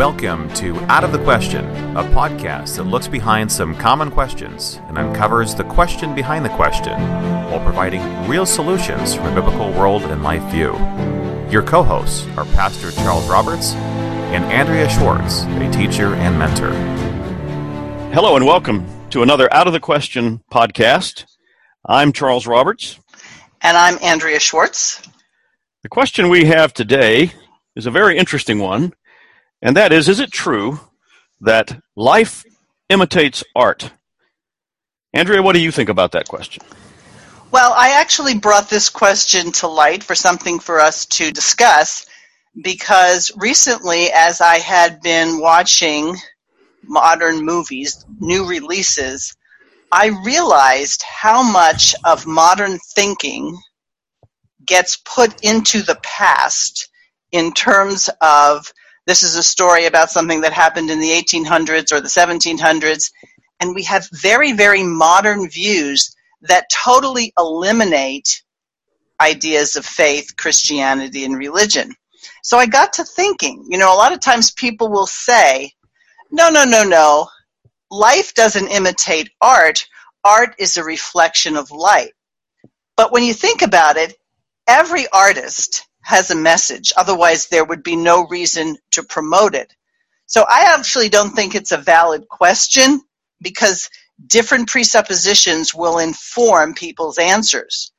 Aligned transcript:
Welcome 0.00 0.50
to 0.54 0.74
Out 0.90 1.04
of 1.04 1.12
the 1.12 1.22
Question, 1.24 1.62
a 1.94 2.02
podcast 2.02 2.76
that 2.76 2.84
looks 2.84 3.06
behind 3.06 3.52
some 3.52 3.74
common 3.74 4.10
questions 4.10 4.80
and 4.88 4.96
uncovers 4.96 5.54
the 5.54 5.64
question 5.64 6.14
behind 6.14 6.42
the 6.42 6.56
question 6.56 6.98
while 7.50 7.62
providing 7.62 8.00
real 8.26 8.46
solutions 8.46 9.14
from 9.14 9.26
a 9.26 9.34
biblical 9.34 9.70
world 9.72 10.04
and 10.04 10.22
life 10.22 10.42
view. 10.44 10.72
Your 11.50 11.62
co 11.62 11.82
hosts 11.82 12.26
are 12.38 12.46
Pastor 12.46 12.92
Charles 12.92 13.28
Roberts 13.28 13.74
and 14.32 14.42
Andrea 14.44 14.88
Schwartz, 14.88 15.42
a 15.42 15.70
teacher 15.70 16.14
and 16.14 16.38
mentor. 16.38 16.72
Hello, 18.14 18.36
and 18.36 18.46
welcome 18.46 18.86
to 19.10 19.22
another 19.22 19.52
Out 19.52 19.66
of 19.66 19.74
the 19.74 19.80
Question 19.80 20.42
podcast. 20.50 21.26
I'm 21.84 22.14
Charles 22.14 22.46
Roberts. 22.46 22.98
And 23.60 23.76
I'm 23.76 23.98
Andrea 24.02 24.40
Schwartz. 24.40 25.06
The 25.82 25.90
question 25.90 26.30
we 26.30 26.46
have 26.46 26.72
today 26.72 27.32
is 27.76 27.84
a 27.84 27.90
very 27.90 28.16
interesting 28.16 28.60
one 28.60 28.94
and 29.62 29.76
that 29.76 29.92
is 29.92 30.08
Is 30.08 30.20
it 30.20 30.32
true 30.32 30.80
that 31.40 31.80
life 31.96 32.44
imitates 32.88 33.44
art? 33.54 33.92
Andrea, 35.12 35.42
what 35.42 35.54
do 35.54 35.60
you 35.60 35.72
think 35.72 35.88
about 35.88 36.12
that 36.12 36.28
question? 36.28 36.62
Well, 37.50 37.72
I 37.76 38.00
actually 38.00 38.38
brought 38.38 38.70
this 38.70 38.90
question 38.90 39.50
to 39.52 39.66
light 39.66 40.04
for 40.04 40.14
something 40.14 40.60
for 40.60 40.78
us 40.80 41.06
to 41.06 41.32
discuss 41.32 42.06
because 42.62 43.32
recently, 43.36 44.10
as 44.14 44.40
I 44.40 44.58
had 44.58 45.00
been 45.02 45.40
watching 45.40 46.16
modern 46.84 47.44
movies, 47.44 48.04
new 48.20 48.46
releases, 48.46 49.36
I 49.90 50.06
realized 50.24 51.02
how 51.02 51.42
much 51.42 51.94
of 52.04 52.26
modern 52.26 52.78
thinking 52.94 53.58
gets 54.64 54.96
put 54.98 55.44
into 55.44 55.82
the 55.82 55.98
past 56.02 56.88
in 57.32 57.52
terms 57.52 58.08
of 58.20 58.72
this 59.06 59.22
is 59.22 59.36
a 59.36 59.42
story 59.42 59.86
about 59.86 60.10
something 60.10 60.42
that 60.42 60.52
happened 60.52 60.90
in 60.90 61.00
the 61.00 61.10
1800s 61.10 61.92
or 61.92 62.00
the 62.00 62.08
1700s. 62.08 63.12
And 63.60 63.74
we 63.74 63.84
have 63.84 64.08
very, 64.12 64.52
very 64.52 64.82
modern 64.82 65.48
views 65.48 66.14
that 66.42 66.70
totally 66.70 67.32
eliminate 67.38 68.42
ideas 69.20 69.76
of 69.76 69.84
faith, 69.84 70.36
Christianity, 70.36 71.24
and 71.24 71.36
religion. 71.36 71.94
So 72.42 72.58
I 72.58 72.66
got 72.66 72.94
to 72.94 73.04
thinking, 73.04 73.66
you 73.68 73.78
know, 73.78 73.92
a 73.94 73.96
lot 73.96 74.12
of 74.12 74.20
times 74.20 74.50
people 74.50 74.90
will 74.90 75.06
say, 75.06 75.72
no, 76.30 76.48
no, 76.48 76.64
no, 76.64 76.84
no, 76.84 77.28
life 77.90 78.34
doesn't 78.34 78.68
imitate 78.68 79.30
art. 79.40 79.86
Art 80.24 80.54
is 80.58 80.76
a 80.76 80.84
reflection 80.84 81.56
of 81.56 81.70
light. 81.70 82.12
But 82.96 83.12
when 83.12 83.24
you 83.24 83.34
think 83.34 83.62
about 83.62 83.96
it, 83.96 84.14
every 84.66 85.06
artist 85.08 85.86
has 86.10 86.30
a 86.30 86.36
message. 86.36 86.92
Otherwise, 86.96 87.46
there 87.46 87.64
would 87.64 87.84
be 87.84 87.96
no 87.96 88.26
reason 88.28 88.76
to 88.92 89.04
promote 89.04 89.54
it. 89.54 89.74
So 90.26 90.44
I 90.48 90.74
actually 90.76 91.08
don't 91.08 91.32
think 91.36 91.54
it's 91.54 91.72
a 91.72 91.78
valid 91.78 92.28
question 92.28 93.00
because 93.40 93.90
different 94.26 94.68
presuppositions 94.68 95.74
will 95.74 95.98
inform 95.98 96.74
people's 96.74 97.18
answers. 97.18 97.92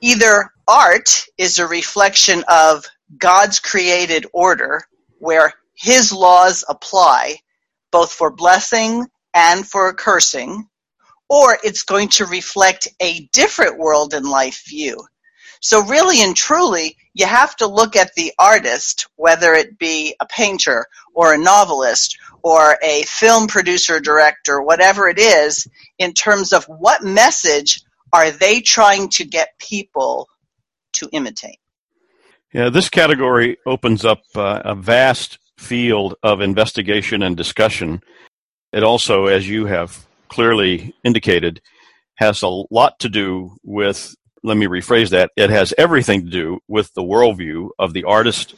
Either 0.00 0.52
art 0.68 1.24
is 1.38 1.58
a 1.60 1.66
reflection 1.66 2.44
of 2.48 2.84
God's 3.18 3.60
created 3.60 4.26
order 4.32 4.82
where 5.18 5.54
his 5.74 6.12
laws 6.12 6.64
apply 6.68 7.36
both 7.92 8.12
for 8.12 8.30
blessing 8.32 9.06
and 9.34 9.66
for 9.66 9.92
cursing, 9.94 10.68
or 11.28 11.58
it's 11.64 11.84
going 11.84 12.08
to 12.08 12.26
reflect 12.26 12.88
a 13.00 13.28
different 13.32 13.78
world 13.78 14.14
and 14.14 14.26
life 14.28 14.64
view. 14.66 14.98
So 15.62 15.84
really 15.84 16.20
and 16.20 16.36
truly, 16.36 16.96
you 17.14 17.24
have 17.26 17.54
to 17.56 17.68
look 17.68 17.94
at 17.94 18.14
the 18.14 18.32
artist, 18.38 19.06
whether 19.14 19.54
it 19.54 19.78
be 19.78 20.14
a 20.20 20.26
painter 20.26 20.86
or 21.14 21.32
a 21.32 21.38
novelist 21.38 22.18
or 22.42 22.76
a 22.82 23.04
film 23.04 23.46
producer, 23.46 24.00
director, 24.00 24.60
whatever 24.60 25.08
it 25.08 25.20
is, 25.20 25.68
in 25.98 26.14
terms 26.14 26.52
of 26.52 26.64
what 26.64 27.04
message 27.04 27.80
are 28.12 28.32
they 28.32 28.60
trying 28.60 29.08
to 29.10 29.24
get 29.24 29.56
people 29.58 30.28
to 30.94 31.08
imitate. 31.12 31.58
Yeah, 32.52 32.68
this 32.68 32.88
category 32.88 33.56
opens 33.64 34.04
up 34.04 34.22
uh, 34.34 34.62
a 34.64 34.74
vast 34.74 35.38
field 35.58 36.16
of 36.24 36.40
investigation 36.40 37.22
and 37.22 37.36
discussion. 37.36 38.02
It 38.72 38.82
also, 38.82 39.26
as 39.26 39.48
you 39.48 39.66
have 39.66 40.06
clearly 40.28 40.92
indicated, 41.04 41.62
has 42.16 42.42
a 42.42 42.48
lot 42.48 42.98
to 42.98 43.08
do 43.08 43.56
with 43.62 44.14
let 44.42 44.56
me 44.56 44.66
rephrase 44.66 45.10
that. 45.10 45.30
It 45.36 45.50
has 45.50 45.72
everything 45.78 46.24
to 46.24 46.30
do 46.30 46.60
with 46.68 46.92
the 46.94 47.02
worldview 47.02 47.70
of 47.78 47.92
the 47.92 48.04
artist, 48.04 48.54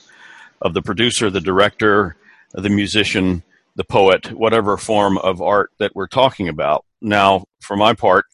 of 0.62 0.74
the 0.74 0.82
producer, 0.82 1.30
the 1.30 1.40
director, 1.40 2.16
the 2.52 2.70
musician, 2.70 3.42
the 3.76 3.84
poet, 3.84 4.32
whatever 4.32 4.76
form 4.76 5.18
of 5.18 5.42
art 5.42 5.70
that 5.78 5.94
we're 5.94 6.06
talking 6.06 6.48
about. 6.48 6.84
Now, 7.00 7.44
for 7.60 7.76
my 7.76 7.92
part, 7.94 8.24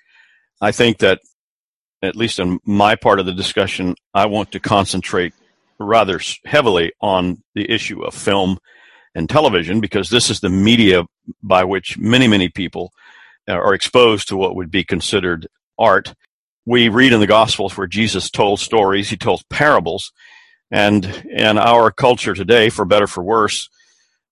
I 0.60 0.72
think 0.72 0.98
that, 0.98 1.20
at 2.02 2.16
least 2.16 2.38
in 2.38 2.60
my 2.64 2.94
part 2.94 3.20
of 3.20 3.26
the 3.26 3.32
discussion, 3.32 3.94
I 4.14 4.26
want 4.26 4.52
to 4.52 4.60
concentrate 4.60 5.34
rather 5.78 6.20
heavily 6.44 6.92
on 7.00 7.42
the 7.54 7.70
issue 7.70 8.02
of 8.02 8.14
film 8.14 8.58
and 9.14 9.28
television 9.28 9.80
because 9.80 10.08
this 10.08 10.30
is 10.30 10.40
the 10.40 10.48
media 10.48 11.04
by 11.42 11.64
which 11.64 11.98
many, 11.98 12.28
many 12.28 12.48
people 12.48 12.92
uh, 13.48 13.52
are 13.52 13.74
exposed 13.74 14.28
to 14.28 14.36
what 14.36 14.54
would 14.54 14.70
be 14.70 14.84
considered 14.84 15.48
art 15.78 16.14
we 16.70 16.88
read 16.88 17.12
in 17.12 17.18
the 17.18 17.26
Gospels 17.26 17.76
where 17.76 17.88
Jesus 17.88 18.30
told 18.30 18.60
stories, 18.60 19.10
he 19.10 19.16
told 19.16 19.42
parables, 19.50 20.12
and 20.70 21.04
in 21.28 21.58
our 21.58 21.90
culture 21.90 22.32
today, 22.32 22.68
for 22.70 22.84
better 22.84 23.08
for 23.08 23.24
worse, 23.24 23.68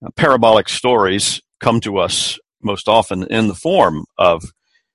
uh, 0.07 0.11
parabolic 0.15 0.69
stories 0.69 1.43
come 1.59 1.81
to 1.81 1.99
us 1.99 2.39
most 2.63 2.87
often 2.87 3.25
in 3.25 3.49
the 3.49 3.57
form 3.57 4.05
of 4.17 4.45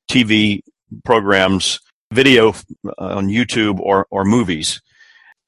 TV 0.09 0.61
programs, 1.03 1.81
video 2.13 2.51
uh, 2.87 2.91
on 2.97 3.27
YouTube, 3.27 3.77
or, 3.81 4.07
or 4.09 4.23
movies. 4.23 4.81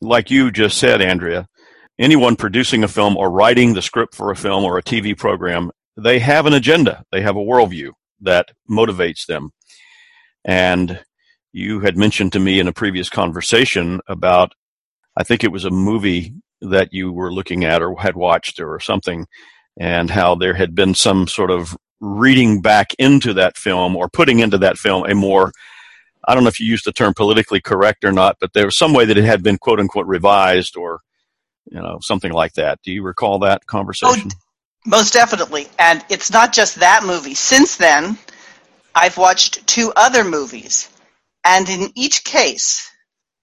Like 0.01 0.29
you 0.29 0.51
just 0.51 0.77
said, 0.77 1.01
Andrea, 1.01 1.47
anyone 1.97 2.35
producing 2.35 2.83
a 2.83 2.89
film 2.89 3.15
or 3.15 3.31
writing 3.31 3.73
the 3.73 3.81
script 3.81 4.15
for 4.15 4.31
a 4.31 4.35
film 4.35 4.65
or 4.65 4.77
a 4.77 4.83
TV 4.83 5.17
program, 5.17 5.71
they 5.95 6.19
have 6.19 6.45
an 6.45 6.51
agenda. 6.51 7.05
They 7.13 7.21
have 7.21 7.37
a 7.37 7.39
worldview 7.39 7.91
that 8.19 8.49
motivates 8.69 9.27
them. 9.27 9.51
And 10.43 10.99
you 11.55 11.79
had 11.79 11.97
mentioned 11.97 12.33
to 12.33 12.39
me 12.39 12.59
in 12.59 12.67
a 12.67 12.73
previous 12.73 13.09
conversation 13.09 14.01
about, 14.09 14.51
I 15.15 15.23
think 15.23 15.41
it 15.41 15.53
was 15.53 15.63
a 15.63 15.69
movie 15.69 16.33
that 16.59 16.91
you 16.91 17.13
were 17.13 17.31
looking 17.31 17.63
at 17.63 17.81
or 17.81 17.97
had 17.97 18.17
watched 18.17 18.59
or 18.59 18.77
something, 18.81 19.25
and 19.79 20.11
how 20.11 20.35
there 20.35 20.53
had 20.53 20.75
been 20.75 20.93
some 20.93 21.29
sort 21.29 21.51
of 21.51 21.77
reading 22.01 22.61
back 22.61 22.93
into 22.99 23.33
that 23.35 23.55
film 23.55 23.95
or 23.95 24.09
putting 24.09 24.39
into 24.39 24.57
that 24.57 24.77
film 24.77 25.05
a 25.09 25.15
more 25.15 25.53
I 26.27 26.33
don't 26.33 26.43
know 26.43 26.49
if 26.49 26.59
you 26.59 26.65
used 26.65 26.85
the 26.85 26.91
term 26.91 27.13
politically 27.13 27.61
correct 27.61 28.03
or 28.03 28.11
not, 28.11 28.37
but 28.41 28.51
there 28.53 28.65
was 28.65 28.77
some 28.77 28.93
way 28.93 29.05
that 29.05 29.17
it 29.17 29.23
had 29.23 29.43
been 29.43 29.57
quote 29.57 29.79
unquote 29.79 30.07
revised 30.07 30.75
or 30.75 30.99
you 31.71 31.81
know 31.81 31.99
something 32.01 32.33
like 32.33 32.53
that. 32.53 32.79
Do 32.83 32.91
you 32.91 33.01
recall 33.01 33.39
that 33.39 33.65
conversation? 33.65 34.29
Oh, 34.33 34.39
most 34.85 35.13
definitely. 35.13 35.67
And 35.79 36.03
it's 36.09 36.31
not 36.31 36.51
just 36.51 36.81
that 36.81 37.05
movie. 37.05 37.35
Since 37.35 37.77
then, 37.77 38.17
I've 38.93 39.17
watched 39.17 39.65
two 39.67 39.93
other 39.95 40.25
movies 40.25 40.89
and 41.45 41.69
in 41.69 41.91
each 41.95 42.23
case, 42.23 42.89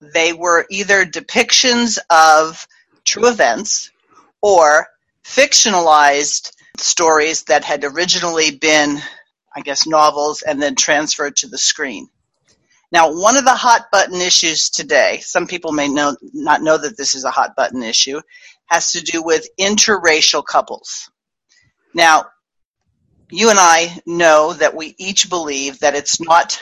they 0.00 0.32
were 0.32 0.66
either 0.68 1.06
depictions 1.06 1.98
of 2.10 2.66
true 3.04 3.28
events 3.28 3.90
or 4.42 4.88
fictionalized 5.24 6.52
stories 6.78 7.44
that 7.44 7.64
had 7.64 7.84
originally 7.84 8.50
been, 8.50 8.98
I 9.54 9.60
guess, 9.60 9.86
novels 9.86 10.42
and 10.42 10.60
then 10.60 10.74
transferred 10.74 11.36
to 11.36 11.48
the 11.48 11.58
screen. 11.58 12.08
Now, 12.90 13.18
one 13.18 13.36
of 13.36 13.44
the 13.44 13.54
hot 13.54 13.86
button 13.92 14.20
issues 14.20 14.68
today, 14.68 15.20
some 15.22 15.46
people 15.46 15.72
may 15.72 15.88
know, 15.88 16.16
not 16.34 16.60
know 16.60 16.76
that 16.76 16.96
this 16.96 17.14
is 17.14 17.24
a 17.24 17.30
hot 17.30 17.54
button 17.56 17.82
issue, 17.82 18.20
has 18.66 18.92
to 18.92 19.00
do 19.00 19.22
with 19.22 19.48
interracial 19.58 20.44
couples. 20.44 21.10
Now, 21.94 22.26
you 23.30 23.48
and 23.48 23.58
I 23.58 24.00
know 24.04 24.52
that 24.52 24.74
we 24.74 24.94
each 24.98 25.30
believe 25.30 25.78
that 25.80 25.94
it's 25.94 26.20
not 26.20 26.60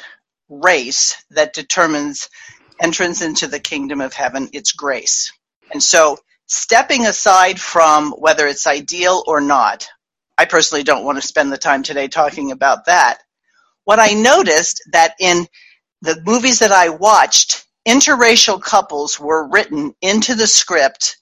race 0.50 1.24
that 1.32 1.54
determines 1.54 2.30
entrance 2.80 3.22
into 3.22 3.48
the 3.48 3.60
kingdom 3.60 4.00
of 4.02 4.14
heaven, 4.14 4.50
it's 4.52 4.72
grace. 4.72 5.32
And 5.72 5.82
so, 5.82 6.18
stepping 6.46 7.06
aside 7.06 7.60
from 7.60 8.12
whether 8.12 8.46
it's 8.48 8.66
ideal 8.66 9.24
or 9.26 9.40
not, 9.40 9.88
I 10.38 10.46
personally 10.46 10.84
don't 10.84 11.04
want 11.04 11.20
to 11.20 11.26
spend 11.26 11.52
the 11.52 11.58
time 11.58 11.82
today 11.82 12.08
talking 12.08 12.52
about 12.52 12.86
that. 12.86 13.18
What 13.84 14.00
I 14.00 14.14
noticed 14.14 14.82
that 14.92 15.14
in 15.20 15.46
the 16.02 16.20
movies 16.26 16.60
that 16.60 16.72
I 16.72 16.90
watched, 16.90 17.66
interracial 17.88 18.62
couples 18.62 19.20
were 19.20 19.48
written 19.48 19.94
into 20.02 20.34
the 20.34 20.46
script, 20.48 21.18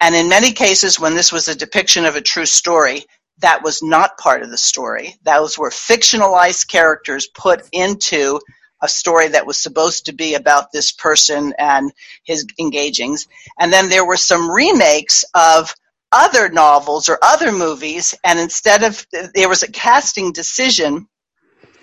and 0.00 0.14
in 0.14 0.30
many 0.30 0.52
cases, 0.52 1.00
when 1.00 1.16
this 1.16 1.32
was 1.32 1.48
a 1.48 1.56
depiction 1.56 2.06
of 2.06 2.16
a 2.16 2.22
true 2.22 2.46
story, 2.46 3.04
that 3.40 3.64
was 3.64 3.82
not 3.82 4.18
part 4.18 4.42
of 4.44 4.50
the 4.50 4.58
story. 4.58 5.16
Those 5.24 5.58
were 5.58 5.70
fictionalized 5.70 6.68
characters 6.68 7.28
put 7.28 7.68
into 7.72 8.40
a 8.82 8.88
story 8.88 9.28
that 9.28 9.46
was 9.46 9.60
supposed 9.60 10.06
to 10.06 10.12
be 10.12 10.34
about 10.34 10.72
this 10.72 10.92
person 10.92 11.54
and 11.58 11.92
his 12.24 12.46
engagings. 12.58 13.26
And 13.58 13.72
then 13.72 13.88
there 13.88 14.06
were 14.06 14.16
some 14.16 14.50
remakes 14.50 15.24
of 15.34 15.74
other 16.12 16.48
novels 16.48 17.08
or 17.08 17.18
other 17.22 17.52
movies, 17.52 18.14
and 18.24 18.38
instead 18.38 18.82
of 18.84 19.06
there 19.34 19.48
was 19.48 19.62
a 19.62 19.72
casting 19.72 20.32
decision 20.32 21.08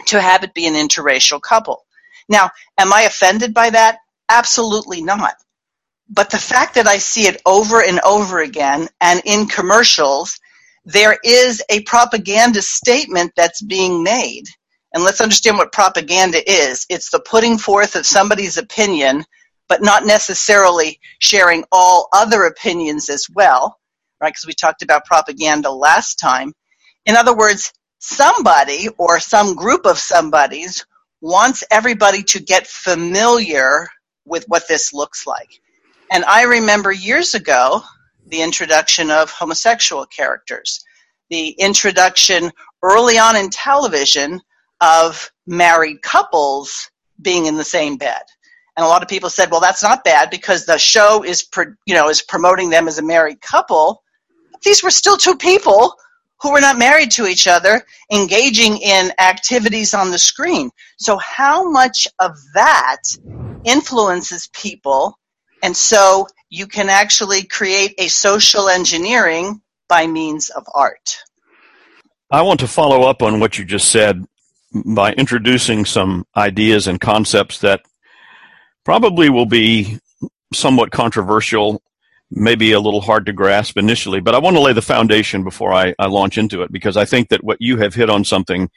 to 0.07 0.21
have 0.21 0.43
it 0.43 0.53
be 0.53 0.67
an 0.67 0.73
interracial 0.73 1.41
couple. 1.41 1.85
Now, 2.29 2.51
am 2.77 2.93
I 2.93 3.01
offended 3.03 3.53
by 3.53 3.69
that? 3.71 3.99
Absolutely 4.29 5.01
not. 5.01 5.35
But 6.09 6.29
the 6.29 6.37
fact 6.37 6.75
that 6.75 6.87
I 6.87 6.97
see 6.97 7.27
it 7.27 7.41
over 7.45 7.81
and 7.83 7.99
over 8.01 8.39
again 8.39 8.87
and 9.01 9.21
in 9.25 9.47
commercials, 9.47 10.39
there 10.85 11.17
is 11.23 11.61
a 11.69 11.81
propaganda 11.83 12.61
statement 12.61 13.33
that's 13.35 13.61
being 13.61 14.03
made. 14.03 14.45
And 14.93 15.03
let's 15.03 15.21
understand 15.21 15.57
what 15.57 15.71
propaganda 15.71 16.39
is 16.49 16.85
it's 16.89 17.09
the 17.09 17.19
putting 17.19 17.57
forth 17.57 17.95
of 17.95 18.05
somebody's 18.05 18.57
opinion, 18.57 19.25
but 19.67 19.81
not 19.81 20.05
necessarily 20.05 20.99
sharing 21.19 21.63
all 21.71 22.07
other 22.13 22.43
opinions 22.43 23.09
as 23.09 23.27
well, 23.33 23.79
right? 24.21 24.29
Because 24.29 24.45
we 24.45 24.53
talked 24.53 24.83
about 24.83 25.05
propaganda 25.05 25.71
last 25.71 26.15
time. 26.15 26.53
In 27.05 27.15
other 27.15 27.35
words, 27.35 27.73
somebody 27.99 28.87
or 28.97 29.19
some 29.19 29.55
group 29.55 29.85
of 29.85 29.97
somebodies 29.97 30.85
wants 31.21 31.63
everybody 31.71 32.21
to 32.23 32.39
get 32.39 32.67
familiar 32.67 33.87
with 34.25 34.45
what 34.47 34.67
this 34.67 34.93
looks 34.93 35.25
like. 35.25 35.49
And 36.11 36.23
I 36.25 36.43
remember 36.43 36.91
years 36.91 37.33
ago 37.33 37.81
the 38.27 38.41
introduction 38.41 39.09
of 39.09 39.31
homosexual 39.31 40.05
characters, 40.05 40.83
the 41.29 41.49
introduction 41.49 42.51
early 42.83 43.17
on 43.17 43.35
in 43.35 43.49
television 43.49 44.41
of 44.83 45.31
married 45.47 46.01
couples 46.01 46.91
being 47.21 47.45
in 47.45 47.55
the 47.55 47.63
same 47.63 47.95
bed. 47.95 48.21
And 48.75 48.83
a 48.83 48.89
lot 48.89 49.01
of 49.01 49.07
people 49.07 49.29
said, 49.29 49.49
well, 49.49 49.61
that's 49.61 49.81
not 49.81 50.03
bad 50.03 50.29
because 50.29 50.65
the 50.65 50.77
show 50.77 51.23
is, 51.23 51.47
you 51.85 51.95
know, 51.95 52.09
is 52.09 52.21
promoting 52.21 52.69
them 52.69 52.87
as 52.87 52.97
a 52.97 53.03
married 53.03 53.39
couple. 53.39 54.03
These 54.63 54.83
were 54.83 54.91
still 54.91 55.15
two 55.15 55.37
people 55.37 55.95
who 56.41 56.51
were 56.51 56.59
not 56.59 56.77
married 56.77 57.11
to 57.11 57.27
each 57.27 57.47
other 57.47 57.85
engaging 58.11 58.77
in 58.77 59.11
activities 59.19 59.93
on 59.93 60.11
the 60.11 60.17
screen. 60.17 60.69
So 60.97 61.17
how 61.17 61.69
much 61.69 62.07
of 62.19 62.35
that 62.53 63.01
influences 63.63 64.49
people? 64.51 65.17
And 65.61 65.77
so 65.77 66.27
you 66.49 66.67
can 66.67 66.89
actually 66.89 67.43
create 67.43 67.93
a 67.97 68.09
social 68.09 68.67
engineering 68.67 69.61
by 69.87 70.07
means 70.07 70.49
of 70.49 70.65
art. 70.73 71.17
I 72.29 72.41
want 72.41 72.59
to 72.61 72.67
follow 72.67 73.03
up 73.03 73.21
on 73.21 73.39
what 73.39 73.57
you 73.57 73.63
just 73.63 73.89
said 73.89 74.25
by 74.73 75.13
introducing 75.13 75.85
some 75.85 76.25
ideas 76.35 76.87
and 76.87 76.99
concepts 76.99 77.59
that 77.59 77.81
probably 78.83 79.29
will 79.29 79.45
be 79.45 79.99
somewhat 80.53 80.91
controversial, 80.91 81.81
maybe 82.31 82.71
a 82.71 82.79
little 82.79 83.01
hard 83.01 83.25
to 83.25 83.33
grasp 83.33 83.77
initially, 83.77 84.19
but 84.19 84.35
I 84.35 84.39
want 84.39 84.55
to 84.55 84.61
lay 84.61 84.73
the 84.73 84.81
foundation 84.81 85.43
before 85.43 85.73
I, 85.73 85.93
I 85.99 86.07
launch 86.07 86.37
into 86.37 86.61
it 86.63 86.71
because 86.71 86.97
I 86.97 87.05
think 87.05 87.29
that 87.29 87.43
what 87.43 87.57
you 87.59 87.77
have 87.77 87.93
hit 87.93 88.09
on 88.09 88.23
something 88.23 88.69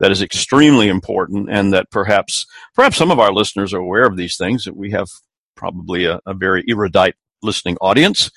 that 0.00 0.10
is 0.10 0.22
extremely 0.22 0.88
important 0.88 1.48
and 1.50 1.72
that 1.72 1.90
perhaps 1.90 2.46
perhaps 2.74 2.96
some 2.96 3.10
of 3.10 3.20
our 3.20 3.32
listeners 3.32 3.72
are 3.72 3.80
aware 3.80 4.04
of 4.04 4.16
these 4.16 4.36
things 4.36 4.64
that 4.64 4.76
we 4.76 4.90
have 4.90 5.08
probably 5.54 6.06
a, 6.06 6.20
a 6.26 6.34
very 6.34 6.64
erudite 6.68 7.14
listening 7.42 7.76
audience. 7.80 8.30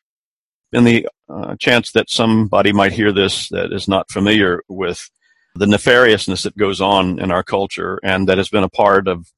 And 0.74 0.86
the 0.86 1.08
uh, 1.30 1.56
chance 1.60 1.92
that 1.94 2.10
somebody 2.10 2.74
might 2.74 2.92
hear 2.92 3.12
this 3.12 3.50
that 3.50 3.72
is 3.72 3.88
not 3.88 4.12
familiar 4.12 4.62
with 4.68 5.10
the 5.56 5.66
nefariousness 5.66 6.44
that 6.44 6.58
goes 6.58 6.82
on 6.82 7.20
in 7.20 7.32
our 7.32 7.44
culture 7.44 8.00
and 8.04 8.28
that 8.28 8.38
has 8.38 8.50
been 8.50 8.64
a 8.64 8.70
part 8.70 9.08
of 9.08 9.32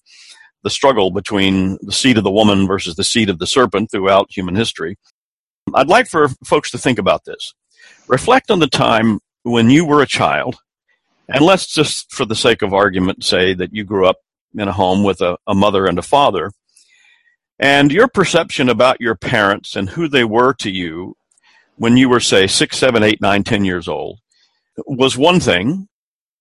the 0.63 0.69
struggle 0.69 1.11
between 1.11 1.77
the 1.81 1.91
seed 1.91 2.17
of 2.17 2.23
the 2.23 2.31
woman 2.31 2.67
versus 2.67 2.95
the 2.95 3.03
seed 3.03 3.29
of 3.29 3.39
the 3.39 3.47
serpent 3.47 3.91
throughout 3.91 4.35
human 4.35 4.55
history. 4.55 4.97
I'd 5.73 5.87
like 5.87 6.07
for 6.07 6.29
folks 6.43 6.71
to 6.71 6.77
think 6.77 6.97
about 6.97 7.25
this. 7.25 7.53
Reflect 8.07 8.49
on 8.49 8.59
the 8.59 8.67
time 8.67 9.19
when 9.43 9.69
you 9.69 9.85
were 9.85 10.01
a 10.01 10.07
child, 10.07 10.55
and 11.29 11.45
let's 11.45 11.67
just, 11.67 12.11
for 12.11 12.25
the 12.25 12.35
sake 12.35 12.61
of 12.61 12.73
argument, 12.73 13.23
say 13.23 13.53
that 13.53 13.73
you 13.73 13.83
grew 13.83 14.07
up 14.07 14.17
in 14.57 14.67
a 14.67 14.73
home 14.73 15.03
with 15.03 15.21
a, 15.21 15.37
a 15.45 15.53
mother 15.53 15.85
and 15.85 15.99
a 15.99 16.01
father, 16.01 16.51
and 17.59 17.91
your 17.91 18.07
perception 18.07 18.69
about 18.69 19.01
your 19.01 19.15
parents 19.15 19.75
and 19.75 19.89
who 19.89 20.07
they 20.07 20.23
were 20.23 20.53
to 20.55 20.71
you 20.71 21.15
when 21.75 21.97
you 21.97 22.09
were, 22.09 22.19
say, 22.19 22.47
six, 22.47 22.77
seven, 22.77 23.03
eight, 23.03 23.21
nine, 23.21 23.43
ten 23.43 23.63
years 23.63 23.87
old 23.87 24.19
was 24.85 25.17
one 25.17 25.39
thing. 25.39 25.87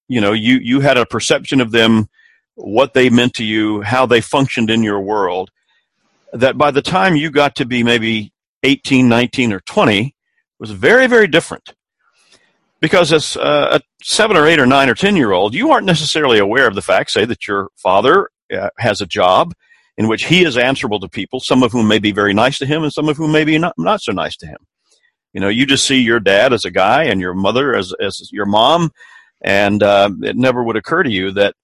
You 0.08 0.20
know, 0.20 0.32
you, 0.32 0.56
you 0.56 0.81
had 0.81 0.97
a 0.97 1.06
perception 1.06 1.61
of 1.61 1.73
them 1.73 2.08
what 2.55 2.94
they 2.94 3.11
meant 3.11 3.35
to 3.35 3.44
you, 3.44 3.82
how 3.82 4.06
they 4.06 4.20
functioned 4.20 4.70
in 4.70 4.82
your 4.82 5.00
world, 5.00 5.50
that 6.32 6.56
by 6.58 6.70
the 6.70 6.82
time 6.82 7.17
you 7.17 7.31
got 7.31 7.56
to 7.56 7.64
be 7.64 7.82
maybe 7.82 8.32
18, 8.62 9.08
19, 9.08 9.53
or 9.53 9.61
20 9.61 10.14
was 10.58 10.70
very, 10.70 11.06
very 11.06 11.26
different. 11.26 11.75
Because 12.81 13.12
as 13.12 13.37
uh, 13.37 13.79
a 13.79 13.81
seven 14.03 14.37
or 14.37 14.47
eight 14.47 14.58
or 14.58 14.67
nine 14.67 14.88
or 14.88 14.94
10 14.94 15.17
year 15.17 15.32
old, 15.32 15.55
you 15.55 15.70
aren't 15.70 15.87
necessarily 15.87 16.38
aware 16.38 16.67
of 16.67 16.75
the 16.75 16.82
fact, 16.82 17.11
say, 17.11 17.25
that 17.25 17.47
your 17.47 17.69
father 17.76 18.29
uh, 18.52 18.70
has 18.79 19.00
a 19.00 19.06
job 19.06 19.55
in 19.97 20.09
which 20.09 20.26
he 20.26 20.44
is 20.44 20.59
answerable 20.59 21.00
to 21.00 21.09
people, 21.09 21.41
some 21.41 21.62
of 21.62 21.73
whom 21.73 21.88
may 21.88 21.99
be 21.99 22.12
very 22.12 22.35
nice 22.35 22.59
to 22.59 22.67
him 22.67 22.82
and 22.82 22.93
some 22.93 23.09
of 23.09 23.17
whom 23.17 23.32
may 23.32 23.44
be 23.44 23.59
not, 23.59 23.75
not 23.79 24.00
so 24.02 24.12
nice 24.12 24.37
to 24.37 24.47
him. 24.47 24.59
You 25.32 25.41
know, 25.41 25.49
you 25.49 25.67
just 25.67 25.87
see 25.87 26.00
your 26.00 26.20
dad 26.20 26.52
as 26.52 26.64
a 26.64 26.70
guy 26.70 27.05
and 27.05 27.20
your 27.20 27.35
mother 27.35 27.75
as, 27.75 27.93
as 28.00 28.31
your 28.31 28.47
mom, 28.47 28.91
and 29.47 29.83
uh, 29.83 30.11
it 30.23 30.37
never 30.37 30.63
would 30.63 30.77
occur 30.77 31.05
to 31.05 31.11
you 31.11 31.31
that 31.31 31.55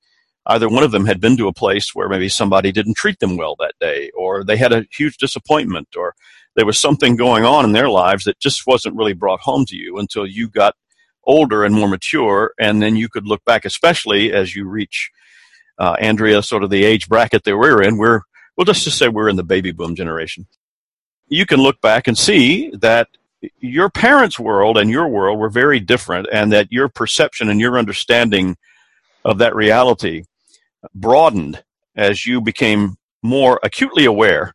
either 0.46 0.68
one 0.68 0.84
of 0.84 0.92
them 0.92 1.04
had 1.04 1.20
been 1.20 1.36
to 1.36 1.48
a 1.48 1.52
place 1.52 1.94
where 1.94 2.08
maybe 2.08 2.28
somebody 2.28 2.72
didn't 2.72 2.96
treat 2.96 3.18
them 3.18 3.36
well 3.36 3.56
that 3.58 3.74
day, 3.80 4.10
or 4.16 4.44
they 4.44 4.56
had 4.56 4.72
a 4.72 4.86
huge 4.90 5.18
disappointment, 5.18 5.88
or 5.96 6.14
there 6.54 6.64
was 6.64 6.78
something 6.78 7.16
going 7.16 7.44
on 7.44 7.64
in 7.64 7.72
their 7.72 7.88
lives 7.88 8.24
that 8.24 8.38
just 8.38 8.66
wasn't 8.66 8.96
really 8.96 9.12
brought 9.12 9.40
home 9.40 9.66
to 9.66 9.76
you 9.76 9.98
until 9.98 10.24
you 10.24 10.48
got 10.48 10.76
older 11.24 11.64
and 11.64 11.74
more 11.74 11.88
mature, 11.88 12.52
and 12.58 12.80
then 12.80 12.94
you 12.96 13.08
could 13.08 13.26
look 13.26 13.44
back, 13.44 13.64
especially 13.64 14.32
as 14.32 14.54
you 14.54 14.64
reach 14.64 15.10
uh, 15.78 15.96
Andrea, 16.00 16.42
sort 16.42 16.62
of 16.62 16.70
the 16.70 16.84
age 16.84 17.08
bracket 17.08 17.42
that 17.44 17.56
we're 17.56 17.82
in. 17.82 17.98
We're 17.98 18.22
well, 18.56 18.64
just 18.64 18.84
to 18.84 18.90
say 18.90 19.08
we're 19.08 19.28
in 19.28 19.36
the 19.36 19.44
baby 19.44 19.72
boom 19.72 19.96
generation. 19.96 20.46
You 21.26 21.46
can 21.46 21.60
look 21.60 21.80
back 21.80 22.06
and 22.06 22.16
see 22.16 22.70
that 22.80 23.08
your 23.58 23.90
parents' 23.90 24.38
world 24.38 24.78
and 24.78 24.90
your 24.90 25.08
world 25.08 25.38
were 25.38 25.50
very 25.50 25.80
different, 25.80 26.28
and 26.32 26.52
that 26.52 26.70
your 26.70 26.88
perception 26.88 27.48
and 27.48 27.60
your 27.60 27.78
understanding 27.78 28.56
of 29.24 29.38
that 29.38 29.54
reality 29.54 30.24
broadened 30.94 31.62
as 31.96 32.26
you 32.26 32.40
became 32.40 32.96
more 33.22 33.60
acutely 33.62 34.04
aware 34.04 34.52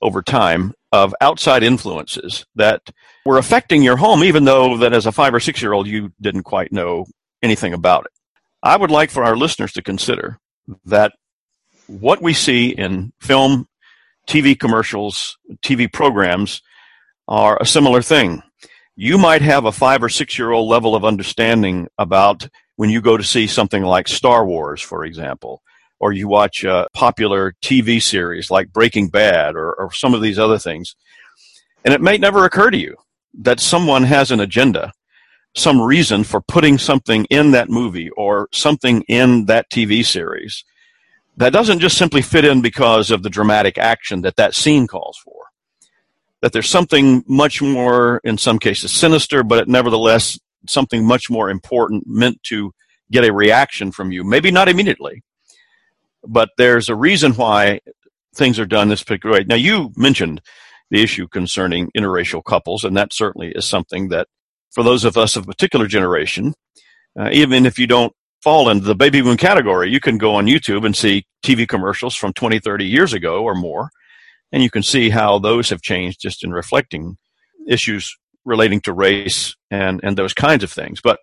over 0.00 0.22
time 0.22 0.72
of 0.92 1.14
outside 1.20 1.62
influences 1.62 2.46
that 2.54 2.82
were 3.24 3.38
affecting 3.38 3.82
your 3.82 3.96
home, 3.96 4.24
even 4.24 4.44
though 4.44 4.76
that 4.78 4.92
as 4.92 5.06
a 5.06 5.12
five 5.12 5.34
or 5.34 5.40
six 5.40 5.60
year 5.60 5.72
old 5.72 5.86
you 5.86 6.12
didn't 6.20 6.44
quite 6.44 6.72
know 6.72 7.04
anything 7.42 7.74
about 7.74 8.06
it. 8.06 8.12
I 8.62 8.76
would 8.76 8.90
like 8.90 9.10
for 9.10 9.22
our 9.22 9.36
listeners 9.36 9.72
to 9.74 9.82
consider 9.82 10.38
that 10.86 11.12
what 11.86 12.22
we 12.22 12.34
see 12.34 12.70
in 12.70 13.12
film, 13.20 13.66
TV 14.26 14.58
commercials, 14.58 15.38
TV 15.62 15.92
programs 15.92 16.62
are 17.28 17.58
a 17.60 17.66
similar 17.66 18.02
thing. 18.02 18.42
You 18.96 19.18
might 19.18 19.42
have 19.42 19.66
a 19.66 19.72
five 19.72 20.02
or 20.02 20.08
six 20.08 20.38
year 20.38 20.50
old 20.50 20.68
level 20.68 20.96
of 20.96 21.04
understanding 21.04 21.86
about 21.98 22.48
when 22.76 22.90
you 22.90 23.00
go 23.00 23.16
to 23.16 23.22
see 23.22 23.46
something 23.46 23.82
like 23.82 24.08
Star 24.08 24.44
Wars, 24.46 24.80
for 24.80 25.04
example, 25.04 25.62
or 26.00 26.12
you 26.12 26.26
watch 26.26 26.64
a 26.64 26.88
popular 26.94 27.54
TV 27.62 28.02
series 28.02 28.50
like 28.50 28.72
Breaking 28.72 29.08
Bad 29.08 29.54
or, 29.54 29.72
or 29.74 29.92
some 29.92 30.14
of 30.14 30.22
these 30.22 30.38
other 30.38 30.58
things. 30.58 30.96
And 31.84 31.94
it 31.94 32.00
may 32.00 32.18
never 32.18 32.44
occur 32.44 32.70
to 32.70 32.78
you 32.78 32.96
that 33.34 33.60
someone 33.60 34.04
has 34.04 34.30
an 34.30 34.40
agenda, 34.40 34.92
some 35.54 35.80
reason 35.80 36.24
for 36.24 36.40
putting 36.40 36.78
something 36.78 37.24
in 37.26 37.52
that 37.52 37.68
movie 37.68 38.10
or 38.10 38.48
something 38.52 39.02
in 39.02 39.46
that 39.46 39.70
TV 39.70 40.04
series 40.04 40.64
that 41.36 41.52
doesn't 41.52 41.78
just 41.78 41.96
simply 41.96 42.20
fit 42.20 42.44
in 42.44 42.60
because 42.60 43.12
of 43.12 43.22
the 43.22 43.30
dramatic 43.30 43.78
action 43.78 44.22
that 44.22 44.36
that 44.36 44.54
scene 44.54 44.88
calls 44.88 45.16
for. 45.18 45.37
That 46.42 46.52
there's 46.52 46.68
something 46.68 47.24
much 47.26 47.60
more, 47.60 48.20
in 48.22 48.38
some 48.38 48.58
cases, 48.58 48.92
sinister, 48.92 49.42
but 49.42 49.68
nevertheless 49.68 50.38
something 50.68 51.04
much 51.04 51.30
more 51.30 51.50
important 51.50 52.04
meant 52.06 52.42
to 52.44 52.72
get 53.10 53.24
a 53.24 53.32
reaction 53.32 53.90
from 53.90 54.12
you. 54.12 54.24
Maybe 54.24 54.50
not 54.50 54.68
immediately, 54.68 55.22
but 56.26 56.50
there's 56.58 56.88
a 56.88 56.94
reason 56.94 57.32
why 57.32 57.80
things 58.34 58.58
are 58.58 58.66
done 58.66 58.88
this 58.88 59.02
particular 59.02 59.38
way. 59.38 59.44
Now, 59.44 59.56
you 59.56 59.92
mentioned 59.96 60.40
the 60.90 61.02
issue 61.02 61.28
concerning 61.28 61.90
interracial 61.96 62.42
couples, 62.44 62.84
and 62.84 62.96
that 62.96 63.12
certainly 63.12 63.52
is 63.52 63.66
something 63.66 64.08
that, 64.08 64.28
for 64.70 64.82
those 64.82 65.04
of 65.04 65.16
us 65.16 65.36
of 65.36 65.44
a 65.44 65.46
particular 65.46 65.86
generation, 65.86 66.54
uh, 67.18 67.30
even 67.32 67.66
if 67.66 67.78
you 67.78 67.86
don't 67.86 68.12
fall 68.42 68.68
into 68.68 68.84
the 68.84 68.94
baby 68.94 69.20
boom 69.20 69.36
category, 69.36 69.90
you 69.90 70.00
can 70.00 70.18
go 70.18 70.34
on 70.34 70.46
YouTube 70.46 70.86
and 70.86 70.96
see 70.96 71.24
TV 71.42 71.66
commercials 71.66 72.14
from 72.14 72.32
20, 72.32 72.60
30 72.60 72.84
years 72.86 73.12
ago 73.12 73.42
or 73.42 73.54
more, 73.54 73.90
and 74.52 74.62
you 74.62 74.70
can 74.70 74.82
see 74.82 75.10
how 75.10 75.38
those 75.38 75.70
have 75.70 75.82
changed 75.82 76.20
just 76.20 76.44
in 76.44 76.52
reflecting 76.52 77.16
issues 77.66 78.16
relating 78.44 78.80
to 78.80 78.92
race 78.92 79.56
and, 79.70 80.00
and 80.02 80.16
those 80.16 80.32
kinds 80.32 80.64
of 80.64 80.72
things. 80.72 81.00
But 81.02 81.18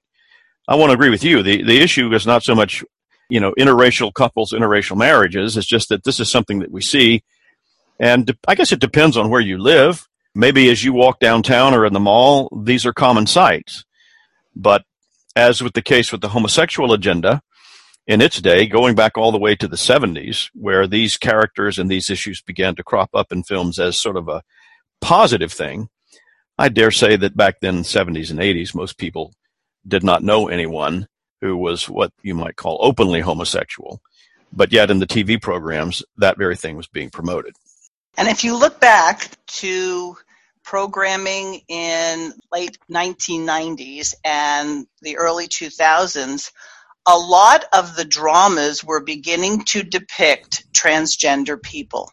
I 0.68 0.76
want 0.76 0.90
to 0.90 0.94
agree 0.94 1.10
with 1.10 1.24
you. 1.24 1.42
The, 1.42 1.64
the 1.64 1.80
issue 1.80 2.14
is 2.14 2.28
not 2.28 2.44
so 2.44 2.56
much 2.56 2.84
you 3.30 3.40
know, 3.40 3.54
interracial 3.58 4.14
couples, 4.14 4.52
interracial 4.52 4.98
marriages. 4.98 5.58
It's 5.58 5.66
just 5.66 5.90
that 5.90 6.04
this 6.04 6.20
is 6.20 6.30
something 6.30 6.60
that 6.60 6.72
we 6.72 6.82
see. 6.82 7.24
And 8.00 8.36
I 8.48 8.56
guess 8.56 8.72
it 8.72 8.80
depends 8.80 9.18
on 9.18 9.30
where 9.30 9.42
you 9.42 9.58
live. 9.58 10.08
maybe 10.36 10.70
as 10.70 10.84
you 10.84 10.94
walk 10.94 11.20
downtown 11.20 11.74
or 11.74 11.86
in 11.86 11.94
the 11.94 12.00
mall, 12.00 12.50
these 12.64 12.86
are 12.86 12.94
common 12.94 13.26
sights. 13.26 13.86
But 14.56 14.84
as 15.36 15.62
with 15.62 15.74
the 15.74 15.82
case 15.82 16.12
with 16.12 16.22
the 16.22 16.30
homosexual 16.30 16.94
agenda, 16.94 17.42
in 18.08 18.22
its 18.22 18.40
day, 18.42 18.68
going 18.68 18.96
back 18.96 19.18
all 19.18 19.32
the 19.32 19.40
way 19.40 19.56
to 19.56 19.68
the 19.68 19.76
70s, 19.76 20.50
where 20.54 20.88
these 20.88 21.18
characters 21.18 21.80
and 21.80 21.90
these 21.90 22.10
issues 22.10 22.42
began 22.42 22.76
to 22.76 22.84
crop 22.84 23.10
up 23.14 23.32
in 23.32 23.44
films 23.44 23.80
as 23.80 23.98
sort 23.98 24.18
of 24.18 24.28
a 24.28 24.44
positive 25.02 25.52
thing, 25.52 25.90
I 26.58 26.70
dare 26.70 26.92
say 26.92 27.16
that 27.18 27.36
back 27.36 27.60
then, 27.60 27.80
70s 27.80 28.30
and 28.30 28.40
80s, 28.40 28.76
most 28.76 28.98
people 28.98 29.34
did 29.88 30.04
not 30.04 30.24
know 30.24 30.48
anyone 30.48 31.08
who 31.42 31.58
was 31.58 31.90
what 31.90 32.12
you 32.22 32.34
might 32.34 32.56
call 32.56 32.78
openly 32.82 33.22
homosexual. 33.22 34.02
But 34.54 34.72
yet, 34.72 34.90
in 34.90 35.00
the 35.00 35.08
TV 35.08 35.42
programs, 35.42 36.02
that 36.18 36.38
very 36.38 36.56
thing 36.56 36.78
was 36.78 36.88
being 36.88 37.10
promoted. 37.10 37.56
And 38.18 38.30
if 38.30 38.44
you 38.44 38.58
look 38.58 38.80
back 38.80 39.30
to 39.48 40.16
programming 40.64 41.62
in 41.68 42.34
late 42.52 42.78
1990s 42.90 44.16
and 44.24 44.88
the 45.02 45.18
early 45.18 45.48
2000s, 45.48 46.52
a 47.08 47.18
lot 47.18 47.66
of 47.74 47.96
the 47.96 48.06
dramas 48.06 48.84
were 48.84 49.02
beginning 49.02 49.64
to 49.66 49.84
depict 49.84 50.72
transgender 50.74 51.62
people. 51.62 52.12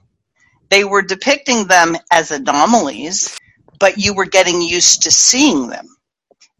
They 0.68 0.84
were 0.84 1.02
depicting 1.02 1.66
them 1.66 1.96
as 2.10 2.30
anomalies, 2.30 3.38
but 3.78 3.98
you 3.98 4.14
were 4.14 4.26
getting 4.26 4.60
used 4.60 5.02
to 5.02 5.10
seeing 5.10 5.68
them. 5.68 5.86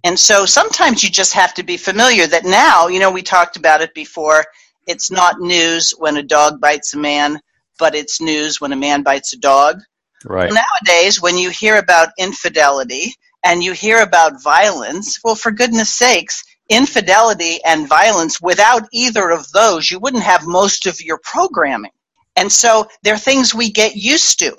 And 0.05 0.19
so 0.19 0.47
sometimes 0.47 1.03
you 1.03 1.11
just 1.11 1.35
have 1.35 1.55
to 1.55 1.63
be 1.63 1.77
familiar 1.77 2.27
that 2.27 2.45
now, 2.45 2.89
you 2.89 2.99
know, 2.99 3.11
we 3.11 3.23
talked 3.23 3.57
about 3.57 3.83
it 3.83 3.95
before, 3.95 4.45
it's 4.87 5.11
not 5.11 5.41
news 5.41 5.93
when 5.97 6.17
a 6.17 6.23
dog 6.23 6.61
bites 6.61 6.95
a 6.95 6.99
man, 6.99 7.41
but 7.79 7.95
it's 7.95 8.21
news 8.21 8.61
when 8.61 8.73
a 8.73 8.77
man 8.77 9.03
bites 9.03 9.33
a 9.33 9.39
dog. 9.39 9.81
Right. 10.25 10.53
Nowadays, 10.53 11.21
when 11.21 11.39
you 11.39 11.51
hear 11.51 11.77
about 11.77 12.11
infidelity 12.19 13.15
and 13.45 13.63
you 13.63 13.73
hear 13.73 14.03
about 14.03 14.43
violence, 14.43 15.21
well, 15.23 15.35
for 15.35 15.51
goodness 15.51 15.91
sakes, 15.91 16.45
infidelity 16.69 17.59
and 17.65 17.89
violence, 17.89 18.41
without 18.41 18.83
either 18.93 19.31
of 19.31 19.51
those, 19.53 19.91
you 19.91 19.99
wouldn't 19.99 20.23
have 20.23 20.47
most 20.47 20.87
of 20.87 21.01
your 21.01 21.19
programming. 21.23 21.91
And 22.37 22.51
so 22.51 22.89
they're 23.03 23.19
things 23.19 23.55
we 23.55 23.71
get 23.71 23.97
used 23.97 24.39
to. 24.41 24.57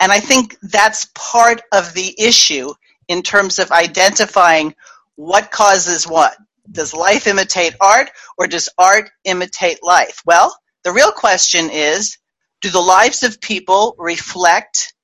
And 0.00 0.12
I 0.12 0.20
think 0.20 0.56
that's 0.62 1.10
part 1.14 1.62
of 1.72 1.94
the 1.94 2.14
issue 2.18 2.72
in 3.08 3.22
terms 3.22 3.58
of 3.58 3.72
identifying 3.72 4.74
what 5.16 5.50
causes 5.50 6.06
what. 6.06 6.36
Does 6.70 6.94
life 6.94 7.26
imitate 7.26 7.74
art 7.80 8.10
or 8.38 8.46
does 8.46 8.68
art 8.78 9.10
imitate 9.24 9.82
life? 9.82 10.22
Well, 10.24 10.56
the 10.84 10.92
real 10.92 11.12
question 11.12 11.70
is 11.70 12.18
do 12.60 12.70
the 12.70 12.80
lives 12.80 13.22
of 13.24 13.40
people 13.40 13.94
reflect 13.98 14.94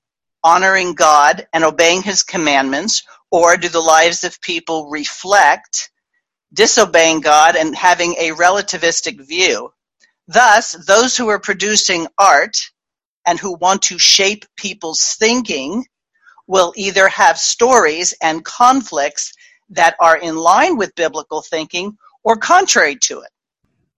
honoring 0.44 0.94
God 0.94 1.46
and 1.52 1.64
obeying 1.64 2.02
his 2.02 2.22
commandments, 2.22 3.02
or 3.30 3.56
do 3.56 3.68
the 3.68 3.80
lives 3.80 4.24
of 4.24 4.40
people 4.40 4.88
reflect 4.88 5.90
disobeying 6.52 7.20
God 7.20 7.56
and 7.56 7.74
having 7.76 8.14
a 8.18 8.30
relativistic 8.30 9.26
view? 9.26 9.72
Thus, 10.28 10.72
those 10.86 11.16
who 11.16 11.28
are 11.28 11.40
producing 11.40 12.06
art 12.18 12.58
and 13.26 13.38
who 13.38 13.56
want 13.56 13.82
to 13.82 13.98
shape 13.98 14.44
people's 14.56 15.16
thinking 15.18 15.86
will 16.46 16.72
either 16.76 17.08
have 17.08 17.38
stories 17.38 18.14
and 18.22 18.44
conflicts 18.44 19.32
that 19.70 19.96
are 20.00 20.16
in 20.16 20.36
line 20.36 20.76
with 20.76 20.94
biblical 20.94 21.42
thinking 21.42 21.96
or 22.24 22.36
contrary 22.36 22.96
to 22.96 23.20
it. 23.20 23.30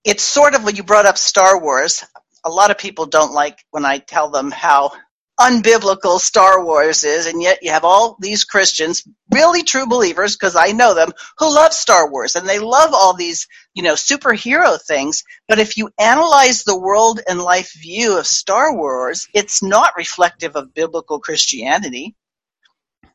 It's 0.04 0.25
sort 0.25 0.54
of, 0.54 0.64
when 0.64 0.76
you 0.76 0.83
brought 0.83 1.07
up 1.07 1.19
Star 1.19 1.61
Wars 1.61 2.04
a 2.45 2.50
lot 2.50 2.71
of 2.71 2.78
people 2.78 3.07
don't 3.07 3.33
like 3.33 3.59
when 3.71 3.85
I 3.85 3.99
tell 3.99 4.30
them 4.30 4.50
how 4.50 4.92
unbiblical 5.40 6.18
Star 6.20 6.62
Wars 6.62 7.02
is, 7.02 7.26
and 7.26 7.42
yet 7.42 7.61
you 7.62 7.70
have 7.70 7.85
all 7.85 8.16
these 8.20 8.44
Christians, 8.44 9.02
really 9.32 9.62
true 9.62 9.87
believers, 9.87 10.37
because 10.37 10.54
I 10.54 10.73
know 10.73 10.94
them, 10.94 11.12
who 11.38 11.52
love 11.52 11.73
Star 11.73 12.11
Wars 12.11 12.37
and 12.37 12.47
they 12.47 12.59
love 12.59 12.90
all 12.92 13.14
these, 13.14 13.49
you 13.75 13.82
know, 13.82 13.94
superhero 13.94 14.80
things. 14.80 15.25
But 15.49 15.59
if 15.59 15.78
you 15.78 15.90
analyze 15.99 16.64
the 16.64 16.78
world 16.78 17.20
and 17.26 17.40
life 17.40 17.73
view 17.73 18.18
of 18.18 18.26
Star 18.26 18.76
Wars, 18.76 19.28
it's 19.35 19.62
not 19.62 19.97
reflective 19.97 20.56
of 20.56 20.75
biblical 20.75 21.20
Christianity. 21.20 22.14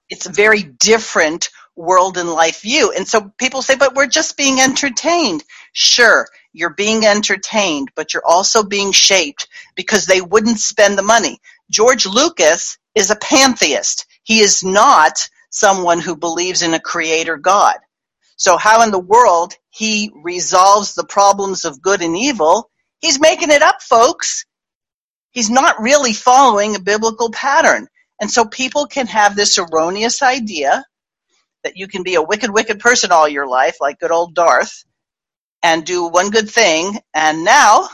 It's 0.10 0.26
a 0.26 0.32
very 0.32 0.64
different 0.64 1.50
world 1.76 2.18
and 2.18 2.30
life 2.30 2.62
view. 2.62 2.92
And 2.96 3.08
so 3.08 3.34
people 3.38 3.62
say, 3.62 3.76
but 3.76 3.96
we're 3.96 4.08
just 4.08 4.38
being 4.38 4.60
entertained. 4.60 5.44
Sure, 5.74 6.28
you're 6.54 6.74
being 6.74 7.06
entertained, 7.06 7.92
but 7.96 8.14
you're 8.14 8.26
also 8.26 8.64
being 8.64 8.94
shaped 8.94 9.48
because 9.76 10.06
they 10.06 10.22
wouldn't 10.22 10.60
spend 10.60 10.98
the 10.98 11.04
money. 11.04 11.40
George 11.72 12.06
Lucas 12.06 12.78
is 12.96 13.12
a 13.12 13.16
pantheist. 13.18 14.06
He 14.24 14.40
is 14.40 14.64
not 14.64 15.30
someone 15.52 16.00
who 16.00 16.16
believes 16.16 16.62
in 16.62 16.74
a 16.74 16.80
creator 16.80 17.38
God. 17.38 17.76
So 18.38 18.58
how 18.58 18.84
in 18.84 18.92
the 18.92 19.00
world 19.00 19.56
he 19.70 20.12
resolves 20.16 20.96
the 20.96 21.06
problems 21.06 21.66
of 21.66 21.82
good 21.82 22.02
and 22.02 22.18
evil? 22.18 22.70
He's 23.02 23.20
making 23.22 23.52
it 23.52 23.62
up, 23.62 23.82
folks. 23.82 24.46
He's 25.32 25.50
not 25.50 25.82
really 25.82 26.14
following 26.14 26.76
a 26.76 26.80
biblical 26.80 27.32
pattern. 27.32 27.88
And 28.22 28.32
so 28.32 28.46
people 28.46 28.88
can 28.88 29.08
have 29.08 29.36
this 29.36 29.58
erroneous 29.58 30.22
idea 30.24 30.86
that 31.64 31.78
you 31.78 31.88
can 31.88 32.04
be 32.04 32.16
a 32.16 32.22
wicked, 32.22 32.52
wicked 32.52 32.80
person 32.80 33.12
all 33.12 33.28
your 33.28 33.48
life, 33.48 33.78
like 33.82 34.00
good 34.00 34.12
old 34.12 34.36
Darth, 34.36 34.86
and 35.64 35.86
do 35.86 36.08
one 36.08 36.30
good 36.30 36.50
thing, 36.50 37.00
and 37.14 37.44
now 37.44 37.90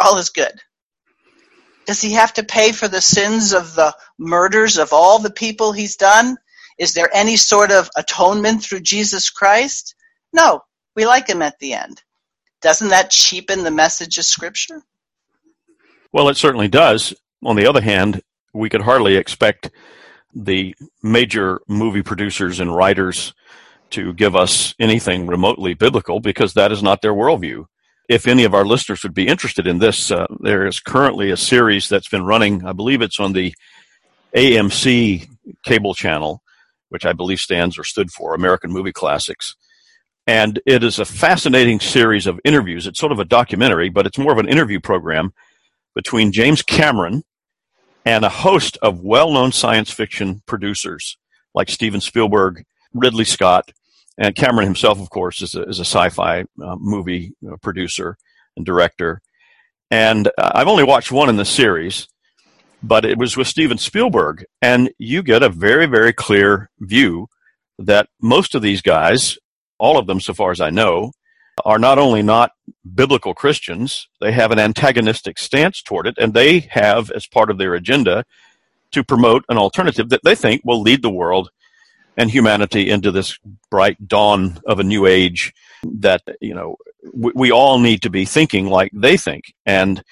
all 0.00 0.18
is 0.18 0.30
good. 0.30 0.52
Does 1.86 2.00
he 2.00 2.12
have 2.12 2.32
to 2.34 2.42
pay 2.42 2.72
for 2.72 2.88
the 2.88 3.00
sins 3.00 3.52
of 3.52 3.74
the 3.74 3.94
murders 4.18 4.78
of 4.78 4.92
all 4.92 5.18
the 5.18 5.30
people 5.30 5.72
he's 5.72 5.96
done? 5.96 6.36
Is 6.78 6.94
there 6.94 7.10
any 7.14 7.36
sort 7.36 7.70
of 7.70 7.90
atonement 7.96 8.62
through 8.62 8.80
Jesus 8.80 9.30
Christ? 9.30 9.94
No, 10.32 10.62
we 10.96 11.06
like 11.06 11.28
him 11.28 11.42
at 11.42 11.58
the 11.58 11.74
end. 11.74 12.02
Doesn't 12.62 12.88
that 12.88 13.10
cheapen 13.10 13.62
the 13.62 13.70
message 13.70 14.18
of 14.18 14.24
Scripture? 14.24 14.82
Well, 16.12 16.28
it 16.28 16.36
certainly 16.36 16.68
does. 16.68 17.14
On 17.44 17.56
the 17.56 17.66
other 17.66 17.82
hand, 17.82 18.22
we 18.54 18.70
could 18.70 18.80
hardly 18.80 19.16
expect 19.16 19.70
the 20.34 20.74
major 21.02 21.60
movie 21.68 22.02
producers 22.02 22.60
and 22.60 22.74
writers 22.74 23.34
to 23.90 24.12
give 24.14 24.34
us 24.34 24.74
anything 24.80 25.26
remotely 25.26 25.74
biblical 25.74 26.20
because 26.20 26.54
that 26.54 26.72
is 26.72 26.82
not 26.82 27.02
their 27.02 27.12
worldview. 27.12 27.66
If 28.08 28.26
any 28.26 28.44
of 28.44 28.54
our 28.54 28.64
listeners 28.64 29.02
would 29.02 29.14
be 29.14 29.26
interested 29.26 29.66
in 29.66 29.78
this, 29.78 30.10
uh, 30.10 30.26
there 30.40 30.66
is 30.66 30.80
currently 30.80 31.30
a 31.30 31.36
series 31.36 31.88
that's 31.88 32.08
been 32.08 32.24
running, 32.24 32.64
I 32.64 32.72
believe 32.72 33.00
it's 33.00 33.18
on 33.18 33.32
the 33.32 33.54
AMC 34.34 35.28
cable 35.64 35.94
channel, 35.94 36.42
which 36.90 37.06
I 37.06 37.12
believe 37.12 37.40
stands 37.40 37.78
or 37.78 37.84
stood 37.84 38.10
for 38.10 38.34
American 38.34 38.72
Movie 38.72 38.92
Classics. 38.92 39.56
And 40.26 40.60
it 40.66 40.82
is 40.82 40.98
a 40.98 41.04
fascinating 41.04 41.80
series 41.80 42.26
of 42.26 42.40
interviews. 42.44 42.86
It's 42.86 42.98
sort 42.98 43.12
of 43.12 43.18
a 43.18 43.24
documentary, 43.24 43.90
but 43.90 44.06
it's 44.06 44.18
more 44.18 44.32
of 44.32 44.38
an 44.38 44.48
interview 44.48 44.80
program 44.80 45.32
between 45.94 46.32
James 46.32 46.62
Cameron 46.62 47.22
and 48.04 48.24
a 48.24 48.30
host 48.30 48.76
of 48.82 49.00
well 49.00 49.32
known 49.32 49.52
science 49.52 49.90
fiction 49.90 50.42
producers 50.46 51.16
like 51.54 51.68
Steven 51.68 52.00
Spielberg, 52.00 52.64
Ridley 52.92 53.24
Scott, 53.24 53.70
and 54.18 54.34
Cameron 54.34 54.66
himself, 54.66 55.00
of 55.00 55.10
course, 55.10 55.42
is 55.42 55.54
a, 55.54 55.62
is 55.62 55.78
a 55.78 55.84
sci-fi 55.84 56.44
uh, 56.62 56.76
movie 56.76 57.34
uh, 57.46 57.56
producer 57.56 58.16
and 58.56 58.64
director. 58.64 59.20
And 59.90 60.28
uh, 60.38 60.52
I've 60.54 60.68
only 60.68 60.84
watched 60.84 61.12
one 61.12 61.28
in 61.28 61.36
the 61.36 61.44
series, 61.44 62.08
but 62.82 63.04
it 63.04 63.18
was 63.18 63.36
with 63.36 63.48
Steven 63.48 63.78
Spielberg, 63.78 64.44
and 64.60 64.90
you 64.98 65.22
get 65.22 65.42
a 65.42 65.48
very, 65.48 65.86
very 65.86 66.12
clear 66.12 66.70
view 66.80 67.28
that 67.78 68.08
most 68.20 68.54
of 68.54 68.62
these 68.62 68.82
guys, 68.82 69.38
all 69.78 69.98
of 69.98 70.06
them, 70.06 70.20
so 70.20 70.34
far 70.34 70.50
as 70.50 70.60
I 70.60 70.70
know, 70.70 71.12
are 71.64 71.78
not 71.78 71.98
only 71.98 72.22
not 72.22 72.52
biblical 72.94 73.34
Christians, 73.34 74.08
they 74.20 74.32
have 74.32 74.50
an 74.50 74.58
antagonistic 74.58 75.38
stance 75.38 75.82
toward 75.82 76.06
it, 76.06 76.16
and 76.18 76.34
they 76.34 76.60
have, 76.70 77.10
as 77.10 77.26
part 77.26 77.50
of 77.50 77.58
their 77.58 77.74
agenda, 77.74 78.24
to 78.92 79.04
promote 79.04 79.44
an 79.48 79.58
alternative 79.58 80.08
that 80.10 80.22
they 80.24 80.34
think 80.34 80.62
will 80.64 80.80
lead 80.80 81.02
the 81.02 81.10
world 81.10 81.50
and 82.16 82.30
humanity 82.30 82.90
into 82.90 83.10
this 83.10 83.38
bright 83.70 84.06
dawn 84.06 84.58
of 84.66 84.78
a 84.78 84.84
new 84.84 85.06
age 85.06 85.52
that 85.82 86.22
you 86.40 86.54
know 86.54 86.76
we, 87.12 87.32
we, 87.34 87.52
all 87.52 87.78
need 87.78 88.02
to 88.02 88.10
be 88.10 88.24
thinking 88.24 88.66
like 88.66 88.90
they 88.94 89.16
think. 89.16 89.52
And 89.66 90.02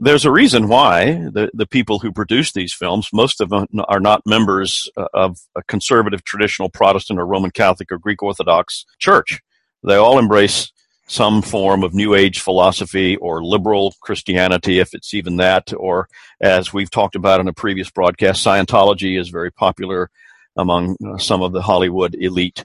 there's 0.00 0.24
a 0.24 0.30
reason 0.30 0.68
why 0.68 1.12
the, 1.12 1.50
the 1.54 1.66
people 1.66 1.98
who 1.98 2.12
produce 2.12 2.52
these 2.52 2.72
films 2.72 3.08
most 3.12 3.40
of 3.40 3.50
them 3.50 3.66
are 3.88 4.00
not 4.00 4.22
members 4.26 4.90
uh, 4.96 5.06
of 5.12 5.38
a 5.56 5.62
conservative 5.64 6.24
traditional 6.24 6.68
protestant 6.68 7.18
or 7.18 7.26
roman 7.26 7.50
catholic 7.50 7.90
or 7.90 7.98
greek 7.98 8.22
orthodox 8.22 8.84
church. 8.98 9.40
They 9.84 9.96
all 9.96 10.18
embrace 10.18 10.72
some 11.06 11.40
form 11.40 11.82
of 11.82 11.94
new 11.94 12.14
age 12.14 12.40
philosophy 12.40 13.16
or 13.16 13.42
liberal 13.42 13.94
christianity 14.02 14.78
if 14.78 14.92
it's 14.92 15.14
even 15.14 15.36
that 15.36 15.72
or 15.76 16.06
as 16.40 16.72
we've 16.72 16.90
talked 16.90 17.16
about 17.16 17.40
in 17.40 17.48
a 17.48 17.52
previous 17.52 17.90
broadcast 17.90 18.44
scientology 18.44 19.18
is 19.18 19.30
very 19.30 19.50
popular 19.50 20.10
among 20.58 20.96
uh, 21.06 21.16
some 21.16 21.42
of 21.42 21.52
the 21.52 21.62
Hollywood 21.62 22.14
elite. 22.14 22.64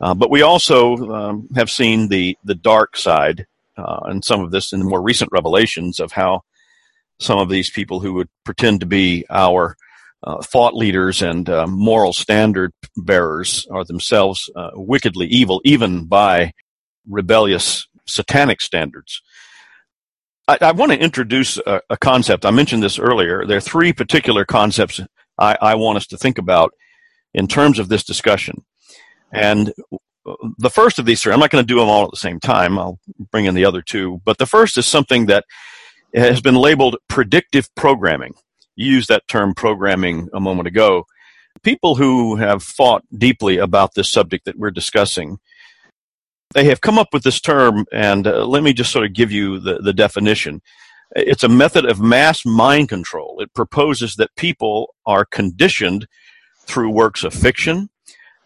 Uh, 0.00 0.14
but 0.14 0.30
we 0.30 0.42
also 0.42 0.96
um, 1.12 1.48
have 1.56 1.70
seen 1.70 2.08
the 2.08 2.36
the 2.44 2.54
dark 2.54 2.96
side 2.96 3.46
uh, 3.76 4.00
and 4.04 4.24
some 4.24 4.40
of 4.40 4.50
this 4.50 4.72
in 4.72 4.80
the 4.80 4.84
more 4.84 5.02
recent 5.02 5.30
revelations 5.32 5.98
of 5.98 6.12
how 6.12 6.42
some 7.20 7.38
of 7.38 7.48
these 7.48 7.70
people 7.70 8.00
who 8.00 8.12
would 8.14 8.28
pretend 8.44 8.80
to 8.80 8.86
be 8.86 9.24
our 9.30 9.76
uh, 10.24 10.42
thought 10.42 10.74
leaders 10.74 11.22
and 11.22 11.48
uh, 11.48 11.66
moral 11.66 12.12
standard 12.12 12.72
bearers 12.96 13.66
are 13.70 13.84
themselves 13.84 14.50
uh, 14.56 14.70
wickedly 14.74 15.26
evil, 15.26 15.60
even 15.64 16.04
by 16.06 16.52
rebellious 17.08 17.86
satanic 18.06 18.60
standards. 18.60 19.22
I, 20.48 20.58
I 20.60 20.72
want 20.72 20.92
to 20.92 20.98
introduce 20.98 21.58
a, 21.58 21.80
a, 21.90 21.96
concept. 21.96 22.46
I 22.46 22.50
mentioned 22.50 22.82
this 22.82 22.98
earlier. 22.98 23.46
There 23.46 23.58
are 23.58 23.60
three 23.60 23.92
particular 23.92 24.44
concepts 24.44 25.00
I, 25.38 25.56
I 25.60 25.74
want 25.76 25.98
us 25.98 26.06
to 26.08 26.16
think 26.16 26.38
about 26.38 26.72
in 27.34 27.46
terms 27.46 27.78
of 27.78 27.88
this 27.88 28.04
discussion. 28.04 28.64
And 29.32 29.72
the 30.58 30.70
first 30.70 30.98
of 30.98 31.06
these 31.06 31.22
three, 31.22 31.32
I'm 31.32 31.40
not 31.40 31.50
going 31.50 31.62
to 31.62 31.74
do 31.74 31.78
them 31.78 31.88
all 31.88 32.04
at 32.04 32.10
the 32.10 32.16
same 32.16 32.40
time. 32.40 32.78
I'll 32.78 32.98
bring 33.30 33.44
in 33.44 33.54
the 33.54 33.64
other 33.64 33.82
two. 33.82 34.20
But 34.24 34.38
the 34.38 34.46
first 34.46 34.76
is 34.78 34.86
something 34.86 35.26
that 35.26 35.44
has 36.14 36.40
been 36.40 36.54
labeled 36.54 36.96
predictive 37.08 37.74
programming. 37.74 38.34
You 38.76 38.92
used 38.92 39.08
that 39.08 39.28
term 39.28 39.54
programming 39.54 40.28
a 40.32 40.40
moment 40.40 40.68
ago. 40.68 41.04
People 41.62 41.96
who 41.96 42.36
have 42.36 42.62
thought 42.62 43.04
deeply 43.16 43.58
about 43.58 43.94
this 43.94 44.08
subject 44.08 44.44
that 44.44 44.58
we're 44.58 44.70
discussing, 44.70 45.38
they 46.54 46.64
have 46.64 46.80
come 46.80 46.98
up 46.98 47.08
with 47.12 47.24
this 47.24 47.40
term, 47.40 47.84
and 47.92 48.26
uh, 48.26 48.46
let 48.46 48.62
me 48.62 48.72
just 48.72 48.92
sort 48.92 49.04
of 49.04 49.12
give 49.12 49.30
you 49.32 49.58
the, 49.58 49.78
the 49.78 49.92
definition. 49.92 50.62
It's 51.16 51.42
a 51.42 51.48
method 51.48 51.84
of 51.84 52.00
mass 52.00 52.46
mind 52.46 52.88
control. 52.88 53.40
It 53.40 53.52
proposes 53.54 54.14
that 54.16 54.34
people 54.36 54.94
are 55.04 55.24
conditioned 55.24 56.06
through 56.68 56.90
works 56.90 57.24
of 57.24 57.34
fiction 57.34 57.88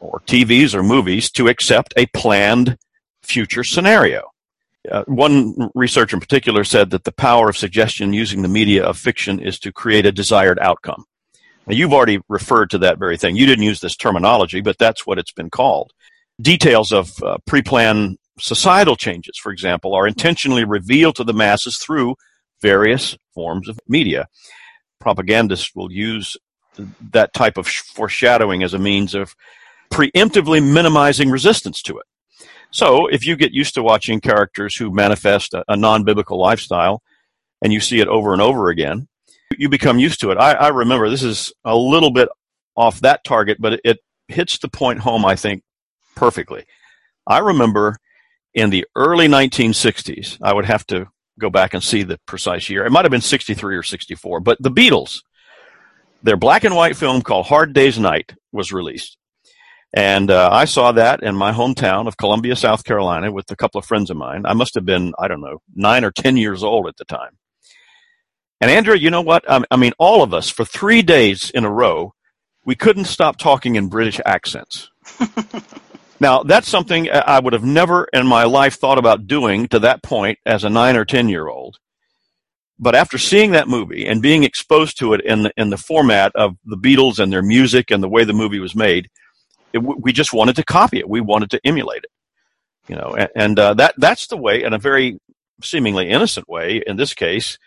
or 0.00 0.20
TVs 0.26 0.74
or 0.74 0.82
movies 0.82 1.30
to 1.32 1.48
accept 1.48 1.92
a 1.96 2.06
planned 2.06 2.78
future 3.22 3.64
scenario. 3.64 4.22
Uh, 4.90 5.04
one 5.06 5.70
researcher 5.74 6.16
in 6.16 6.20
particular 6.20 6.64
said 6.64 6.90
that 6.90 7.04
the 7.04 7.12
power 7.12 7.48
of 7.48 7.56
suggestion 7.56 8.12
using 8.12 8.42
the 8.42 8.48
media 8.48 8.84
of 8.84 8.98
fiction 8.98 9.38
is 9.38 9.58
to 9.60 9.72
create 9.72 10.06
a 10.06 10.12
desired 10.12 10.58
outcome. 10.60 11.04
Now, 11.66 11.74
you've 11.74 11.92
already 11.92 12.18
referred 12.28 12.70
to 12.70 12.78
that 12.78 12.98
very 12.98 13.16
thing. 13.16 13.36
You 13.36 13.46
didn't 13.46 13.64
use 13.64 13.80
this 13.80 13.96
terminology, 13.96 14.60
but 14.60 14.78
that's 14.78 15.06
what 15.06 15.18
it's 15.18 15.32
been 15.32 15.50
called. 15.50 15.92
Details 16.40 16.92
of 16.92 17.12
uh, 17.22 17.36
pre 17.46 17.62
planned 17.62 18.18
societal 18.40 18.96
changes, 18.96 19.38
for 19.40 19.52
example, 19.52 19.94
are 19.94 20.08
intentionally 20.08 20.64
revealed 20.64 21.14
to 21.16 21.24
the 21.24 21.32
masses 21.32 21.78
through 21.78 22.16
various 22.60 23.16
forms 23.34 23.68
of 23.68 23.78
media. 23.86 24.26
Propagandists 25.00 25.74
will 25.76 25.92
use 25.92 26.36
that 27.12 27.32
type 27.32 27.58
of 27.58 27.66
foreshadowing 27.66 28.62
as 28.62 28.74
a 28.74 28.78
means 28.78 29.14
of 29.14 29.34
preemptively 29.92 30.62
minimizing 30.62 31.30
resistance 31.30 31.82
to 31.82 31.98
it. 31.98 32.06
So 32.70 33.06
if 33.06 33.26
you 33.26 33.36
get 33.36 33.52
used 33.52 33.74
to 33.74 33.82
watching 33.82 34.20
characters 34.20 34.74
who 34.74 34.90
manifest 34.90 35.52
a, 35.52 35.64
a 35.68 35.76
non 35.76 36.04
biblical 36.04 36.38
lifestyle 36.38 37.02
and 37.62 37.72
you 37.72 37.80
see 37.80 38.00
it 38.00 38.08
over 38.08 38.32
and 38.32 38.40
over 38.40 38.70
again, 38.70 39.08
you 39.58 39.68
become 39.68 39.98
used 39.98 40.20
to 40.20 40.30
it. 40.30 40.38
I, 40.38 40.52
I, 40.52 40.68
remember 40.68 41.10
this 41.10 41.22
is 41.22 41.52
a 41.64 41.76
little 41.76 42.10
bit 42.10 42.28
off 42.74 43.00
that 43.00 43.22
target, 43.24 43.58
but 43.60 43.74
it, 43.74 43.80
it 43.84 43.98
hits 44.28 44.58
the 44.58 44.68
point 44.68 45.00
home, 45.00 45.26
I 45.26 45.36
think, 45.36 45.62
perfectly. 46.16 46.64
I 47.26 47.38
remember 47.38 47.98
in 48.54 48.70
the 48.70 48.86
early 48.96 49.28
1960s, 49.28 50.38
I 50.42 50.54
would 50.54 50.64
have 50.64 50.86
to 50.88 51.08
go 51.38 51.50
back 51.50 51.74
and 51.74 51.82
see 51.82 52.02
the 52.02 52.18
precise 52.26 52.68
year. 52.68 52.84
It 52.84 52.90
might 52.90 53.04
have 53.04 53.10
been 53.10 53.20
63 53.20 53.76
or 53.76 53.82
64, 53.82 54.40
but 54.40 54.62
the 54.62 54.70
Beatles, 54.70 55.20
their 56.22 56.36
black 56.36 56.64
and 56.64 56.74
white 56.74 56.96
film 56.96 57.22
called 57.22 57.46
Hard 57.46 57.72
Day's 57.72 57.98
Night 57.98 58.34
was 58.52 58.72
released. 58.72 59.16
And 59.94 60.30
uh, 60.30 60.48
I 60.50 60.64
saw 60.64 60.92
that 60.92 61.22
in 61.22 61.36
my 61.36 61.52
hometown 61.52 62.08
of 62.08 62.16
Columbia, 62.16 62.56
South 62.56 62.84
Carolina, 62.84 63.30
with 63.30 63.50
a 63.50 63.56
couple 63.56 63.78
of 63.78 63.84
friends 63.84 64.08
of 64.10 64.16
mine. 64.16 64.46
I 64.46 64.54
must 64.54 64.74
have 64.74 64.86
been, 64.86 65.12
I 65.18 65.28
don't 65.28 65.42
know, 65.42 65.58
nine 65.74 66.04
or 66.04 66.10
10 66.10 66.38
years 66.38 66.64
old 66.64 66.86
at 66.88 66.96
the 66.96 67.04
time. 67.04 67.36
And 68.60 68.70
Andrea, 68.70 68.96
you 68.96 69.10
know 69.10 69.22
what? 69.22 69.44
I 69.48 69.76
mean, 69.76 69.92
all 69.98 70.22
of 70.22 70.32
us, 70.32 70.48
for 70.48 70.64
three 70.64 71.02
days 71.02 71.50
in 71.50 71.64
a 71.64 71.70
row, 71.70 72.14
we 72.64 72.76
couldn't 72.76 73.06
stop 73.06 73.36
talking 73.36 73.74
in 73.74 73.88
British 73.88 74.20
accents. 74.24 74.88
now, 76.20 76.44
that's 76.44 76.68
something 76.68 77.10
I 77.10 77.40
would 77.40 77.54
have 77.54 77.64
never 77.64 78.06
in 78.12 78.26
my 78.26 78.44
life 78.44 78.76
thought 78.76 78.98
about 78.98 79.26
doing 79.26 79.66
to 79.68 79.80
that 79.80 80.02
point 80.02 80.38
as 80.46 80.62
a 80.62 80.70
nine 80.70 80.96
or 80.96 81.04
10 81.04 81.28
year 81.28 81.48
old. 81.48 81.78
But 82.78 82.94
after 82.94 83.18
seeing 83.18 83.52
that 83.52 83.68
movie 83.68 84.06
and 84.06 84.20
being 84.20 84.44
exposed 84.44 84.98
to 84.98 85.14
it 85.14 85.20
in 85.24 85.44
the, 85.44 85.52
in 85.56 85.70
the 85.70 85.76
format 85.76 86.32
of 86.34 86.56
the 86.64 86.76
Beatles 86.76 87.18
and 87.18 87.32
their 87.32 87.42
music 87.42 87.90
and 87.90 88.02
the 88.02 88.08
way 88.08 88.24
the 88.24 88.32
movie 88.32 88.58
was 88.58 88.74
made, 88.74 89.08
it, 89.72 89.78
we 89.78 90.12
just 90.12 90.32
wanted 90.32 90.56
to 90.56 90.64
copy 90.64 90.98
it. 90.98 91.08
We 91.08 91.20
wanted 91.20 91.50
to 91.50 91.60
emulate 91.64 92.04
it. 92.04 92.10
You 92.88 92.96
know, 92.96 93.14
and, 93.16 93.30
and 93.36 93.58
uh, 93.58 93.74
that 93.74 93.94
that's 93.96 94.26
the 94.26 94.36
way, 94.36 94.64
in 94.64 94.72
a 94.72 94.78
very 94.78 95.18
seemingly 95.62 96.08
innocent 96.08 96.48
way, 96.48 96.82
in 96.84 96.96
this 96.96 97.14
case, 97.14 97.58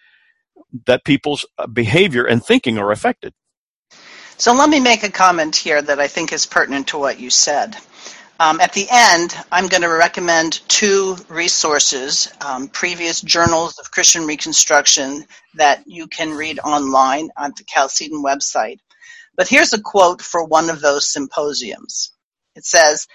that 0.86 1.06
people's 1.06 1.46
uh, 1.58 1.68
behavior 1.68 2.26
and 2.26 2.44
thinking 2.44 2.78
are 2.78 2.92
affected. 2.92 3.34
So 4.38 4.54
let 4.54 4.70
me 4.70 4.82
make 4.82 5.04
a 5.04 5.12
comment 5.12 5.56
here 5.56 5.82
that 5.82 6.00
I 6.00 6.08
think 6.08 6.34
is 6.34 6.46
pertinent 6.46 6.88
to 6.88 6.98
what 6.98 7.20
you 7.20 7.30
said. 7.30 7.78
Um, 8.40 8.60
at 8.60 8.74
the 8.74 8.88
end, 8.92 9.34
I'm 9.52 9.68
going 9.68 9.84
to 9.84 9.90
recommend 9.90 10.62
two 10.68 11.16
resources, 11.30 12.32
um, 12.46 12.68
previous 12.68 13.22
journals 13.22 13.80
of 13.80 13.92
Christian 13.92 14.26
Reconstruction 14.28 15.26
that 15.56 15.84
you 15.88 16.08
can 16.08 16.32
read 16.32 16.60
online 16.60 17.30
on 17.38 17.54
the 17.56 17.64
Chalcedon 17.64 18.24
website. 18.24 18.80
But 19.38 19.48
here's 19.48 19.72
a 19.72 19.82
quote 19.82 20.22
for 20.22 20.44
one 20.44 20.70
of 20.70 20.82
those 20.82 21.12
symposiums. 21.12 22.12
It 22.56 22.66
says, 22.66 23.08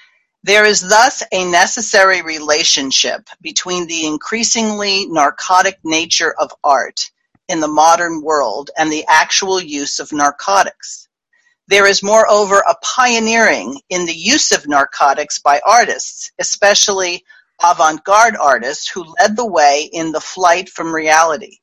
there 0.42 0.64
is 0.64 0.80
thus 0.80 1.22
a 1.32 1.44
necessary 1.50 2.22
relationship 2.22 3.28
between 3.42 3.86
the 3.86 4.06
increasingly 4.06 5.06
narcotic 5.06 5.78
nature 5.84 6.34
of 6.38 6.50
art 6.64 7.10
in 7.46 7.60
the 7.60 7.68
modern 7.68 8.22
world 8.22 8.70
and 8.78 8.90
the 8.90 9.04
actual 9.06 9.60
use 9.60 9.98
of 9.98 10.14
narcotics. 10.14 11.09
There 11.70 11.86
is 11.86 12.02
moreover 12.02 12.64
a 12.68 12.74
pioneering 12.82 13.80
in 13.90 14.04
the 14.04 14.12
use 14.12 14.50
of 14.50 14.66
narcotics 14.66 15.38
by 15.38 15.60
artists, 15.64 16.32
especially 16.40 17.24
avant-garde 17.62 18.36
artists 18.36 18.90
who 18.90 19.14
led 19.20 19.36
the 19.36 19.46
way 19.46 19.88
in 19.92 20.10
the 20.10 20.20
flight 20.20 20.68
from 20.68 20.92
reality. 20.92 21.58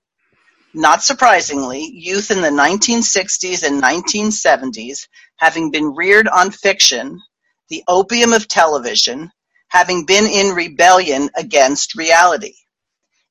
Not 0.73 1.03
surprisingly, 1.03 1.91
youth 1.93 2.31
in 2.31 2.41
the 2.41 2.47
1960s 2.47 3.67
and 3.67 3.83
1970s, 3.83 5.09
having 5.35 5.71
been 5.71 5.93
reared 5.93 6.29
on 6.29 6.51
fiction, 6.51 7.19
the 7.67 7.83
opium 7.89 8.31
of 8.31 8.47
television, 8.47 9.29
having 9.67 10.05
been 10.05 10.25
in 10.25 10.55
rebellion 10.55 11.29
against 11.35 11.95
reality. 11.95 12.53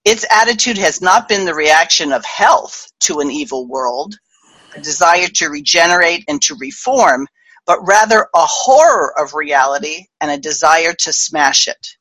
Its 0.05 0.27
attitude 0.31 0.77
has 0.77 1.01
not 1.01 1.27
been 1.27 1.47
the 1.47 1.55
reaction 1.55 2.12
of 2.12 2.23
health 2.27 2.93
to 3.01 3.21
an 3.21 3.31
evil 3.31 3.67
world, 3.67 4.19
a 4.77 4.81
desire 4.81 5.29
to 5.29 5.49
regenerate 5.49 6.25
and 6.29 6.41
to 6.43 6.57
reform, 6.61 7.27
but 7.67 7.87
rather 7.87 8.29
a 8.35 8.47
horror 8.47 9.12
of 9.19 9.35
reality 9.35 10.07
and 10.21 10.31
a 10.31 10.39
desire 10.39 10.93
to 10.93 11.12
smash 11.12 11.69
it. 11.69 11.97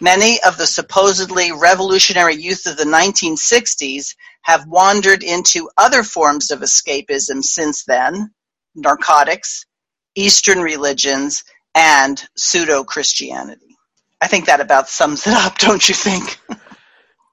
Many 0.00 0.42
of 0.42 0.58
the 0.58 0.66
supposedly 0.66 1.52
revolutionary 1.52 2.34
youth 2.34 2.66
of 2.66 2.76
the 2.76 2.84
1960s 2.84 4.16
have 4.42 4.66
wandered 4.66 5.22
into 5.22 5.70
other 5.78 6.02
forms 6.02 6.50
of 6.50 6.60
escapism 6.60 7.42
since 7.42 7.84
then 7.84 8.32
narcotics, 8.74 9.66
Eastern 10.14 10.60
religions, 10.60 11.44
and 11.74 12.22
pseudo 12.36 12.84
Christianity. 12.84 13.76
I 14.20 14.28
think 14.28 14.46
that 14.46 14.60
about 14.60 14.88
sums 14.88 15.26
it 15.26 15.34
up, 15.34 15.58
don't 15.58 15.86
you 15.88 15.94
think? 15.94 16.38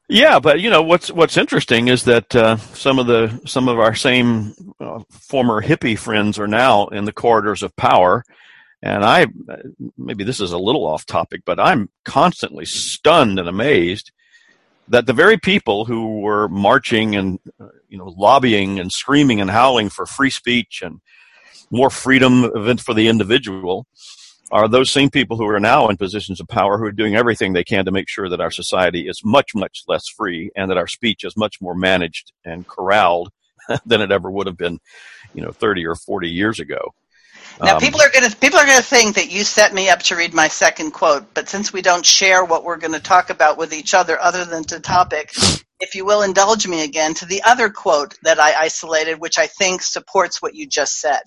yeah, 0.09 0.39
but 0.39 0.59
you 0.59 0.71
know 0.71 0.81
what's 0.81 1.11
what's 1.11 1.37
interesting 1.37 1.87
is 1.87 2.03
that 2.05 2.35
uh, 2.35 2.57
some 2.57 2.97
of 2.97 3.05
the 3.05 3.39
some 3.45 3.69
of 3.69 3.79
our 3.79 3.93
same 3.93 4.53
uh, 4.79 5.01
former 5.11 5.61
hippie 5.61 5.97
friends 5.97 6.39
are 6.39 6.47
now 6.47 6.87
in 6.87 7.05
the 7.05 7.13
corridors 7.13 7.61
of 7.61 7.75
power, 7.75 8.23
and 8.81 9.05
I 9.05 9.27
maybe 9.97 10.23
this 10.23 10.39
is 10.39 10.51
a 10.51 10.57
little 10.57 10.85
off 10.85 11.05
topic, 11.05 11.43
but 11.45 11.59
I'm 11.59 11.89
constantly 12.05 12.65
stunned 12.65 13.37
and 13.37 13.47
amazed 13.47 14.11
that 14.87 15.05
the 15.05 15.13
very 15.13 15.37
people 15.37 15.85
who 15.85 16.21
were 16.21 16.49
marching 16.49 17.15
and 17.15 17.39
uh, 17.61 17.67
you 17.87 17.99
know 17.99 18.13
lobbying 18.17 18.79
and 18.79 18.91
screaming 18.91 19.39
and 19.41 19.51
howling 19.51 19.89
for 19.89 20.07
free 20.07 20.31
speech 20.31 20.81
and 20.83 21.01
more 21.69 21.91
freedom 21.91 22.49
for 22.77 22.95
the 22.95 23.07
individual 23.07 23.85
are 24.51 24.67
those 24.67 24.89
same 24.89 25.09
people 25.09 25.37
who 25.37 25.47
are 25.47 25.59
now 25.59 25.87
in 25.87 25.97
positions 25.97 26.39
of 26.39 26.47
power 26.47 26.77
who 26.77 26.85
are 26.85 26.91
doing 26.91 27.15
everything 27.15 27.53
they 27.53 27.63
can 27.63 27.85
to 27.85 27.91
make 27.91 28.09
sure 28.09 28.29
that 28.29 28.41
our 28.41 28.51
society 28.51 29.07
is 29.07 29.21
much 29.23 29.51
much 29.55 29.83
less 29.87 30.07
free 30.07 30.51
and 30.55 30.69
that 30.69 30.77
our 30.77 30.87
speech 30.87 31.23
is 31.23 31.37
much 31.37 31.61
more 31.61 31.75
managed 31.75 32.31
and 32.45 32.67
corralled 32.67 33.29
than 33.85 34.01
it 34.01 34.11
ever 34.11 34.29
would 34.29 34.47
have 34.47 34.57
been 34.57 34.79
you 35.33 35.41
know 35.41 35.51
30 35.51 35.85
or 35.85 35.95
40 35.95 36.29
years 36.29 36.59
ago 36.59 36.93
now 37.61 37.75
um, 37.75 37.81
people 37.81 38.01
are 38.01 38.09
going 38.09 38.29
to 38.29 38.35
people 38.37 38.59
are 38.59 38.65
going 38.65 38.77
to 38.77 38.83
think 38.83 39.15
that 39.15 39.31
you 39.31 39.43
set 39.43 39.73
me 39.73 39.89
up 39.89 39.99
to 40.03 40.15
read 40.15 40.33
my 40.33 40.47
second 40.47 40.91
quote, 40.91 41.33
but 41.33 41.49
since 41.49 41.73
we 41.73 41.81
don't 41.81 42.05
share 42.05 42.45
what 42.45 42.63
we're 42.63 42.77
going 42.77 42.93
to 42.93 43.01
talk 43.01 43.29
about 43.29 43.57
with 43.57 43.73
each 43.73 43.93
other 43.93 44.19
other 44.21 44.45
than 44.45 44.63
to 44.65 44.79
topic, 44.79 45.33
if 45.79 45.95
you 45.95 46.05
will 46.05 46.21
indulge 46.21 46.67
me 46.67 46.83
again 46.83 47.13
to 47.15 47.25
the 47.25 47.41
other 47.43 47.69
quote 47.69 48.17
that 48.23 48.39
I 48.39 48.53
isolated, 48.53 49.19
which 49.19 49.37
I 49.37 49.47
think 49.47 49.81
supports 49.81 50.41
what 50.41 50.55
you 50.55 50.67
just 50.67 51.01
said. 51.01 51.21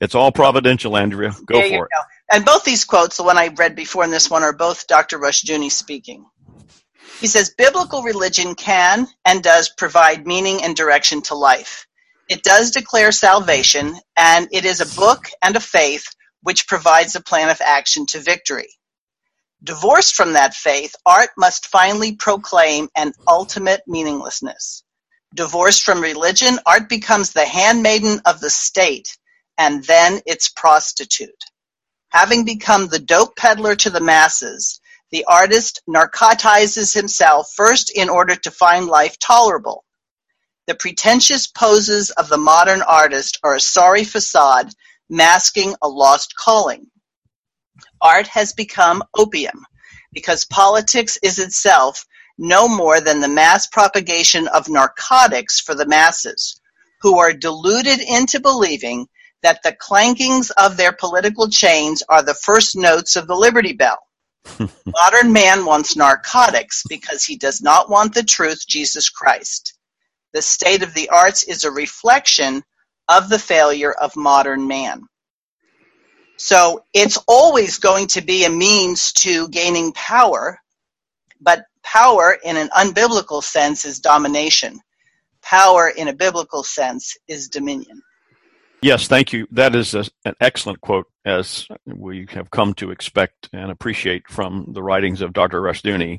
It's 0.00 0.14
all 0.14 0.32
providential, 0.32 0.96
Andrea. 0.96 1.32
Go 1.46 1.58
there 1.60 1.68
for 1.68 1.86
it. 1.86 1.90
Go. 1.92 2.00
And 2.32 2.44
both 2.44 2.64
these 2.64 2.84
quotes, 2.84 3.16
the 3.16 3.22
one 3.22 3.38
I 3.38 3.48
read 3.48 3.76
before 3.76 4.04
and 4.04 4.12
this 4.12 4.30
one, 4.30 4.42
are 4.42 4.52
both 4.52 4.86
Dr. 4.86 5.18
Rushdoony 5.18 5.70
speaking. 5.70 6.24
He 7.20 7.26
says, 7.26 7.54
Biblical 7.56 8.02
religion 8.02 8.54
can 8.54 9.06
and 9.24 9.42
does 9.42 9.68
provide 9.68 10.26
meaning 10.26 10.62
and 10.62 10.74
direction 10.74 11.22
to 11.22 11.34
life. 11.34 11.86
It 12.28 12.42
does 12.42 12.70
declare 12.70 13.12
salvation, 13.12 13.96
and 14.16 14.48
it 14.50 14.64
is 14.64 14.80
a 14.80 14.96
book 14.98 15.28
and 15.42 15.54
a 15.54 15.60
faith 15.60 16.06
which 16.42 16.66
provides 16.66 17.14
a 17.14 17.22
plan 17.22 17.50
of 17.50 17.60
action 17.60 18.06
to 18.06 18.20
victory. 18.20 18.68
Divorced 19.62 20.14
from 20.14 20.34
that 20.34 20.54
faith, 20.54 20.94
art 21.06 21.30
must 21.38 21.66
finally 21.66 22.16
proclaim 22.16 22.88
an 22.96 23.12
ultimate 23.28 23.82
meaninglessness. 23.86 24.84
Divorced 25.34 25.82
from 25.82 26.00
religion, 26.00 26.58
art 26.66 26.88
becomes 26.88 27.32
the 27.32 27.46
handmaiden 27.46 28.20
of 28.26 28.40
the 28.40 28.50
state, 28.50 29.16
and 29.56 29.84
then 29.84 30.20
its 30.26 30.48
prostitute. 30.48 31.44
Having 32.14 32.44
become 32.44 32.86
the 32.86 33.00
dope 33.00 33.34
peddler 33.34 33.74
to 33.74 33.90
the 33.90 34.00
masses, 34.00 34.80
the 35.10 35.24
artist 35.24 35.82
narcotizes 35.88 36.94
himself 36.94 37.50
first 37.56 37.90
in 37.90 38.08
order 38.08 38.36
to 38.36 38.52
find 38.52 38.86
life 38.86 39.18
tolerable. 39.18 39.84
The 40.68 40.76
pretentious 40.76 41.48
poses 41.48 42.10
of 42.10 42.28
the 42.28 42.38
modern 42.38 42.82
artist 42.82 43.40
are 43.42 43.56
a 43.56 43.60
sorry 43.60 44.04
facade 44.04 44.72
masking 45.10 45.74
a 45.82 45.88
lost 45.88 46.36
calling. 46.36 46.86
Art 48.00 48.28
has 48.28 48.52
become 48.52 49.02
opium 49.16 49.66
because 50.12 50.44
politics 50.44 51.18
is 51.20 51.40
itself 51.40 52.06
no 52.38 52.68
more 52.68 53.00
than 53.00 53.22
the 53.22 53.28
mass 53.28 53.66
propagation 53.66 54.46
of 54.46 54.68
narcotics 54.68 55.58
for 55.58 55.74
the 55.74 55.88
masses, 55.88 56.60
who 57.00 57.18
are 57.18 57.32
deluded 57.32 57.98
into 57.98 58.38
believing 58.38 59.08
that 59.44 59.62
the 59.62 59.72
clankings 59.72 60.50
of 60.56 60.78
their 60.78 60.92
political 60.92 61.50
chains 61.50 62.02
are 62.08 62.22
the 62.22 62.34
first 62.34 62.76
notes 62.76 63.14
of 63.14 63.26
the 63.26 63.36
Liberty 63.36 63.74
Bell. 63.74 63.98
Modern 64.58 65.34
man 65.34 65.66
wants 65.66 65.96
narcotics 65.96 66.82
because 66.88 67.24
he 67.24 67.36
does 67.36 67.60
not 67.60 67.90
want 67.90 68.14
the 68.14 68.22
truth, 68.22 68.66
Jesus 68.66 69.10
Christ. 69.10 69.78
The 70.32 70.40
state 70.40 70.82
of 70.82 70.94
the 70.94 71.10
arts 71.10 71.44
is 71.44 71.64
a 71.64 71.70
reflection 71.70 72.62
of 73.06 73.28
the 73.28 73.38
failure 73.38 73.92
of 73.92 74.16
modern 74.16 74.66
man. 74.66 75.02
So 76.38 76.82
it's 76.94 77.18
always 77.28 77.78
going 77.78 78.06
to 78.08 78.22
be 78.22 78.46
a 78.46 78.50
means 78.50 79.12
to 79.24 79.48
gaining 79.48 79.92
power, 79.92 80.58
but 81.38 81.66
power 81.82 82.34
in 82.42 82.56
an 82.56 82.70
unbiblical 82.70 83.42
sense 83.42 83.84
is 83.84 84.00
domination. 84.00 84.80
Power 85.42 85.88
in 85.88 86.08
a 86.08 86.14
biblical 86.14 86.62
sense 86.62 87.18
is 87.28 87.50
dominion. 87.50 88.00
Yes, 88.84 89.08
thank 89.08 89.32
you. 89.32 89.46
That 89.50 89.74
is 89.74 89.94
a, 89.94 90.04
an 90.26 90.34
excellent 90.42 90.82
quote, 90.82 91.06
as 91.24 91.66
we 91.86 92.26
have 92.32 92.50
come 92.50 92.74
to 92.74 92.90
expect 92.90 93.48
and 93.50 93.70
appreciate 93.70 94.28
from 94.28 94.66
the 94.74 94.82
writings 94.82 95.22
of 95.22 95.32
Dr. 95.32 95.62
Rushdoony. 95.62 96.18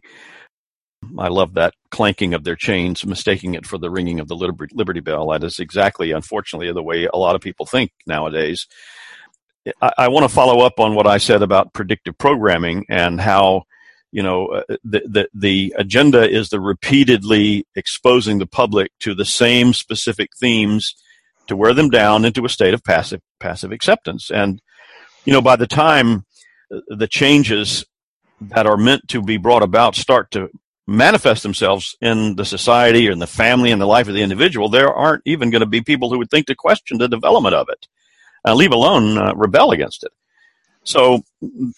I 1.19 1.28
love 1.28 1.54
that 1.54 1.75
clanking 1.91 2.34
of 2.34 2.43
their 2.43 2.56
chains, 2.56 3.06
mistaking 3.06 3.54
it 3.54 3.67
for 3.67 3.78
the 3.78 3.91
ringing 3.91 4.19
of 4.19 4.28
the 4.28 4.36
Liberty 4.36 4.99
Bell. 4.99 5.30
That 5.30 5.43
is 5.43 5.60
exactly, 5.60 6.10
unfortunately, 6.10 6.73
the 6.73 6.82
way 6.82 7.06
a 7.06 7.17
lot 7.17 7.36
of 7.36 7.41
people 7.41 7.67
think 7.67 7.91
nowadays. 8.08 8.65
I, 9.80 9.93
I 9.99 10.08
want 10.08 10.23
to 10.23 10.34
follow 10.34 10.65
up 10.65 10.80
on 10.80 10.95
what 10.95 11.06
I 11.06 11.19
said 11.19 11.43
about 11.43 11.71
predictive 11.71 12.17
programming 12.17 12.88
and 12.89 13.21
how 13.21 13.65
you 14.12 14.23
know 14.23 14.47
uh, 14.47 14.63
the, 14.84 15.04
the 15.08 15.30
the 15.36 15.75
agenda 15.78 16.28
is 16.28 16.49
the 16.49 16.60
repeatedly 16.60 17.67
exposing 17.75 18.39
the 18.39 18.47
public 18.47 18.91
to 19.01 19.13
the 19.13 19.23
same 19.23 19.71
specific 19.71 20.32
themes 20.36 20.95
to 21.47 21.55
wear 21.55 21.73
them 21.73 21.89
down 21.89 22.25
into 22.25 22.45
a 22.45 22.49
state 22.49 22.73
of 22.73 22.84
passive 22.84 23.21
passive 23.39 23.71
acceptance. 23.71 24.29
And 24.31 24.62
you 25.25 25.34
know, 25.34 25.41
by 25.41 25.55
the 25.55 25.67
time 25.67 26.25
the 26.88 27.08
changes 27.08 27.86
that 28.41 28.67
are 28.67 28.77
meant 28.77 29.08
to 29.10 29.21
be 29.21 29.38
brought 29.38 29.63
about 29.63 29.95
start 29.95 30.31
to 30.31 30.49
manifest 30.88 31.43
themselves 31.43 31.95
in 32.01 32.36
the 32.36 32.45
society 32.45 33.08
or 33.08 33.12
in 33.12 33.19
the 33.19 33.27
family 33.27 33.71
and 33.71 33.81
the 33.81 33.88
life 33.88 34.08
of 34.08 34.13
the 34.13 34.21
individual, 34.21 34.69
there 34.69 34.93
aren't 34.93 35.23
even 35.25 35.49
going 35.49 35.62
to 35.62 35.65
be 35.65 35.81
people 35.81 36.10
who 36.10 36.17
would 36.17 36.29
think 36.29 36.45
to 36.47 36.55
question 36.55 36.97
the 36.97 37.08
development 37.08 37.55
of 37.55 37.67
it, 37.69 37.88
uh, 38.47 38.53
leave 38.53 38.71
alone 38.71 39.17
uh, 39.17 39.34
rebel 39.36 39.71
against 39.71 40.03
it. 40.03 40.12
So, 40.84 41.23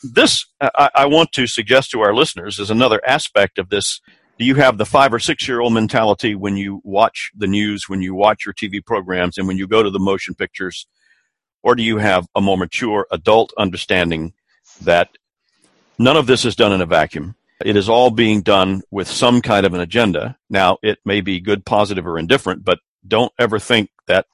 this 0.03 0.45
I, 0.59 0.89
I 0.93 1.05
want 1.05 1.31
to 1.33 1.47
suggest 1.47 1.91
to 1.91 2.01
our 2.01 2.13
listeners 2.13 2.59
is 2.59 2.69
another 2.69 3.01
aspect 3.07 3.57
of 3.57 3.69
this 3.69 4.01
do 4.37 4.45
you 4.45 4.55
have 4.55 4.77
the 4.77 4.85
five 4.85 5.13
or 5.13 5.19
six 5.19 5.47
year 5.47 5.61
old 5.61 5.73
mentality 5.73 6.35
when 6.35 6.57
you 6.57 6.81
watch 6.83 7.31
the 7.35 7.47
news, 7.47 7.89
when 7.89 8.01
you 8.01 8.13
watch 8.13 8.45
your 8.45 8.53
TV 8.53 8.83
programs, 8.83 9.37
and 9.37 9.47
when 9.47 9.57
you 9.57 9.67
go 9.67 9.81
to 9.83 9.89
the 9.89 9.99
motion 9.99 10.35
pictures? 10.35 10.87
Or 11.63 11.75
do 11.75 11.83
you 11.83 11.97
have 11.97 12.27
a 12.35 12.41
more 12.41 12.57
mature 12.57 13.07
adult 13.11 13.53
understanding 13.57 14.33
that 14.81 15.09
none 15.97 16.17
of 16.17 16.27
this 16.27 16.45
is 16.45 16.55
done 16.55 16.71
in 16.71 16.81
a 16.81 16.85
vacuum? 16.85 17.35
It 17.65 17.75
is 17.75 17.89
all 17.89 18.11
being 18.11 18.41
done 18.41 18.83
with 18.91 19.07
some 19.07 19.41
kind 19.41 19.65
of 19.65 19.73
an 19.73 19.81
agenda. 19.81 20.37
Now, 20.49 20.77
it 20.83 20.99
may 21.03 21.21
be 21.21 21.39
good, 21.39 21.65
positive, 21.65 22.05
or 22.05 22.19
indifferent, 22.19 22.63
but 22.63 22.79
don't 23.07 23.33
ever 23.39 23.57
think 23.57 23.89
that 24.05 24.27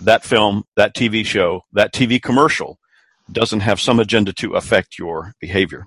that 0.00 0.24
film, 0.24 0.64
that 0.74 0.94
TV 0.94 1.24
show, 1.24 1.62
that 1.72 1.92
TV 1.92 2.20
commercial 2.20 2.78
doesn't 3.30 3.60
have 3.60 3.80
some 3.80 4.00
agenda 4.00 4.32
to 4.32 4.54
affect 4.54 4.98
your 4.98 5.34
behavior. 5.40 5.86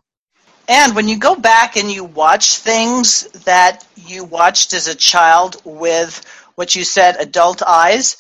And 0.70 0.96
when 0.96 1.10
you 1.10 1.18
go 1.18 1.36
back 1.36 1.78
and 1.78 1.92
you 1.92 2.06
watch 2.06 2.58
things 2.58 3.24
that 3.46 3.88
you 3.98 4.26
watched 4.26 4.74
as 4.74 4.88
a 4.88 4.96
child 4.96 5.62
with 5.66 6.24
what 6.56 6.76
you 6.76 6.86
said, 6.86 7.18
adult 7.20 7.64
eyes, 7.64 8.18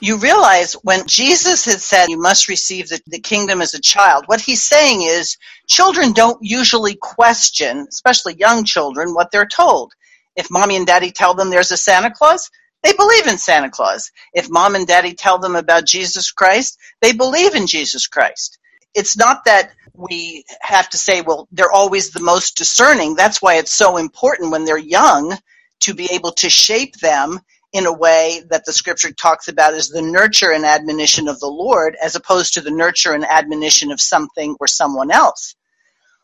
you 0.00 0.18
realize 0.18 0.74
when 0.84 1.06
Jesus 1.06 1.64
had 1.64 1.80
said 1.80 2.10
you 2.10 2.20
must 2.20 2.48
receive 2.48 2.88
the, 2.90 3.00
the 3.08 3.20
kingdom 3.20 3.62
as 3.62 3.74
a 3.74 3.80
child, 3.80 4.24
what 4.26 4.42
he's 4.42 4.62
saying 4.62 5.02
is 5.02 5.38
children 5.66 6.12
don't 6.12 6.38
usually 6.42 6.96
question, 6.96 7.86
especially 7.88 8.36
young 8.36 8.64
children, 8.64 9.14
what 9.14 9.32
they're 9.32 9.46
told. 9.48 9.94
If 10.36 10.50
mommy 10.50 10.76
and 10.76 10.86
daddy 10.86 11.10
tell 11.12 11.34
them 11.34 11.50
there's 11.50 11.72
a 11.72 11.78
Santa 11.78 12.12
Claus, 12.12 12.50
they 12.84 12.92
believe 12.92 13.26
in 13.26 13.38
Santa 13.38 13.70
Claus. 13.70 14.12
If 14.34 14.50
mom 14.50 14.76
and 14.76 14.86
daddy 14.86 15.14
tell 15.14 15.38
them 15.38 15.56
about 15.56 15.86
Jesus 15.86 16.32
Christ, 16.32 16.78
they 17.02 17.12
believe 17.14 17.54
in 17.56 17.66
Jesus 17.66 18.06
Christ. 18.06 18.58
It's 18.94 19.16
not 19.16 19.46
that 19.46 19.72
we 19.98 20.44
have 20.62 20.88
to 20.90 20.98
say, 20.98 21.22
well, 21.22 21.48
they're 21.52 21.72
always 21.72 22.10
the 22.12 22.20
most 22.22 22.56
discerning. 22.56 23.16
That's 23.16 23.42
why 23.42 23.56
it's 23.56 23.74
so 23.74 23.98
important 23.98 24.52
when 24.52 24.64
they're 24.64 24.78
young 24.78 25.36
to 25.82 25.94
be 25.94 26.08
able 26.12 26.32
to 26.32 26.50
shape 26.50 26.96
them 26.98 27.40
in 27.72 27.86
a 27.86 27.92
way 27.92 28.42
that 28.50 28.64
the 28.66 28.72
scripture 28.72 29.12
talks 29.12 29.48
about 29.48 29.74
as 29.74 29.88
the 29.90 30.02
nurture 30.02 30.52
and 30.52 30.64
admonition 30.64 31.28
of 31.28 31.40
the 31.40 31.48
Lord, 31.48 31.96
as 32.02 32.16
opposed 32.16 32.54
to 32.54 32.62
the 32.62 32.70
nurture 32.72 33.12
and 33.14 33.24
admonition 33.26 33.92
of 33.92 34.00
something 34.00 34.56
or 34.60 34.68
someone 34.68 35.10
else. 35.10 35.56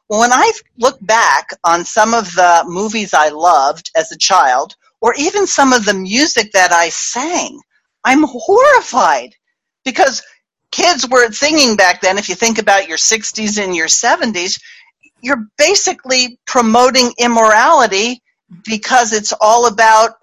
When 0.08 0.32
I 0.32 0.52
look 0.78 0.98
back 1.02 1.48
on 1.64 1.84
some 1.84 2.14
of 2.14 2.26
the 2.34 2.64
movies 2.68 3.14
I 3.14 3.30
loved 3.30 3.90
as 3.96 4.12
a 4.12 4.18
child, 4.18 4.76
or 5.00 5.14
even 5.18 5.46
some 5.46 5.72
of 5.72 5.84
the 5.84 5.94
music 5.94 6.52
that 6.52 6.72
I 6.72 6.90
sang, 6.90 7.60
I'm 8.04 8.24
horrified 8.24 9.34
because 9.84 10.22
kids 10.74 11.08
weren't 11.08 11.36
singing 11.36 11.76
back 11.76 12.00
then, 12.00 12.18
if 12.18 12.28
you 12.28 12.34
think 12.34 12.58
about 12.58 12.88
your 12.88 12.96
60s 12.96 13.62
and 13.62 13.76
your 13.76 13.86
70s, 13.86 14.60
you're 15.22 15.46
basically 15.56 16.40
promoting 16.46 17.12
immorality 17.16 18.20
because 18.64 19.12
it's 19.12 19.32
all 19.40 19.68
about, 19.68 20.14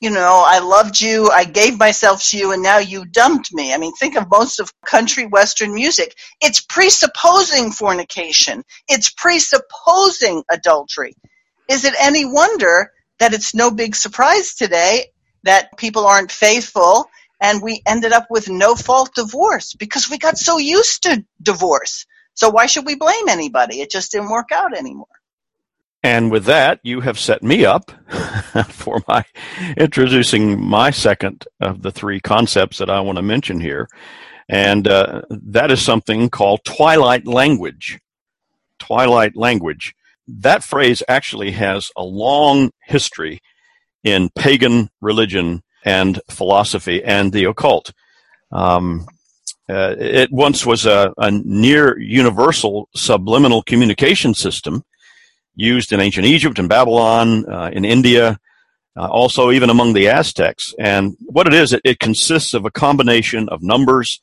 you 0.00 0.10
know, 0.10 0.42
I 0.44 0.58
loved 0.58 1.00
you, 1.00 1.30
I 1.30 1.44
gave 1.44 1.78
myself 1.78 2.20
to 2.30 2.36
you, 2.36 2.50
and 2.50 2.64
now 2.64 2.78
you 2.78 3.04
dumped 3.04 3.54
me. 3.54 3.72
I 3.72 3.78
mean, 3.78 3.94
think 3.94 4.16
of 4.16 4.28
most 4.28 4.58
of 4.58 4.72
country 4.84 5.26
western 5.26 5.72
music. 5.72 6.16
It's 6.40 6.60
presupposing 6.60 7.70
fornication, 7.70 8.64
it's 8.88 9.10
presupposing 9.10 10.42
adultery. 10.50 11.14
Is 11.68 11.84
it 11.84 11.94
any 12.00 12.24
wonder 12.24 12.90
that 13.20 13.34
it's 13.34 13.54
no 13.54 13.70
big 13.70 13.94
surprise 13.94 14.54
today 14.54 15.06
that 15.44 15.76
people 15.78 16.06
aren't 16.06 16.32
faithful 16.32 17.06
and 17.42 17.60
we 17.60 17.82
ended 17.84 18.12
up 18.12 18.28
with 18.30 18.48
no 18.48 18.76
fault 18.76 19.14
divorce 19.16 19.74
because 19.74 20.08
we 20.08 20.16
got 20.16 20.38
so 20.38 20.58
used 20.58 21.02
to 21.02 21.24
divorce. 21.42 22.06
So 22.34 22.48
why 22.48 22.66
should 22.66 22.86
we 22.86 22.94
blame 22.94 23.28
anybody? 23.28 23.80
It 23.80 23.90
just 23.90 24.12
didn't 24.12 24.30
work 24.30 24.52
out 24.52 24.74
anymore. 24.74 25.06
And 26.04 26.30
with 26.30 26.44
that, 26.46 26.80
you 26.84 27.00
have 27.00 27.18
set 27.18 27.42
me 27.42 27.64
up 27.64 27.90
for 28.68 29.02
my 29.08 29.24
introducing 29.76 30.60
my 30.60 30.90
second 30.90 31.44
of 31.60 31.82
the 31.82 31.92
three 31.92 32.20
concepts 32.20 32.78
that 32.78 32.88
I 32.88 33.00
want 33.00 33.16
to 33.16 33.22
mention 33.22 33.60
here. 33.60 33.88
And 34.48 34.86
uh, 34.86 35.22
that 35.30 35.70
is 35.70 35.82
something 35.82 36.30
called 36.30 36.64
twilight 36.64 37.26
language. 37.26 37.98
Twilight 38.78 39.36
language. 39.36 39.94
That 40.28 40.62
phrase 40.62 41.02
actually 41.08 41.52
has 41.52 41.90
a 41.96 42.04
long 42.04 42.70
history 42.84 43.40
in 44.04 44.30
pagan 44.30 44.90
religion 45.00 45.62
and 45.84 46.20
philosophy 46.30 47.02
and 47.02 47.32
the 47.32 47.44
occult. 47.44 47.92
Um, 48.50 49.06
uh, 49.68 49.94
it 49.98 50.30
once 50.30 50.66
was 50.66 50.86
a, 50.86 51.12
a, 51.18 51.30
near 51.30 51.98
universal 51.98 52.88
subliminal 52.94 53.62
communication 53.62 54.34
system 54.34 54.84
used 55.54 55.92
in 55.92 56.00
ancient 56.00 56.26
Egypt 56.26 56.58
and 56.58 56.68
Babylon, 56.68 57.48
uh, 57.48 57.70
in 57.72 57.84
India, 57.84 58.38
uh, 58.96 59.06
also 59.08 59.50
even 59.50 59.70
among 59.70 59.92
the 59.92 60.08
Aztecs. 60.08 60.74
And 60.78 61.16
what 61.20 61.46
it 61.46 61.54
is, 61.54 61.72
it, 61.72 61.80
it, 61.84 62.00
consists 62.00 62.54
of 62.54 62.64
a 62.64 62.70
combination 62.70 63.48
of 63.48 63.62
numbers, 63.62 64.20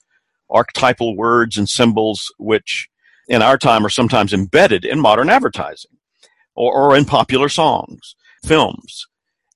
archetypal 0.50 1.15
words, 1.15 1.58
and 1.58 1.67
symbols, 1.67 2.32
which 2.38 2.88
in 3.28 3.41
our 3.41 3.58
time 3.58 3.86
are 3.86 3.89
sometimes 3.89 4.34
embedded 4.34 4.86
in 4.86 5.00
modern 5.00 5.30
advertising 5.30 5.91
or, 6.56 6.74
or 6.74 6.98
in 6.98 7.06
popular 7.06 7.50
songs, 7.50 8.15
films, 8.43 9.08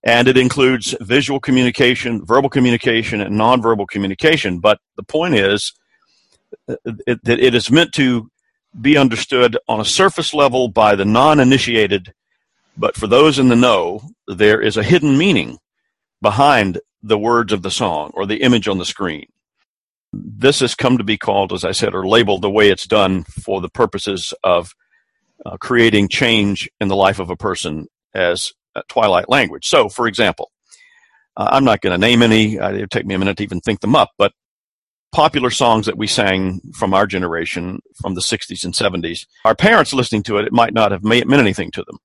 And 0.04 0.28
it 0.28 0.38
includes 0.38 0.96
visual 1.00 1.40
communication, 1.40 2.26
verbal 2.26 2.50
communication, 2.50 3.22
and 3.22 3.40
nonverbal 3.40 3.88
communication. 3.88 4.60
But 4.60 4.80
the 4.98 5.04
point 5.04 5.36
is 5.36 5.74
that 6.68 6.80
it, 7.08 7.20
it 7.26 7.56
is 7.56 7.72
meant 7.72 7.94
to 7.94 8.30
be 8.80 8.98
understood 8.98 9.58
on 9.68 9.80
a 9.80 9.86
surface 9.86 10.34
level 10.34 10.68
by 10.68 10.96
the 10.96 11.06
non 11.06 11.40
initiated, 11.40 12.14
but 12.78 12.96
for 12.96 13.08
those 13.08 13.40
in 13.40 13.50
the 13.50 13.56
know, 13.56 14.02
there 14.28 14.62
is 14.62 14.78
a 14.78 14.84
hidden 14.84 15.18
meaning 15.18 15.60
behind 16.22 16.80
the 17.02 17.18
words 17.18 17.54
of 17.54 17.62
the 17.62 17.72
song 17.72 18.12
or 18.14 18.26
the 18.26 18.42
image 18.42 18.68
on 18.68 18.80
the 18.80 18.86
screen. 18.86 19.28
This 20.12 20.60
has 20.62 20.76
come 20.76 20.98
to 20.98 21.04
be 21.04 21.18
called, 21.18 21.54
as 21.54 21.66
I 21.66 21.72
said, 21.72 21.94
or 21.94 22.08
labeled 22.08 22.42
the 22.42 22.50
way 22.50 22.70
it's 22.70 22.88
done 22.88 23.24
for 23.24 23.62
the 23.62 23.70
purposes 23.70 24.34
of 24.44 24.74
uh, 25.46 25.58
creating 25.58 26.08
change 26.08 26.70
in 26.80 26.88
the 26.88 26.96
life 26.96 27.20
of 27.20 27.30
a 27.30 27.36
person 27.36 27.88
as 28.14 28.54
twilight 28.88 29.30
language. 29.30 29.68
So, 29.68 29.90
for 29.90 30.08
example, 30.08 30.52
uh, 31.38 31.50
I'm 31.52 31.64
not 31.64 31.82
going 31.82 31.92
to 31.92 31.98
name 31.98 32.22
any, 32.22 32.60
uh, 32.60 32.72
it'd 32.72 32.92
take 32.92 33.06
me 33.06 33.16
a 33.16 33.20
minute 33.20 33.38
to 33.38 33.44
even 33.44 33.60
think 33.60 33.82
them 33.82 33.96
up, 33.96 34.12
but 34.18 34.34
popular 35.12 35.52
songs 35.52 35.86
that 35.86 35.98
we 35.98 36.08
sang 36.08 36.60
from 36.74 36.94
our 36.94 37.06
generation 37.06 37.80
from 38.02 38.16
the 38.16 38.22
60s 38.22 38.66
and 38.66 38.74
70s, 38.74 39.26
our 39.46 39.56
parents 39.56 39.94
listening 39.94 40.24
to 40.24 40.38
it, 40.38 40.46
it 40.46 40.54
might 40.54 40.74
not 40.74 40.92
have 40.92 41.04
meant 41.04 41.32
anything 41.32 41.72
to 41.72 41.84
them. 41.84 41.98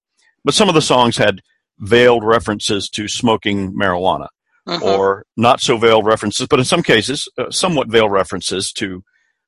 But 0.45 0.55
some 0.55 0.69
of 0.69 0.75
the 0.75 0.83
songs 0.83 1.17
had 1.17 1.41
veiled 1.79 2.25
references 2.25 2.89
to 2.91 3.09
smoking 3.09 3.73
marijuana. 3.73 4.29
Uh-huh. 4.67 4.99
Or 4.99 5.25
not 5.35 5.63
so 5.63 5.79
veiled 5.79 6.05
references, 6.05 6.47
but 6.47 6.59
in 6.59 6.65
some 6.67 6.83
cases, 6.83 7.27
uh, 7.39 7.51
somewhat 7.51 7.89
veiled 7.89 8.13
references 8.13 8.71
to 8.75 9.03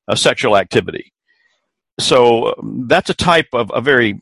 uh, 0.07 0.15
sexual 0.15 0.57
activity. 0.57 1.13
So 1.99 2.55
um, 2.57 2.85
that's 2.87 3.11
a 3.11 3.13
type 3.13 3.47
of 3.53 3.71
a 3.71 3.81
very 3.81 4.19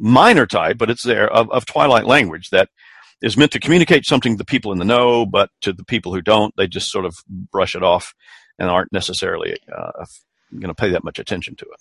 minor 0.00 0.46
type, 0.46 0.78
but 0.78 0.90
it's 0.90 1.04
there, 1.04 1.30
of, 1.30 1.50
of 1.50 1.66
Twilight 1.66 2.06
language 2.06 2.48
that 2.50 2.68
is 3.22 3.36
meant 3.36 3.52
to 3.52 3.60
communicate 3.60 4.06
something 4.06 4.32
to 4.32 4.38
the 4.38 4.44
people 4.44 4.72
in 4.72 4.78
the 4.78 4.84
know, 4.84 5.26
but 5.26 5.50
to 5.60 5.72
the 5.72 5.84
people 5.84 6.14
who 6.14 6.22
don't, 6.22 6.54
they 6.56 6.66
just 6.66 6.90
sort 6.90 7.04
of 7.04 7.14
brush 7.28 7.74
it 7.74 7.82
off 7.82 8.14
and 8.58 8.70
aren't 8.70 8.92
necessarily 8.92 9.56
uh, 9.76 10.04
going 10.52 10.68
to 10.68 10.74
pay 10.74 10.90
that 10.90 11.04
much 11.04 11.18
attention 11.18 11.54
to 11.56 11.66
it. 11.66 11.80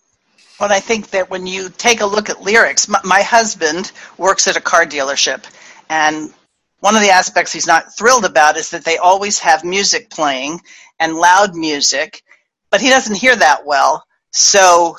Well, 0.60 0.72
I 0.72 0.82
think 0.82 1.12
that 1.12 1.30
when 1.30 1.48
you 1.48 1.70
take 1.70 2.02
a 2.02 2.06
look 2.06 2.30
at 2.30 2.42
lyrics, 2.42 2.90
my, 2.90 3.00
my 3.06 3.22
husband 3.22 3.94
works 4.18 4.48
at 4.48 4.58
a 4.58 4.62
car 4.62 4.86
dealership, 4.86 5.46
and 5.90 6.34
one 6.82 6.96
of 6.96 7.02
the 7.02 7.10
aspects 7.10 7.54
he's 7.54 7.68
not 7.68 7.96
thrilled 7.98 8.26
about 8.26 8.58
is 8.58 8.72
that 8.72 8.84
they 8.84 8.98
always 8.98 9.40
have 9.40 9.64
music 9.64 10.10
playing 10.10 10.60
and 11.00 11.16
loud 11.16 11.56
music, 11.56 12.22
but 12.70 12.82
he 12.82 12.90
doesn't 12.90 13.16
hear 13.16 13.36
that 13.36 13.66
well, 13.66 14.04
so 14.32 14.98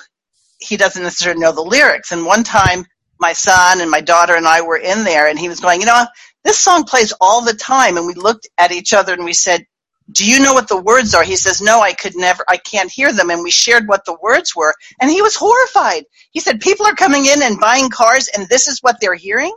he 0.59 0.79
doesn't 0.79 1.03
necessarily 1.03 1.41
know 1.41 1.53
the 1.53 1.61
lyrics. 1.61 2.13
And 2.13 2.25
one 2.25 2.43
time 2.43 2.85
my 3.21 3.35
son 3.35 3.81
and 3.81 3.91
my 3.91 4.01
daughter 4.03 4.35
and 4.37 4.47
I 4.47 4.63
were 4.63 4.79
in 4.79 5.05
there, 5.05 5.29
and 5.29 5.39
he 5.39 5.49
was 5.49 5.61
going, 5.61 5.81
you 5.81 5.87
know, 5.87 6.07
this 6.45 6.59
song 6.59 6.85
plays 6.85 7.13
all 7.21 7.45
the 7.45 7.55
time. 7.55 7.97
And 7.97 8.07
we 8.07 8.15
looked 8.15 8.49
at 8.59 8.73
each 8.73 8.95
other 8.95 9.15
and 9.15 9.25
we 9.25 9.35
said, 9.35 9.67
do 10.13 10.29
you 10.29 10.41
know 10.41 10.55
what 10.55 10.69
the 10.69 10.81
words 10.81 11.15
are? 11.15 11.23
He 11.23 11.37
says, 11.37 11.63
no, 11.63 11.81
I 11.81 11.93
could 11.93 12.17
never, 12.17 12.45
I 12.49 12.57
can't 12.59 12.91
hear 12.91 13.13
them. 13.13 13.31
And 13.31 13.43
we 13.43 13.51
shared 13.51 13.89
what 13.89 14.05
the 14.07 14.17
words 14.23 14.57
were. 14.57 14.75
And 15.01 15.11
he 15.11 15.23
was 15.23 15.37
horrified. 15.37 16.05
He 16.33 16.41
said, 16.41 16.61
people 16.61 16.87
are 16.87 16.95
coming 16.95 17.27
in 17.27 17.43
and 17.43 17.61
buying 17.61 17.91
cars 17.91 18.29
and 18.37 18.49
this 18.49 18.69
is 18.69 18.81
what 18.81 18.97
they're 19.01 19.15
hearing. 19.15 19.55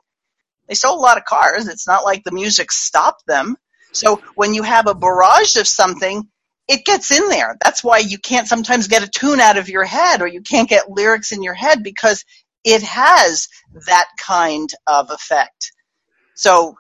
They 0.70 0.76
sold 0.76 1.00
a 1.00 1.04
lot 1.04 1.18
of 1.18 1.26
cars. 1.26 1.68
It's 1.68 1.88
not 1.88 2.06
like 2.06 2.24
the 2.24 2.32
music 2.34 2.72
stopped 2.72 3.26
them. 3.28 3.58
So 3.94 4.22
when 4.36 4.54
you 4.54 4.64
have 4.64 4.88
a 4.88 4.96
barrage 4.96 5.58
of 5.58 5.68
something, 5.68 6.28
it 6.68 6.86
gets 6.86 7.12
in 7.12 7.30
there. 7.30 7.58
That's 7.64 7.84
why 7.84 8.00
you 8.00 8.18
can't 8.20 8.48
sometimes 8.48 8.88
get 8.90 9.04
a 9.04 9.10
tune 9.10 9.40
out 9.42 9.58
of 9.58 9.70
your 9.70 9.86
head 9.86 10.22
or 10.22 10.28
you 10.28 10.42
can't 10.42 10.70
get 10.70 10.90
lyrics 10.90 11.32
in 11.32 11.44
your 11.44 11.54
head 11.54 11.84
because 11.84 12.26
it 12.64 12.82
has 12.84 13.48
that 13.88 14.08
kind 14.20 14.70
of 14.88 15.12
effect. 15.12 15.72
So 16.36 16.76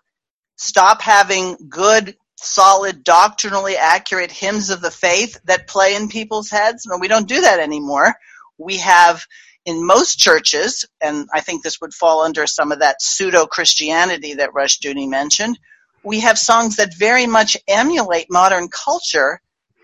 stop 0.56 1.02
having 1.02 1.58
good, 1.69 2.15
solid, 2.38 3.04
doctrinally 3.04 3.76
accurate 3.76 4.32
hymns 4.32 4.69
of 4.69 4.82
the 4.82 4.91
faith 4.91 5.39
that 5.46 5.67
play 5.67 5.96
in 5.96 6.08
people's 6.08 6.50
heads. 6.50 6.86
No, 6.86 6.98
we 6.98 7.08
don't 7.08 7.28
do 7.28 7.41
that 7.41 7.60
anymore. 7.60 8.13
We 8.58 8.78
have 8.78 9.26
in 9.65 9.86
most 9.86 10.19
churches, 10.19 10.86
and 11.02 11.28
I 11.34 11.39
think 11.39 11.63
this 11.63 11.80
would 11.80 11.93
fall 11.93 12.22
under 12.22 12.46
some 12.48 12.72
of 12.72 12.80
that 12.80 13.02
pseudo 13.02 13.46
Christianity 13.46 14.36
that 14.36 14.52
Rushdoony 14.52 15.08
mentioned, 15.08 15.58
we 16.04 16.19
have 16.19 16.38
songs 16.38 16.76
that 16.76 16.93
very 16.98 17.26
much 17.26 17.56
emulate 17.67 18.28
modern 18.30 18.67
culture, 18.67 19.41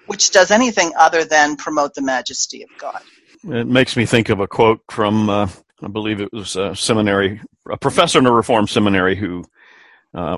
which 0.07 0.31
does 0.31 0.51
anything 0.51 0.91
other 0.97 1.23
than 1.23 1.55
promote 1.55 1.93
the 1.93 2.01
majesty 2.01 2.61
of 2.63 2.69
God. 2.77 3.01
It 3.45 3.67
makes 3.67 3.95
me 3.95 4.05
think 4.05 4.27
of 4.27 4.41
a 4.41 4.47
quote 4.47 4.81
from 4.91 5.29
uh, 5.29 5.47
I 5.81 5.87
believe 5.87 6.19
it 6.19 6.33
was 6.33 6.55
a 6.55 6.75
seminary, 6.75 7.41
a 7.69 7.77
professor 7.77 8.19
in 8.19 8.25
a 8.25 8.31
reform 8.31 8.67
seminary 8.67 9.15
who, 9.15 9.45
uh, 10.13 10.37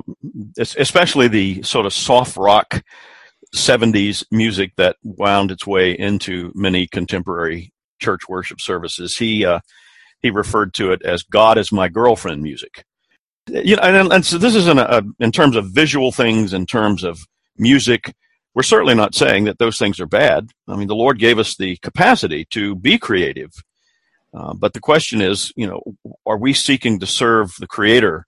especially 0.57 1.27
the 1.27 1.63
sort 1.63 1.85
of 1.85 1.93
soft 1.93 2.37
rock 2.37 2.83
70s 3.55 4.23
music 4.31 4.73
that 4.77 4.97
wound 5.03 5.51
its 5.51 5.65
way 5.65 5.97
into 5.97 6.51
many 6.55 6.87
contemporary 6.87 7.73
church 7.99 8.21
worship 8.29 8.61
services. 8.61 9.17
He, 9.17 9.45
uh, 9.45 9.59
he 10.21 10.29
referred 10.29 10.73
to 10.75 10.91
it 10.91 11.01
as 11.03 11.23
God 11.23 11.57
is 11.57 11.71
my 11.71 11.87
girlfriend 11.87 12.43
music. 12.43 12.85
You 13.47 13.75
know, 13.75 13.81
and, 13.81 14.13
and 14.13 14.25
so 14.25 14.37
this 14.37 14.55
is 14.55 14.67
in, 14.67 14.77
a, 14.77 15.01
in 15.19 15.31
terms 15.31 15.55
of 15.55 15.71
visual 15.71 16.11
things, 16.11 16.53
in 16.53 16.65
terms 16.65 17.03
of 17.03 17.19
music. 17.57 18.13
We're 18.53 18.63
certainly 18.63 18.95
not 18.95 19.15
saying 19.15 19.45
that 19.45 19.57
those 19.59 19.77
things 19.77 19.99
are 19.99 20.05
bad. 20.05 20.49
I 20.67 20.75
mean, 20.75 20.87
the 20.87 20.95
Lord 20.95 21.19
gave 21.19 21.39
us 21.39 21.55
the 21.55 21.77
capacity 21.77 22.45
to 22.51 22.75
be 22.75 22.97
creative 22.97 23.51
uh, 24.33 24.53
but 24.53 24.73
the 24.73 24.79
question 24.79 25.21
is, 25.21 25.51
you 25.55 25.67
know, 25.67 25.81
are 26.25 26.37
we 26.37 26.53
seeking 26.53 26.99
to 26.99 27.05
serve 27.05 27.53
the 27.59 27.67
Creator 27.67 28.25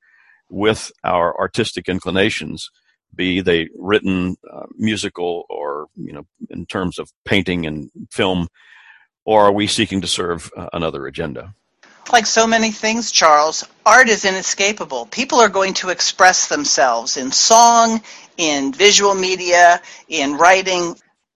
with 0.50 0.92
our 1.04 1.38
artistic 1.40 1.88
inclinations, 1.88 2.70
be 3.16 3.42
they 3.42 3.70
written, 3.78 4.36
uh, 4.52 4.66
musical, 4.76 5.46
or 5.50 5.88
you 5.96 6.14
know, 6.14 6.26
in 6.50 6.66
terms 6.66 7.00
of 7.00 7.10
painting 7.26 7.66
and 7.66 7.90
film, 8.12 8.48
or 9.26 9.46
are 9.46 9.52
we 9.52 9.68
seeking 9.68 10.02
to 10.02 10.08
serve 10.08 10.52
uh, 10.58 10.68
another 10.74 11.08
agenda? 11.08 11.54
Like 12.12 12.26
so 12.26 12.46
many 12.46 12.72
things, 12.72 13.12
Charles, 13.12 13.66
art 13.86 14.10
is 14.10 14.26
inescapable. 14.26 15.06
People 15.06 15.40
are 15.40 15.50
going 15.50 15.74
to 15.76 15.90
express 15.90 16.48
themselves 16.48 17.16
in 17.16 17.32
song, 17.32 18.02
in 18.38 18.74
visual 18.74 19.16
media, 19.16 19.82
in 20.10 20.34
writing 20.34 20.96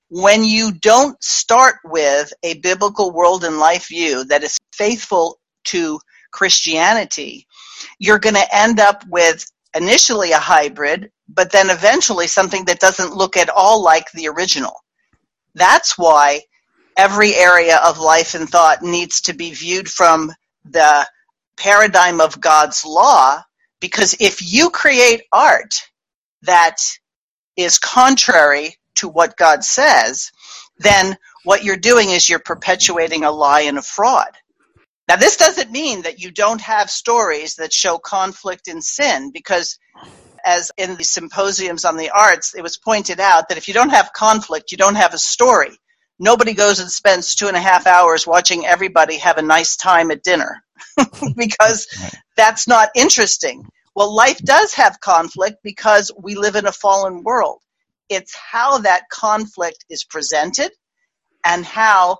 when 0.09 0.43
you 0.43 0.71
don't 0.71 1.21
start 1.21 1.75
with 1.83 2.31
a 2.43 2.55
biblical 2.59 3.11
world 3.11 3.43
and 3.43 3.59
life 3.59 3.87
view 3.89 4.23
that 4.25 4.43
is 4.43 4.56
faithful 4.77 5.39
to 5.65 5.99
Christianity, 6.31 7.47
you're 7.99 8.19
going 8.19 8.35
to 8.35 8.55
end 8.55 8.79
up 8.79 9.03
with 9.07 9.49
initially 9.75 10.31
a 10.31 10.39
hybrid, 10.39 11.11
but 11.29 11.51
then 11.51 11.69
eventually 11.69 12.27
something 12.27 12.65
that 12.65 12.79
doesn't 12.79 13.15
look 13.15 13.37
at 13.37 13.49
all 13.49 13.83
like 13.83 14.11
the 14.11 14.27
original. 14.27 14.73
That's 15.55 15.97
why 15.97 16.41
every 16.97 17.35
area 17.35 17.77
of 17.85 17.99
life 17.99 18.33
and 18.35 18.49
thought 18.49 18.81
needs 18.81 19.21
to 19.21 19.33
be 19.33 19.51
viewed 19.53 19.89
from 19.89 20.31
the 20.65 21.07
paradigm 21.57 22.21
of 22.21 22.39
God's 22.39 22.85
law, 22.85 23.41
because 23.79 24.15
if 24.19 24.41
you 24.41 24.69
create 24.69 25.23
art 25.31 25.75
that 26.43 26.77
is 27.55 27.79
contrary 27.79 28.75
to 28.95 29.09
what 29.09 29.37
God 29.37 29.63
says, 29.63 30.31
then 30.79 31.17
what 31.43 31.63
you're 31.63 31.77
doing 31.77 32.09
is 32.09 32.29
you're 32.29 32.39
perpetuating 32.39 33.23
a 33.23 33.31
lie 33.31 33.61
and 33.61 33.77
a 33.77 33.81
fraud. 33.81 34.29
Now, 35.07 35.15
this 35.15 35.37
doesn't 35.37 35.71
mean 35.71 36.01
that 36.01 36.19
you 36.19 36.31
don't 36.31 36.61
have 36.61 36.89
stories 36.89 37.55
that 37.55 37.71
show 37.71 37.97
conflict 37.97 38.67
and 38.67 38.83
sin, 38.83 39.31
because 39.31 39.79
as 40.45 40.71
in 40.77 40.95
the 40.95 41.03
symposiums 41.03 41.85
on 41.85 41.97
the 41.97 42.09
arts, 42.09 42.53
it 42.55 42.61
was 42.61 42.77
pointed 42.77 43.19
out 43.19 43.49
that 43.49 43.57
if 43.57 43.67
you 43.67 43.73
don't 43.73 43.89
have 43.89 44.13
conflict, 44.13 44.71
you 44.71 44.77
don't 44.77 44.95
have 44.95 45.13
a 45.13 45.17
story. 45.17 45.77
Nobody 46.19 46.53
goes 46.53 46.79
and 46.79 46.89
spends 46.89 47.35
two 47.35 47.47
and 47.47 47.55
a 47.55 47.61
half 47.61 47.85
hours 47.85 48.25
watching 48.25 48.65
everybody 48.65 49.17
have 49.17 49.37
a 49.37 49.43
nice 49.43 49.77
time 49.77 50.09
at 50.11 50.23
dinner 50.23 50.63
because 51.35 51.87
that's 52.35 52.67
not 52.67 52.89
interesting. 52.95 53.65
Well, 53.95 54.15
life 54.15 54.39
does 54.39 54.73
have 54.75 54.99
conflict 54.99 55.57
because 55.63 56.11
we 56.17 56.35
live 56.35 56.55
in 56.55 56.65
a 56.65 56.71
fallen 56.71 57.23
world. 57.23 57.61
It's 58.09 58.35
how 58.35 58.79
that 58.79 59.09
conflict 59.09 59.85
is 59.89 60.03
presented 60.03 60.71
and 61.43 61.65
how 61.65 62.19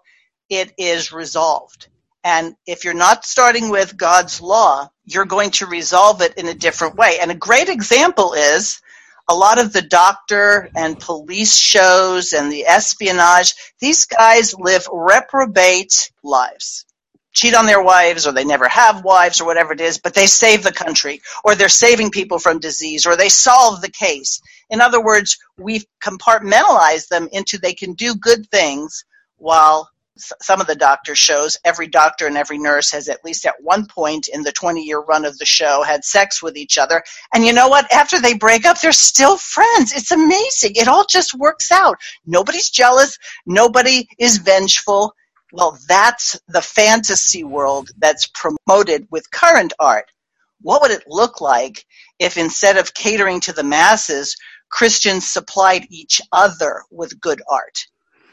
it 0.49 0.73
is 0.77 1.11
resolved. 1.11 1.87
And 2.27 2.57
if 2.65 2.83
you're 2.83 2.93
not 2.93 3.23
starting 3.23 3.69
with 3.69 3.95
God's 3.95 4.41
law, 4.41 4.89
you're 5.05 5.23
going 5.23 5.51
to 5.51 5.65
resolve 5.65 6.21
it 6.21 6.33
in 6.33 6.49
a 6.49 6.53
different 6.53 6.97
way. 6.97 7.19
And 7.21 7.31
a 7.31 7.35
great 7.35 7.69
example 7.69 8.33
is 8.33 8.81
a 9.29 9.33
lot 9.33 9.61
of 9.61 9.71
the 9.71 9.81
doctor 9.81 10.69
and 10.75 10.99
police 10.99 11.55
shows 11.55 12.33
and 12.33 12.51
the 12.51 12.65
espionage, 12.65 13.53
these 13.79 14.07
guys 14.07 14.53
live 14.53 14.89
reprobate 14.91 16.11
lives. 16.21 16.85
Cheat 17.31 17.55
on 17.55 17.65
their 17.65 17.81
wives, 17.81 18.27
or 18.27 18.33
they 18.33 18.43
never 18.43 18.67
have 18.67 19.05
wives, 19.05 19.39
or 19.39 19.45
whatever 19.45 19.71
it 19.71 19.79
is, 19.79 19.97
but 19.97 20.13
they 20.13 20.27
save 20.27 20.63
the 20.63 20.73
country, 20.73 21.21
or 21.45 21.55
they're 21.55 21.69
saving 21.69 22.11
people 22.11 22.39
from 22.39 22.59
disease, 22.59 23.05
or 23.05 23.15
they 23.15 23.29
solve 23.29 23.79
the 23.79 23.89
case. 23.89 24.41
In 24.69 24.81
other 24.81 25.01
words, 25.01 25.37
we've 25.57 25.85
compartmentalized 26.03 27.07
them 27.07 27.29
into 27.31 27.57
they 27.57 27.73
can 27.73 27.93
do 27.93 28.15
good 28.15 28.49
things 28.49 29.05
while 29.37 29.89
some 30.41 30.61
of 30.61 30.67
the 30.67 30.75
doctor 30.75 31.15
shows, 31.15 31.57
every 31.65 31.87
doctor 31.87 32.27
and 32.27 32.37
every 32.37 32.59
nurse 32.59 32.91
has 32.91 33.09
at 33.09 33.23
least 33.25 33.45
at 33.45 33.55
one 33.61 33.87
point 33.87 34.29
in 34.33 34.43
the 34.43 34.51
20 34.51 34.83
year 34.83 34.99
run 35.01 35.25
of 35.25 35.37
the 35.37 35.45
show 35.45 35.83
had 35.83 36.05
sex 36.05 36.43
with 36.43 36.57
each 36.57 36.77
other. 36.77 37.03
And 37.33 37.45
you 37.45 37.53
know 37.53 37.69
what? 37.69 37.91
After 37.91 38.19
they 38.21 38.35
break 38.35 38.65
up, 38.65 38.79
they're 38.81 38.91
still 38.93 39.37
friends. 39.37 39.93
It's 39.93 40.11
amazing. 40.11 40.73
It 40.75 40.87
all 40.87 41.05
just 41.09 41.33
works 41.35 41.71
out. 41.71 41.97
Nobody's 42.25 42.69
jealous. 42.69 43.17
Nobody 43.45 44.07
is 44.19 44.37
vengeful. 44.39 45.13
Well, 45.53 45.77
that's 45.87 46.39
the 46.49 46.61
fantasy 46.61 47.43
world 47.43 47.89
that's 47.97 48.27
promoted 48.27 49.07
with 49.11 49.31
current 49.31 49.73
art. 49.79 50.05
What 50.61 50.81
would 50.81 50.91
it 50.91 51.03
look 51.07 51.41
like 51.41 51.85
if 52.19 52.37
instead 52.37 52.77
of 52.77 52.93
catering 52.93 53.41
to 53.41 53.53
the 53.53 53.63
masses, 53.63 54.35
Christians 54.71 55.27
supplied 55.27 55.87
each 55.89 56.21
other 56.31 56.83
with 56.91 57.19
good 57.21 57.41
art? 57.51 57.87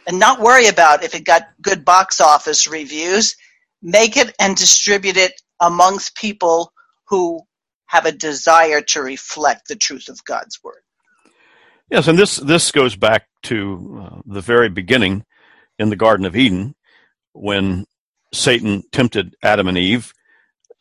And 0.06 0.18
not 0.18 0.40
worry 0.40 0.66
about 0.68 1.04
if 1.04 1.14
it 1.14 1.24
got 1.24 1.48
good 1.60 1.84
box 1.84 2.20
office 2.20 2.66
reviews. 2.66 3.36
Make 3.82 4.16
it 4.16 4.34
and 4.40 4.56
distribute 4.56 5.16
it 5.16 5.40
amongst 5.60 6.16
people 6.16 6.72
who 7.08 7.42
have 7.86 8.06
a 8.06 8.12
desire 8.12 8.80
to 8.80 9.02
reflect 9.02 9.68
the 9.68 9.76
truth 9.76 10.08
of 10.08 10.24
God's 10.24 10.62
word. 10.62 10.82
Yes, 11.90 12.08
and 12.08 12.18
this 12.18 12.36
this 12.36 12.72
goes 12.72 12.96
back 12.96 13.26
to 13.44 14.02
uh, 14.02 14.20
the 14.26 14.40
very 14.40 14.68
beginning 14.68 15.24
in 15.78 15.90
the 15.90 15.96
Garden 15.96 16.24
of 16.24 16.34
Eden 16.34 16.74
when 17.32 17.84
Satan 18.32 18.82
tempted 18.90 19.36
Adam 19.42 19.68
and 19.68 19.76
Eve, 19.76 20.12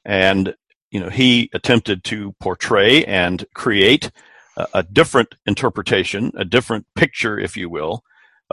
and 0.06 0.56
you 0.92 1.00
know 1.00 1.10
he 1.10 1.50
attempted 1.54 2.04
to 2.06 2.34
portray 2.40 3.04
and 3.04 3.46
create 3.54 4.12
a, 4.56 4.68
a 4.76 4.84
different 4.84 5.36
interpretation, 5.46 6.32
a 6.36 6.46
different 6.46 6.86
picture, 6.96 7.38
if 7.38 7.58
you 7.58 7.70
will, 7.70 8.04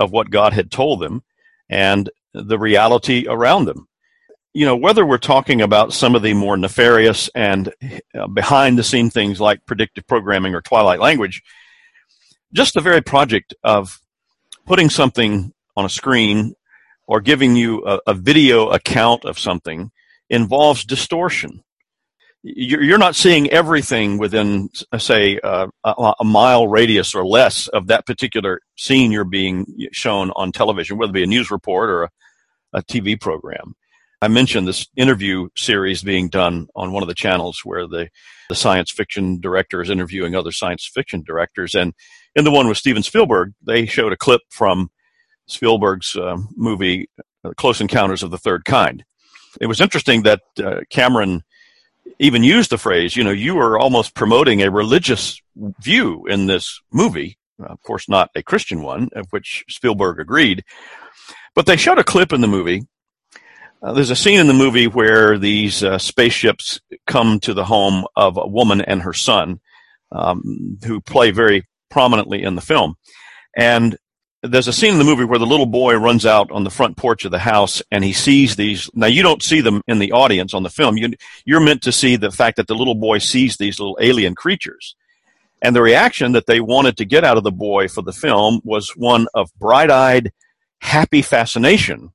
of 0.01 0.11
what 0.11 0.31
God 0.31 0.53
had 0.53 0.71
told 0.71 1.01
them 1.01 1.23
and 1.69 2.11
the 2.33 2.59
reality 2.59 3.27
around 3.29 3.67
them. 3.67 3.87
You 4.53 4.67
know, 4.67 4.75
whether 4.75 5.07
we're 5.07 5.19
talking 5.19 5.61
about 5.61 5.93
some 5.93 6.17
of 6.17 6.23
the 6.23 6.35
more 6.35 6.57
nefarious 6.57 7.31
and 7.37 7.73
uh, 8.19 8.27
behind 8.27 8.77
the 8.77 8.83
scene 8.83 9.11
things 9.11 9.41
like 9.41 9.65
predictive 9.67 10.07
programming 10.09 10.55
or 10.57 10.63
Twilight 10.63 10.99
language, 10.99 11.43
just 12.53 12.75
the 12.75 12.81
very 12.81 13.01
project 13.01 13.55
of 13.63 14.01
putting 14.67 14.91
something 14.91 15.53
on 15.77 15.85
a 15.85 15.91
screen 15.91 16.55
or 17.07 17.21
giving 17.21 17.55
you 17.55 17.85
a, 17.87 18.01
a 18.09 18.15
video 18.15 18.71
account 18.71 19.25
of 19.25 19.39
something 19.39 19.93
involves 20.29 20.85
distortion 20.85 21.63
you're 22.43 22.99
not 22.99 23.15
seeing 23.15 23.51
everything 23.51 24.17
within, 24.17 24.71
say, 24.99 25.39
uh, 25.41 25.67
a, 25.85 26.25
mile 26.25 26.69
radius 26.69 27.15
or 27.15 27.27
less 27.27 27.69
of 27.69 27.89
that 27.89 28.07
particular 28.07 28.61
scene 28.77 29.13
you're 29.13 29.25
being 29.25 29.67
shown 29.93 30.31
on 30.37 30.51
television, 30.51 30.97
whether 30.97 31.11
it 31.11 31.15
be 31.15 31.23
a 31.23 31.27
news 31.27 31.51
report 31.51 31.91
or 31.91 32.05
a, 32.05 32.11
a 32.75 32.83
TV 32.83 33.21
program. 33.21 33.75
I 34.23 34.29
mentioned 34.29 34.69
this 34.69 34.87
interview 34.97 35.49
series 35.57 36.03
being 36.03 36.29
done 36.29 36.69
on 36.75 36.93
one 36.93 37.03
of 37.03 37.09
the 37.09 37.15
channels 37.15 37.61
where 37.65 37.87
the, 37.87 38.09
the 38.49 38.55
science 38.55 38.91
fiction 38.91 39.41
director 39.41 39.83
is 39.83 39.91
interviewing 39.91 40.35
other 40.35 40.53
science 40.53 40.91
fiction 40.93 41.23
directors. 41.23 41.75
And 41.75 41.95
in 42.35 42.45
the 42.45 42.51
one 42.51 42.69
with 42.69 42.79
Steven 42.79 43.03
Spielberg, 43.03 43.53
they 43.63 43.87
showed 43.87 44.13
a 44.13 44.19
clip 44.19 44.43
from 44.51 44.91
Spielberg's 45.47 46.17
uh, 46.17 46.37
movie, 46.55 47.09
uh, 47.45 47.53
Close 47.57 47.81
Encounters 47.81 48.23
of 48.23 48.31
the 48.31 48.39
Third 48.39 48.65
Kind. 48.65 49.05
It 49.61 49.67
was 49.67 49.81
interesting 49.81 50.23
that 50.23 50.41
uh, 50.63 50.81
Cameron 50.91 51.43
even 52.19 52.43
used 52.43 52.71
the 52.71 52.79
phrase, 52.79 53.17
you 53.17 53.25
know, 53.25 53.31
you 53.31 53.59
are 53.59 53.79
almost 53.79 54.15
promoting 54.15 54.63
a 54.63 54.71
religious 54.71 55.41
view 55.57 56.27
in 56.27 56.47
this 56.47 56.81
movie. 56.93 57.39
Of 57.59 57.81
course, 57.83 58.09
not 58.09 58.31
a 58.35 58.43
Christian 58.43 58.83
one, 58.83 59.09
of 59.15 59.27
which 59.31 59.65
Spielberg 59.69 60.19
agreed. 60.19 60.65
But 61.55 61.67
they 61.67 61.77
showed 61.77 61.99
a 61.99 62.05
clip 62.05 62.33
in 62.33 62.41
the 62.41 62.47
movie. 62.47 62.87
Uh, 63.83 63.93
there's 63.93 64.11
a 64.11 64.17
scene 64.17 64.41
in 64.41 64.47
the 64.47 64.55
movie 64.55 64.87
where 64.87 65.39
these 65.39 65.83
uh, 65.83 65.99
spaceships 65.99 66.81
come 67.07 67.41
to 67.41 67.55
the 67.55 67.65
home 67.65 68.07
of 68.15 68.37
a 68.37 68.47
woman 68.47 68.81
and 68.81 69.03
her 69.03 69.15
son, 69.15 69.61
um, 70.13 70.79
who 70.85 71.01
play 71.01 71.31
very 71.31 71.67
prominently 71.91 72.43
in 72.43 72.55
the 72.55 72.61
film. 72.61 72.95
And 73.57 73.97
there's 74.43 74.69
a 74.69 74.73
scene 74.73 74.93
in 74.93 74.99
the 74.99 75.05
movie 75.05 75.25
where 75.25 75.39
the 75.39 75.47
little 75.47 75.67
boy 75.67 75.95
runs 75.97 76.25
out 76.25 76.51
on 76.51 76.65
the 76.65 76.71
front 76.71 76.97
porch 76.97 77.25
of 77.25 77.31
the 77.31 77.39
house 77.39 77.83
and 77.91 78.03
he 78.03 78.13
sees 78.13 78.57
these. 78.57 78.91
Now 78.95 79.07
you 79.07 79.23
don't 79.23 79.43
see 79.43 79.61
them 79.61 79.83
in 79.87 79.99
the 79.99 80.13
audience 80.13 80.55
on 80.55 80.63
the 80.63 80.71
film. 80.71 80.97
You, 80.97 81.13
you're 81.45 81.61
meant 81.61 81.83
to 81.83 81.93
see 81.93 82.17
the 82.17 82.31
fact 82.31 82.57
that 82.57 82.67
the 82.67 82.75
little 82.75 82.95
boy 82.95 83.19
sees 83.19 83.57
these 83.57 83.79
little 83.79 83.99
alien 84.01 84.35
creatures. 84.35 84.97
And 85.63 85.77
the 85.77 85.83
reaction 85.83 86.33
that 86.33 86.47
they 86.47 86.61
wanted 86.61 86.97
to 86.97 87.05
get 87.05 87.23
out 87.23 87.37
of 87.37 87.45
the 87.45 87.53
boy 87.53 87.89
for 87.89 88.01
the 88.01 88.15
film 88.15 88.61
was 88.65 88.97
one 88.97 89.27
of 89.35 89.53
bright 89.59 89.91
eyed, 89.91 90.33
happy 90.79 91.21
fascination 91.21 92.13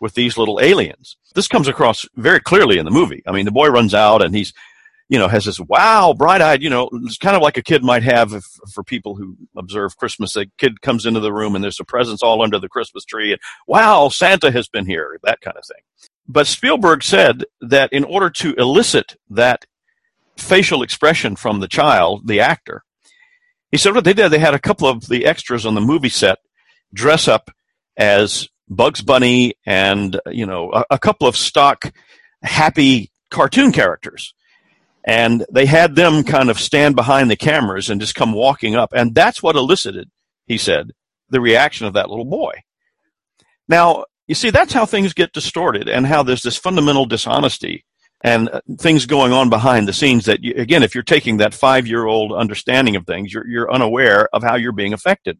with 0.00 0.14
these 0.14 0.38
little 0.38 0.58
aliens. 0.60 1.16
This 1.34 1.48
comes 1.48 1.68
across 1.68 2.06
very 2.16 2.40
clearly 2.40 2.78
in 2.78 2.86
the 2.86 2.90
movie. 2.90 3.22
I 3.26 3.32
mean, 3.32 3.44
the 3.44 3.50
boy 3.50 3.68
runs 3.68 3.92
out 3.92 4.22
and 4.22 4.34
he's 4.34 4.54
you 5.08 5.18
know, 5.18 5.28
has 5.28 5.44
this 5.44 5.60
wow, 5.60 6.14
bright 6.16 6.40
eyed, 6.40 6.62
you 6.62 6.70
know, 6.70 6.88
it's 7.04 7.18
kind 7.18 7.36
of 7.36 7.42
like 7.42 7.56
a 7.56 7.62
kid 7.62 7.84
might 7.84 8.02
have 8.02 8.32
if, 8.32 8.44
for 8.72 8.82
people 8.82 9.14
who 9.14 9.36
observe 9.56 9.96
Christmas. 9.96 10.34
A 10.36 10.46
kid 10.58 10.80
comes 10.80 11.06
into 11.06 11.20
the 11.20 11.32
room 11.32 11.54
and 11.54 11.62
there's 11.62 11.78
a 11.78 11.84
presents 11.84 12.22
all 12.22 12.42
under 12.42 12.58
the 12.58 12.68
Christmas 12.68 13.04
tree, 13.04 13.32
and 13.32 13.40
wow, 13.66 14.08
Santa 14.08 14.50
has 14.50 14.68
been 14.68 14.86
here, 14.86 15.18
that 15.22 15.40
kind 15.40 15.56
of 15.56 15.64
thing. 15.64 15.82
But 16.28 16.48
Spielberg 16.48 17.04
said 17.04 17.44
that 17.60 17.92
in 17.92 18.02
order 18.02 18.30
to 18.30 18.54
elicit 18.54 19.16
that 19.30 19.64
facial 20.36 20.82
expression 20.82 21.36
from 21.36 21.60
the 21.60 21.68
child, 21.68 22.26
the 22.26 22.40
actor, 22.40 22.82
he 23.70 23.76
said 23.76 23.94
what 23.94 24.04
they 24.04 24.12
did, 24.12 24.30
they 24.30 24.38
had 24.38 24.54
a 24.54 24.58
couple 24.58 24.88
of 24.88 25.06
the 25.08 25.24
extras 25.24 25.66
on 25.66 25.74
the 25.74 25.80
movie 25.80 26.08
set 26.08 26.38
dress 26.92 27.28
up 27.28 27.50
as 27.96 28.48
Bugs 28.68 29.02
Bunny 29.02 29.54
and, 29.64 30.20
you 30.30 30.46
know, 30.46 30.72
a, 30.72 30.84
a 30.90 30.98
couple 30.98 31.28
of 31.28 31.36
stock 31.36 31.92
happy 32.42 33.10
cartoon 33.30 33.72
characters 33.72 34.34
and 35.06 35.46
they 35.50 35.66
had 35.66 35.94
them 35.94 36.24
kind 36.24 36.50
of 36.50 36.58
stand 36.58 36.96
behind 36.96 37.30
the 37.30 37.36
cameras 37.36 37.88
and 37.88 38.00
just 38.00 38.16
come 38.16 38.32
walking 38.32 38.74
up. 38.74 38.92
And 38.92 39.14
that's 39.14 39.42
what 39.42 39.54
elicited, 39.54 40.10
he 40.46 40.58
said, 40.58 40.90
the 41.30 41.40
reaction 41.40 41.86
of 41.86 41.94
that 41.94 42.10
little 42.10 42.24
boy. 42.24 42.62
Now, 43.68 44.06
you 44.26 44.34
see, 44.34 44.50
that's 44.50 44.72
how 44.72 44.84
things 44.84 45.14
get 45.14 45.32
distorted 45.32 45.88
and 45.88 46.06
how 46.06 46.24
there's 46.24 46.42
this 46.42 46.56
fundamental 46.56 47.06
dishonesty 47.06 47.84
and 48.22 48.48
uh, 48.48 48.60
things 48.78 49.06
going 49.06 49.32
on 49.32 49.48
behind 49.48 49.86
the 49.86 49.92
scenes 49.92 50.24
that, 50.24 50.42
you, 50.42 50.54
again, 50.56 50.82
if 50.82 50.94
you're 50.94 51.04
taking 51.04 51.36
that 51.36 51.54
five 51.54 51.86
year 51.86 52.06
old 52.06 52.32
understanding 52.32 52.96
of 52.96 53.06
things, 53.06 53.32
you're, 53.32 53.46
you're 53.46 53.72
unaware 53.72 54.28
of 54.32 54.42
how 54.42 54.56
you're 54.56 54.72
being 54.72 54.92
affected. 54.92 55.38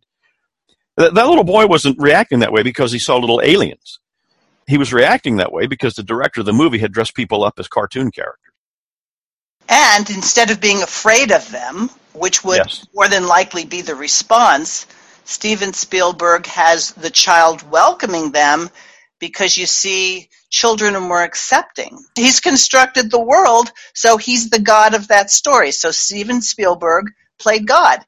That, 0.97 1.15
that 1.15 1.27
little 1.27 1.45
boy 1.45 1.67
wasn't 1.67 2.01
reacting 2.01 2.39
that 2.41 2.53
way 2.53 2.63
because 2.63 2.93
he 2.93 3.01
saw 3.01 3.17
little 3.17 3.41
aliens. 3.43 3.99
He 4.69 4.79
was 4.79 4.93
reacting 4.93 5.37
that 5.37 5.53
way 5.53 5.67
because 5.67 5.95
the 5.95 6.03
director 6.03 6.41
of 6.41 6.47
the 6.47 6.53
movie 6.53 6.79
had 6.79 6.93
dressed 6.93 7.15
people 7.15 7.43
up 7.43 7.59
as 7.59 7.67
cartoon 7.69 8.13
characters. 8.13 8.46
And 9.69 10.09
instead 10.11 10.51
of 10.51 10.61
being 10.61 10.83
afraid 10.83 11.33
of 11.33 11.51
them, 11.51 11.91
which 12.13 12.45
would 12.45 12.59
yes. 12.59 12.87
more 12.95 13.09
than 13.09 13.27
likely 13.27 13.65
be 13.65 13.83
the 13.83 13.95
response, 13.95 14.87
Steven 15.25 15.73
Spielberg 15.73 16.47
has 16.47 16.93
the 16.93 17.11
child 17.11 17.69
welcoming 17.71 18.31
them 18.31 18.71
because 19.19 19.57
you 19.59 19.67
see 19.67 20.29
children 20.51 20.95
are 20.95 21.01
more 21.01 21.23
accepting. 21.23 21.99
He's 22.15 22.41
constructed 22.41 23.11
the 23.11 23.21
world, 23.21 23.73
so 23.95 24.17
he's 24.17 24.51
the 24.51 24.61
God 24.61 24.95
of 24.95 25.09
that 25.09 25.31
story. 25.31 25.73
So 25.73 25.91
Steven 25.91 26.41
Spielberg 26.43 27.13
played 27.39 27.67
God. 27.67 28.01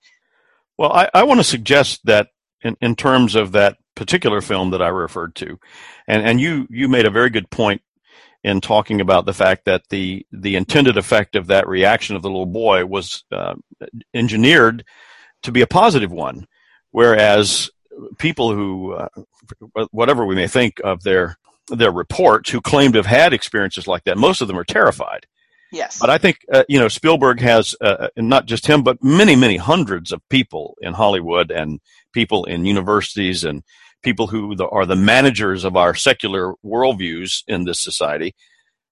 Well, 0.77 0.93
I, 0.93 1.11
I 1.13 1.25
want 1.25 1.41
to 1.41 1.45
suggest 1.45 2.01
that 2.05 2.29
in, 2.63 2.77
in 2.81 2.95
terms 2.95 3.35
of 3.35 3.53
that 3.53 3.79
particular 3.97 4.41
film 4.41 4.71
that 4.71 4.83
I 4.83 4.89
referred 4.89 5.35
to, 5.37 5.59
and, 6.07 6.23
and 6.23 6.41
you, 6.41 6.69
you 6.71 6.89
made 6.89 7.07
a 7.07 7.11
very 7.11 7.31
good 7.31 7.51
point 7.51 7.83
in 8.45 8.61
talking 8.61 9.01
about 9.01 9.27
the 9.27 9.35
fact 9.35 9.65
that 9.65 9.83
the 9.91 10.25
the 10.33 10.57
intended 10.57 10.97
effect 10.97 11.37
of 11.37 11.49
that 11.49 11.69
reaction 11.69 12.17
of 12.17 12.23
the 12.23 12.29
little 12.29 12.47
boy 12.47 12.85
was 12.85 13.25
uh, 13.33 13.55
engineered 14.15 14.85
to 15.43 15.53
be 15.53 15.61
a 15.61 15.67
positive 15.67 16.11
one, 16.11 16.47
whereas 16.91 17.71
people 18.19 18.55
who, 18.55 18.93
uh, 18.93 19.09
whatever 19.91 20.25
we 20.25 20.35
may 20.35 20.47
think 20.47 20.81
of 20.85 21.03
their 21.03 21.37
their 21.69 21.93
reports, 21.93 22.51
who 22.51 22.61
claim 22.61 22.93
to 22.93 22.99
have 22.99 23.07
had 23.07 23.33
experiences 23.33 23.87
like 23.87 24.05
that, 24.05 24.17
most 24.17 24.41
of 24.41 24.49
them 24.49 24.59
are 24.59 24.65
terrified. 24.65 25.27
Yes. 25.71 25.99
But 25.99 26.09
I 26.09 26.19
think 26.19 26.39
uh, 26.53 26.65
you 26.69 26.79
know 26.79 26.89
Spielberg 26.89 27.41
has, 27.41 27.75
uh, 27.81 28.09
not 28.17 28.47
just 28.47 28.67
him, 28.67 28.83
but 28.83 29.03
many, 29.03 29.37
many 29.37 29.57
hundreds 29.57 30.13
of 30.13 30.27
people 30.29 30.77
in 30.81 30.95
Hollywood 30.95 31.51
and 31.51 31.81
people 32.13 32.45
in 32.45 32.65
universities 32.65 33.45
and 33.45 33.63
people 34.03 34.29
who 34.29 34.57
are 34.71 34.87
the 34.87 34.97
managers 34.97 35.65
of 35.65 35.77
our 35.77 35.95
secular 35.95 36.55
worldviews 36.65 37.43
in 37.47 37.65
this 37.65 37.83
society, 37.83 38.35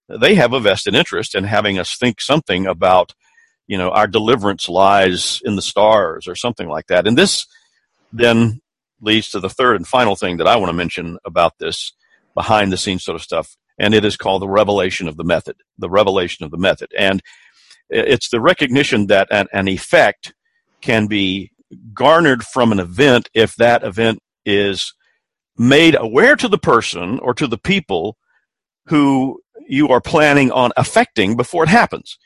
they 0.09 0.35
have 0.35 0.53
a 0.53 0.61
vested 0.61 0.95
interest 0.95 1.35
in 1.35 1.45
having 1.45 1.79
us 1.79 1.97
think 1.97 2.21
something 2.21 2.67
about, 2.67 3.15
you 3.67 3.79
know, 3.79 3.91
our 3.91 4.07
deliverance 4.07 4.69
lies 4.69 5.41
in 5.45 5.57
the 5.57 5.63
stars 5.63 6.27
or 6.29 6.35
something 6.35 6.69
like 6.69 6.87
that. 6.87 7.07
And 7.07 7.17
this 7.17 7.47
then 8.13 8.61
leads 9.01 9.31
to 9.31 9.41
the 9.41 9.51
third 9.51 9.77
and 9.77 9.87
final 9.87 10.17
thing 10.17 10.37
that 10.39 10.47
I 10.47 10.57
want 10.57 10.71
to 10.71 10.77
mention 10.77 11.19
about 11.25 11.59
this 11.59 11.93
behind 12.35 12.73
the 12.73 12.77
scenes 12.77 13.05
sort 13.05 13.17
of 13.17 13.23
stuff. 13.23 13.57
And 13.79 13.95
it 13.95 14.05
is 14.05 14.17
called 14.17 14.43
the 14.43 14.49
revelation 14.49 15.07
of 15.09 15.17
the 15.17 15.25
method, 15.25 15.57
the 15.79 15.91
revelation 15.91 16.45
of 16.45 16.51
the 16.51 16.57
method. 16.57 16.91
And 16.97 17.23
it's 17.91 18.31
the 18.31 18.41
recognition 18.41 19.09
that 19.09 19.29
an, 19.31 19.47
an 19.53 19.69
effect 19.69 20.35
can 20.81 21.07
be 21.07 21.51
garnered 21.93 22.45
from 22.45 22.73
an 22.73 22.79
event 22.79 23.29
if 23.35 23.57
that 23.57 23.83
event 23.83 24.21
is 24.47 24.94
made 25.59 25.97
aware 25.99 26.36
to 26.36 26.49
the 26.49 26.59
person 26.59 27.18
or 27.18 27.34
to 27.34 27.47
the 27.47 27.59
people 27.59 28.16
who 28.86 29.40
you 29.68 29.88
are 29.88 30.01
planning 30.01 30.51
on 30.53 30.70
affecting 30.76 31.36
before 31.36 31.64
it 31.64 31.68
happens, 31.68 32.18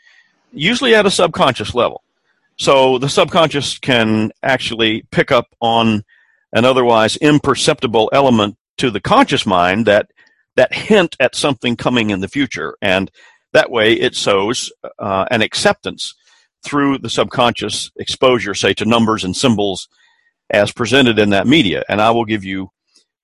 usually 0.52 0.94
at 0.94 1.06
a 1.06 1.10
subconscious 1.10 1.74
level. 1.74 2.02
So 2.56 2.98
the 2.98 3.08
subconscious 3.08 3.78
can 3.78 4.30
actually 4.42 5.06
pick 5.10 5.32
up 5.32 5.46
on 5.60 6.04
an 6.52 6.64
otherwise 6.64 7.16
imperceptible 7.16 8.10
element 8.12 8.56
to 8.78 8.90
the 8.90 9.00
conscious 9.00 9.46
mind 9.46 9.86
that 9.86 10.10
that 10.56 10.74
hint 10.74 11.16
at 11.20 11.34
something 11.34 11.76
coming 11.76 12.10
in 12.10 12.20
the 12.20 12.28
future, 12.28 12.76
and 12.82 13.10
that 13.52 13.70
way 13.70 13.94
it 13.94 14.14
sows 14.14 14.70
uh, 14.98 15.24
an 15.30 15.42
acceptance 15.42 16.14
through 16.62 16.98
the 16.98 17.08
subconscious 17.08 17.90
exposure, 17.96 18.54
say 18.54 18.74
to 18.74 18.84
numbers 18.84 19.24
and 19.24 19.36
symbols 19.36 19.88
as 20.51 20.72
presented 20.72 21.18
in 21.18 21.30
that 21.30 21.46
media. 21.46 21.84
And 21.88 22.01
I 22.01 22.11
will 22.11 22.24
give 22.24 22.44
you 22.44 22.70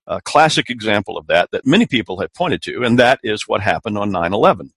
a 0.07 0.21
classic 0.21 0.71
example 0.71 1.19
of 1.19 1.27
that 1.27 1.51
that 1.51 1.67
many 1.67 1.87
people 1.87 2.21
have 2.21 2.33
pointed 2.35 2.63
to, 2.63 2.83
and 2.85 2.99
that 2.99 3.19
is 3.23 3.49
what 3.49 3.61
happened 3.61 3.99
on 3.99 4.13
9 4.13 4.33
11. 4.33 4.73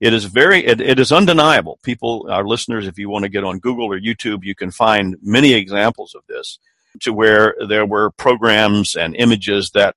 It 0.00 0.14
is 0.14 0.24
very, 0.24 0.64
it, 0.64 0.80
it 0.80 0.98
is 0.98 1.12
undeniable. 1.12 1.78
People, 1.82 2.26
our 2.30 2.46
listeners, 2.46 2.86
if 2.86 2.98
you 2.98 3.10
want 3.10 3.24
to 3.24 3.28
get 3.28 3.44
on 3.44 3.58
Google 3.58 3.86
or 3.86 4.00
YouTube, 4.00 4.44
you 4.44 4.54
can 4.54 4.70
find 4.70 5.16
many 5.22 5.52
examples 5.52 6.14
of 6.14 6.22
this 6.26 6.58
to 7.00 7.12
where 7.12 7.54
there 7.68 7.86
were 7.86 8.10
programs 8.10 8.96
and 8.96 9.14
images 9.16 9.70
that 9.74 9.94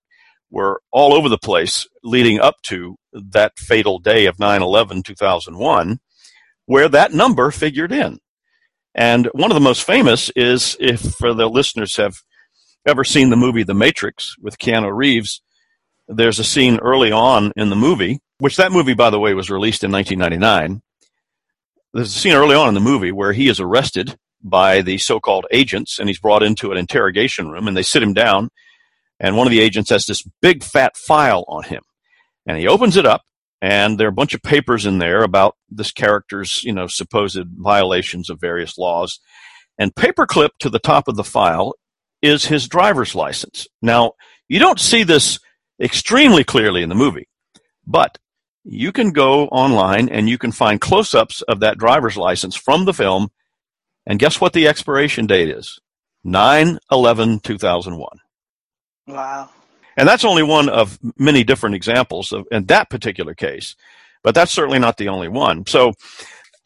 were 0.52 0.82
all 0.92 1.14
over 1.14 1.30
the 1.30 1.38
place 1.38 1.88
leading 2.04 2.40
up 2.40 2.62
to 2.64 2.98
that 3.14 3.58
fatal 3.58 3.98
day 3.98 4.26
of 4.26 4.40
9 4.40 4.62
11 4.62 5.04
2001, 5.04 6.00
where 6.66 6.90
that 6.90 7.14
number 7.14 7.50
figured 7.52 7.92
in. 7.92 8.20
And 8.96 9.28
one 9.34 9.52
of 9.52 9.56
the 9.56 9.62
most 9.62 9.84
famous 9.84 10.30
is 10.36 10.78
if 10.80 11.18
the 11.18 11.50
listeners 11.50 11.98
have 11.98 12.16
ever 12.86 13.04
seen 13.04 13.30
the 13.30 13.36
movie 13.36 13.64
The 13.64 13.74
Matrix 13.74 14.36
with 14.40 14.58
Keanu 14.58 14.96
Reeves, 14.96 15.42
there's 16.08 16.40
a 16.40 16.44
scene 16.44 16.80
early 16.80 17.12
on 17.12 17.54
in 17.56 17.70
the 17.70 17.76
movie 17.76 18.20
which 18.40 18.58
that 18.58 18.74
movie, 18.74 18.94
by 18.94 19.10
the 19.10 19.20
way, 19.20 19.34
was 19.34 19.50
released 19.50 19.86
in 19.86 19.92
1999. 19.92 20.82
There's 21.94 22.14
a 22.14 22.20
scene 22.20 22.34
early 22.34 22.56
on 22.56 22.68
in 22.68 22.74
the 22.74 22.82
movie 22.82 23.12
where 23.12 23.32
he 23.32 23.48
is 23.48 23.60
arrested 23.62 24.18
by 24.44 24.82
the 24.82 24.98
so-called 24.98 25.46
agents 25.52 25.98
and 25.98 26.10
he's 26.10 26.20
brought 26.20 26.44
into 26.44 26.72
an 26.72 26.78
interrogation 26.78 27.50
room 27.50 27.70
and 27.70 27.78
they 27.78 27.84
sit 27.84 28.04
him 28.04 28.14
down 28.14 28.50
and 29.18 29.38
one 29.38 29.48
of 29.48 29.52
the 29.52 29.62
agents 29.62 29.90
has 29.90 30.06
this 30.06 30.28
big 30.42 30.62
fat 30.62 30.98
file 30.98 31.46
on 31.48 31.64
him 31.64 31.82
and 32.46 32.58
he 32.58 32.68
opens 32.68 32.98
it 32.98 33.06
up 33.06 33.22
and 33.64 33.98
there 33.98 34.08
are 34.08 34.10
a 34.10 34.20
bunch 34.20 34.34
of 34.34 34.44
papers 34.44 34.86
in 34.86 34.98
there 35.00 35.24
about 35.24 35.56
this 35.70 35.92
character's 35.92 36.64
you 36.64 36.74
know 36.74 36.88
supposed 36.88 37.48
violations 37.56 38.30
of 38.30 38.40
various 38.42 38.78
laws 38.78 39.20
and 39.80 39.96
paperclip 39.96 40.50
to 40.60 40.70
the 40.70 40.80
top 40.80 41.08
of 41.08 41.16
the 41.16 41.24
file 41.24 41.74
is 42.22 42.46
his 42.46 42.68
driver's 42.68 43.16
license 43.16 43.68
now 43.82 44.12
you 44.48 44.60
don't 44.60 44.80
see 44.80 45.04
this 45.04 45.40
extremely 45.82 46.44
clearly 46.44 46.84
in 46.84 46.90
the 46.90 46.96
movie 46.96 47.28
but 47.88 48.18
you 48.64 48.92
can 48.92 49.12
go 49.12 49.48
online 49.48 50.10
and 50.10 50.30
you 50.30 50.38
can 50.38 50.52
find 50.52 50.80
close 50.80 51.14
ups 51.14 51.42
of 51.44 51.60
that 51.60 51.78
driver's 51.78 52.18
license 52.18 52.56
from 52.56 52.86
the 52.86 52.94
film. 52.94 53.30
And 54.06 54.20
guess 54.20 54.40
what 54.40 54.54
the 54.54 54.68
expiration 54.68 55.28
date 55.28 55.50
is? 55.50 55.80
9 56.24 56.80
11 56.92 57.40
2001. 57.42 58.10
Wow. 59.08 59.50
And 59.98 60.08
that's 60.08 60.26
only 60.26 60.44
one 60.44 60.70
of 60.70 61.00
many 61.18 61.44
different 61.44 61.76
examples 61.76 62.32
of, 62.32 62.48
in 62.52 62.66
that 62.66 62.90
particular 62.90 63.34
case. 63.34 63.76
But 64.24 64.36
that's 64.36 64.52
certainly 64.52 64.80
not 64.80 64.98
the 64.98 65.10
only 65.10 65.28
one. 65.28 65.66
So 65.66 65.94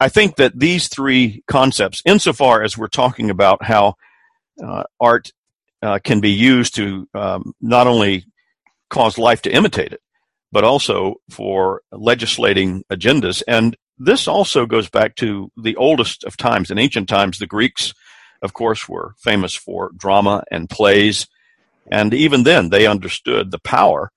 I 0.00 0.08
think 0.08 0.36
that 0.36 0.58
these 0.58 0.88
three 0.88 1.42
concepts, 1.46 2.02
insofar 2.04 2.62
as 2.62 2.78
we're 2.78 2.88
talking 2.88 3.30
about 3.30 3.62
how 3.64 3.94
uh, 4.64 4.84
art 5.00 5.32
uh, 5.82 5.98
can 6.02 6.20
be 6.20 6.30
used 6.30 6.74
to 6.76 7.08
um, 7.14 7.52
not 7.60 7.86
only 7.86 8.24
cause 8.90 9.18
life 9.18 9.42
to 9.42 9.50
imitate 9.50 9.92
it, 9.92 10.00
but 10.50 10.64
also 10.64 11.16
for 11.30 11.82
legislating 11.92 12.84
agendas. 12.90 13.42
And 13.46 13.76
this 13.98 14.28
also 14.28 14.66
goes 14.66 14.88
back 14.88 15.16
to 15.16 15.50
the 15.56 15.76
oldest 15.76 16.24
of 16.24 16.36
times. 16.36 16.70
In 16.70 16.78
ancient 16.78 17.08
times, 17.08 17.38
the 17.38 17.46
Greeks, 17.46 17.92
of 18.42 18.54
course, 18.54 18.88
were 18.88 19.14
famous 19.18 19.54
for 19.54 19.90
drama 19.96 20.44
and 20.50 20.70
plays. 20.70 21.26
And 21.90 22.12
even 22.14 22.42
then, 22.42 22.68
they 22.68 22.86
understood 22.86 23.50
the 23.50 23.58
power 23.58 24.10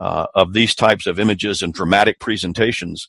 uh, 0.00 0.26
of 0.34 0.52
these 0.52 0.74
types 0.74 1.06
of 1.06 1.18
images 1.18 1.62
and 1.62 1.72
dramatic 1.72 2.18
presentations. 2.20 3.08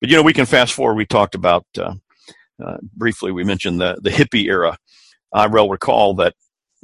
But, 0.00 0.10
you 0.10 0.16
know, 0.16 0.22
we 0.22 0.32
can 0.32 0.46
fast 0.46 0.72
forward. 0.72 0.94
We 0.94 1.06
talked 1.06 1.34
about, 1.34 1.66
uh, 1.76 1.94
uh, 2.64 2.76
briefly, 2.94 3.32
we 3.32 3.44
mentioned 3.44 3.80
the, 3.80 3.98
the 4.00 4.10
hippie 4.10 4.46
era. 4.46 4.78
I 5.32 5.46
well 5.46 5.68
recall 5.68 6.14
that 6.14 6.34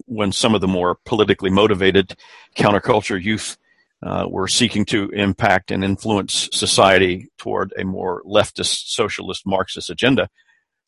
when 0.06 0.32
some 0.32 0.54
of 0.54 0.60
the 0.60 0.68
more 0.68 0.98
politically 1.04 1.50
motivated 1.50 2.16
counterculture 2.56 3.22
youth 3.22 3.56
uh, 4.02 4.26
were 4.28 4.48
seeking 4.48 4.84
to 4.84 5.08
impact 5.10 5.70
and 5.70 5.82
influence 5.82 6.48
society 6.52 7.28
toward 7.38 7.72
a 7.78 7.84
more 7.84 8.22
leftist, 8.24 8.88
socialist, 8.88 9.46
Marxist 9.46 9.90
agenda. 9.90 10.28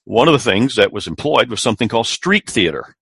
One 0.05 0.29
of 0.29 0.33
the 0.33 0.51
things 0.51 0.77
that 0.77 0.93
was 0.93 1.07
employed 1.07 1.51
was 1.51 1.61
something 1.61 1.89
called 1.89 2.07
street 2.07 2.49
theater. 2.49 2.97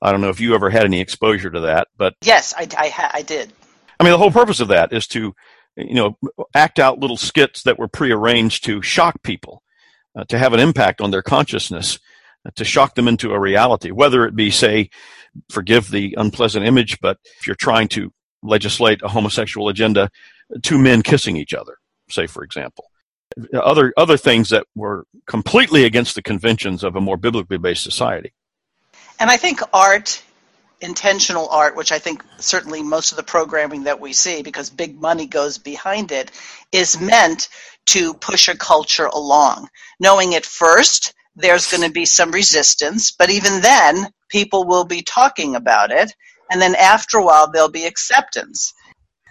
I 0.00 0.12
don't 0.12 0.20
know 0.20 0.28
if 0.28 0.40
you 0.40 0.54
ever 0.54 0.70
had 0.70 0.84
any 0.84 1.00
exposure 1.00 1.50
to 1.50 1.60
that, 1.60 1.88
but 1.96 2.14
yes, 2.22 2.54
I, 2.56 2.68
I, 2.76 3.10
I 3.14 3.22
did. 3.22 3.52
I 3.98 4.04
mean, 4.04 4.12
the 4.12 4.18
whole 4.18 4.30
purpose 4.30 4.60
of 4.60 4.68
that 4.68 4.92
is 4.92 5.06
to, 5.08 5.34
you 5.76 5.94
know, 5.94 6.16
act 6.54 6.78
out 6.78 7.00
little 7.00 7.16
skits 7.16 7.64
that 7.64 7.78
were 7.78 7.88
prearranged 7.88 8.64
to 8.64 8.80
shock 8.82 9.22
people, 9.22 9.62
uh, 10.16 10.24
to 10.24 10.38
have 10.38 10.52
an 10.52 10.60
impact 10.60 11.00
on 11.00 11.10
their 11.10 11.22
consciousness, 11.22 11.98
uh, 12.46 12.50
to 12.54 12.64
shock 12.64 12.94
them 12.94 13.08
into 13.08 13.32
a 13.32 13.40
reality. 13.40 13.90
Whether 13.90 14.24
it 14.24 14.36
be, 14.36 14.50
say, 14.50 14.90
forgive 15.50 15.90
the 15.90 16.14
unpleasant 16.16 16.64
image, 16.64 17.00
but 17.00 17.18
if 17.40 17.46
you're 17.46 17.56
trying 17.56 17.88
to 17.88 18.12
legislate 18.42 19.02
a 19.02 19.08
homosexual 19.08 19.68
agenda, 19.68 20.10
two 20.62 20.78
men 20.78 21.02
kissing 21.02 21.36
each 21.36 21.54
other, 21.54 21.76
say 22.08 22.26
for 22.26 22.44
example. 22.44 22.84
Other 23.52 23.92
other 23.96 24.16
things 24.16 24.48
that 24.48 24.66
were 24.74 25.04
completely 25.26 25.84
against 25.84 26.14
the 26.14 26.22
conventions 26.22 26.82
of 26.82 26.96
a 26.96 27.00
more 27.00 27.16
biblically 27.16 27.58
based 27.58 27.82
society. 27.82 28.32
And 29.20 29.30
I 29.30 29.36
think 29.36 29.60
art, 29.72 30.22
intentional 30.80 31.48
art, 31.48 31.76
which 31.76 31.92
I 31.92 31.98
think 31.98 32.24
certainly 32.38 32.82
most 32.82 33.12
of 33.12 33.16
the 33.16 33.22
programming 33.22 33.84
that 33.84 34.00
we 34.00 34.12
see, 34.12 34.42
because 34.42 34.70
big 34.70 35.00
money 35.00 35.26
goes 35.26 35.58
behind 35.58 36.12
it, 36.12 36.30
is 36.72 37.00
meant 37.00 37.48
to 37.86 38.14
push 38.14 38.48
a 38.48 38.56
culture 38.56 39.06
along, 39.06 39.68
knowing 39.98 40.34
at 40.34 40.46
first 40.46 41.14
there's 41.34 41.70
going 41.70 41.84
to 41.84 41.92
be 41.92 42.04
some 42.04 42.30
resistance, 42.30 43.12
but 43.12 43.30
even 43.30 43.60
then, 43.60 44.08
people 44.28 44.64
will 44.64 44.84
be 44.84 45.02
talking 45.02 45.56
about 45.56 45.90
it 45.90 46.12
and 46.50 46.60
then 46.60 46.74
after 46.74 47.18
a 47.18 47.24
while, 47.24 47.50
there'll 47.50 47.70
be 47.70 47.84
acceptance. 47.84 48.72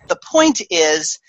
The 0.07 0.19
point 0.31 0.61
is, 0.69 1.19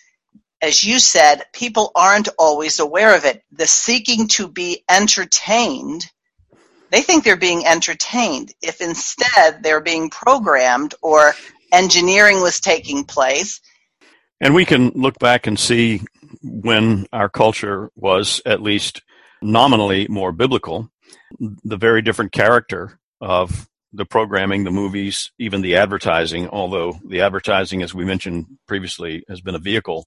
as 0.61 0.83
you 0.85 0.99
said, 0.99 1.45
people 1.53 1.91
aren't 1.95 2.29
always 2.39 2.79
aware 2.79 3.17
of 3.17 3.25
it. 3.25 3.43
The 3.53 3.67
seeking 3.67 4.29
to 4.29 4.49
be 4.49 4.85
entertained, 4.89 6.05
they 6.91 7.03
think 7.03 7.25
they're 7.25 7.37
being 7.37 7.67
entertained. 7.67 8.53
If 8.63 8.81
instead 8.81 9.63
they're 9.63 9.81
being 9.81 10.11
programmed 10.11 10.95
or 11.03 11.35
engineering 11.73 12.41
was 12.41 12.61
taking 12.61 13.05
place. 13.05 13.61
And 14.41 14.55
we 14.55 14.65
can 14.65 14.91
look 14.95 15.19
back 15.19 15.47
and 15.47 15.59
see 15.59 16.03
when 16.43 17.07
our 17.13 17.29
culture 17.29 17.91
was 17.97 18.41
at 18.47 18.63
least 18.63 19.03
nominally 19.43 20.07
more 20.09 20.33
biblical, 20.33 20.91
the 21.39 21.77
very 21.77 22.03
different 22.03 22.33
character 22.33 22.99
of 23.21 23.69
the 23.93 24.05
programming, 24.05 24.65
the 24.65 24.71
movies, 24.71 25.31
even 25.39 25.63
the 25.63 25.77
advertising, 25.77 26.49
although 26.49 26.99
the 27.07 27.21
advertising, 27.21 27.83
as 27.83 27.95
we 27.95 28.05
mentioned 28.05 28.47
previously, 28.67 29.25
has 29.29 29.41
been 29.41 29.55
a 29.55 29.61
vehicle 29.61 30.07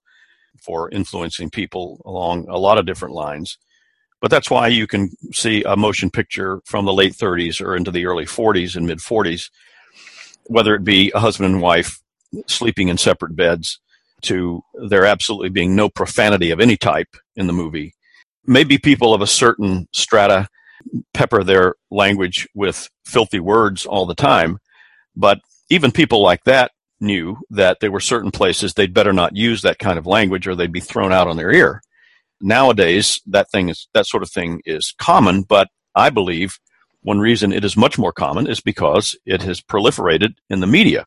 for 0.61 0.89
influencing 0.91 1.49
people 1.49 2.01
along 2.05 2.47
a 2.47 2.57
lot 2.57 2.77
of 2.77 2.85
different 2.85 3.15
lines. 3.15 3.57
But 4.21 4.29
that's 4.29 4.49
why 4.49 4.67
you 4.67 4.87
can 4.87 5.09
see 5.33 5.63
a 5.63 5.75
motion 5.75 6.11
picture 6.11 6.61
from 6.65 6.85
the 6.85 6.93
late 6.93 7.13
30s 7.13 7.59
or 7.59 7.75
into 7.75 7.91
the 7.91 8.05
early 8.05 8.25
40s 8.25 8.75
and 8.75 8.85
mid 8.85 8.99
40s, 8.99 9.49
whether 10.45 10.75
it 10.75 10.83
be 10.83 11.11
a 11.13 11.19
husband 11.19 11.53
and 11.53 11.61
wife 11.61 11.99
sleeping 12.47 12.87
in 12.87 12.97
separate 12.97 13.35
beds 13.35 13.79
to 14.21 14.63
there 14.87 15.05
absolutely 15.05 15.49
being 15.49 15.75
no 15.75 15.89
profanity 15.89 16.51
of 16.51 16.59
any 16.59 16.77
type 16.77 17.17
in 17.35 17.47
the 17.47 17.53
movie. 17.53 17.93
Maybe 18.45 18.77
people 18.77 19.13
of 19.13 19.21
a 19.21 19.27
certain 19.27 19.87
strata 19.91 20.47
pepper 21.13 21.43
their 21.43 21.75
language 21.89 22.47
with 22.53 22.89
filthy 23.05 23.39
words 23.39 23.85
all 23.85 24.05
the 24.05 24.15
time. 24.15 24.59
But 25.15 25.39
even 25.69 25.91
people 25.91 26.21
like 26.21 26.43
that 26.45 26.71
knew 26.99 27.37
that 27.49 27.79
there 27.79 27.91
were 27.91 27.99
certain 27.99 28.31
places 28.31 28.73
they'd 28.73 28.93
better 28.93 29.13
not 29.13 29.35
use 29.35 29.61
that 29.63 29.79
kind 29.79 29.97
of 29.97 30.05
language 30.05 30.47
or 30.47 30.55
they'd 30.55 30.71
be 30.71 30.79
thrown 30.79 31.11
out 31.11 31.27
on 31.27 31.37
their 31.37 31.51
ear. 31.51 31.81
Nowadays, 32.41 33.21
that 33.27 33.49
thing 33.51 33.69
is, 33.69 33.87
that 33.93 34.07
sort 34.07 34.23
of 34.23 34.31
thing 34.31 34.61
is 34.65 34.93
common, 34.97 35.43
but 35.43 35.69
I 35.95 36.09
believe 36.09 36.59
one 37.03 37.19
reason 37.19 37.51
it 37.51 37.65
is 37.65 37.75
much 37.75 37.97
more 37.97 38.11
common 38.13 38.47
is 38.47 38.61
because 38.61 39.15
it 39.25 39.41
has 39.43 39.61
proliferated 39.61 40.35
in 40.49 40.59
the 40.59 40.67
media. 40.67 41.05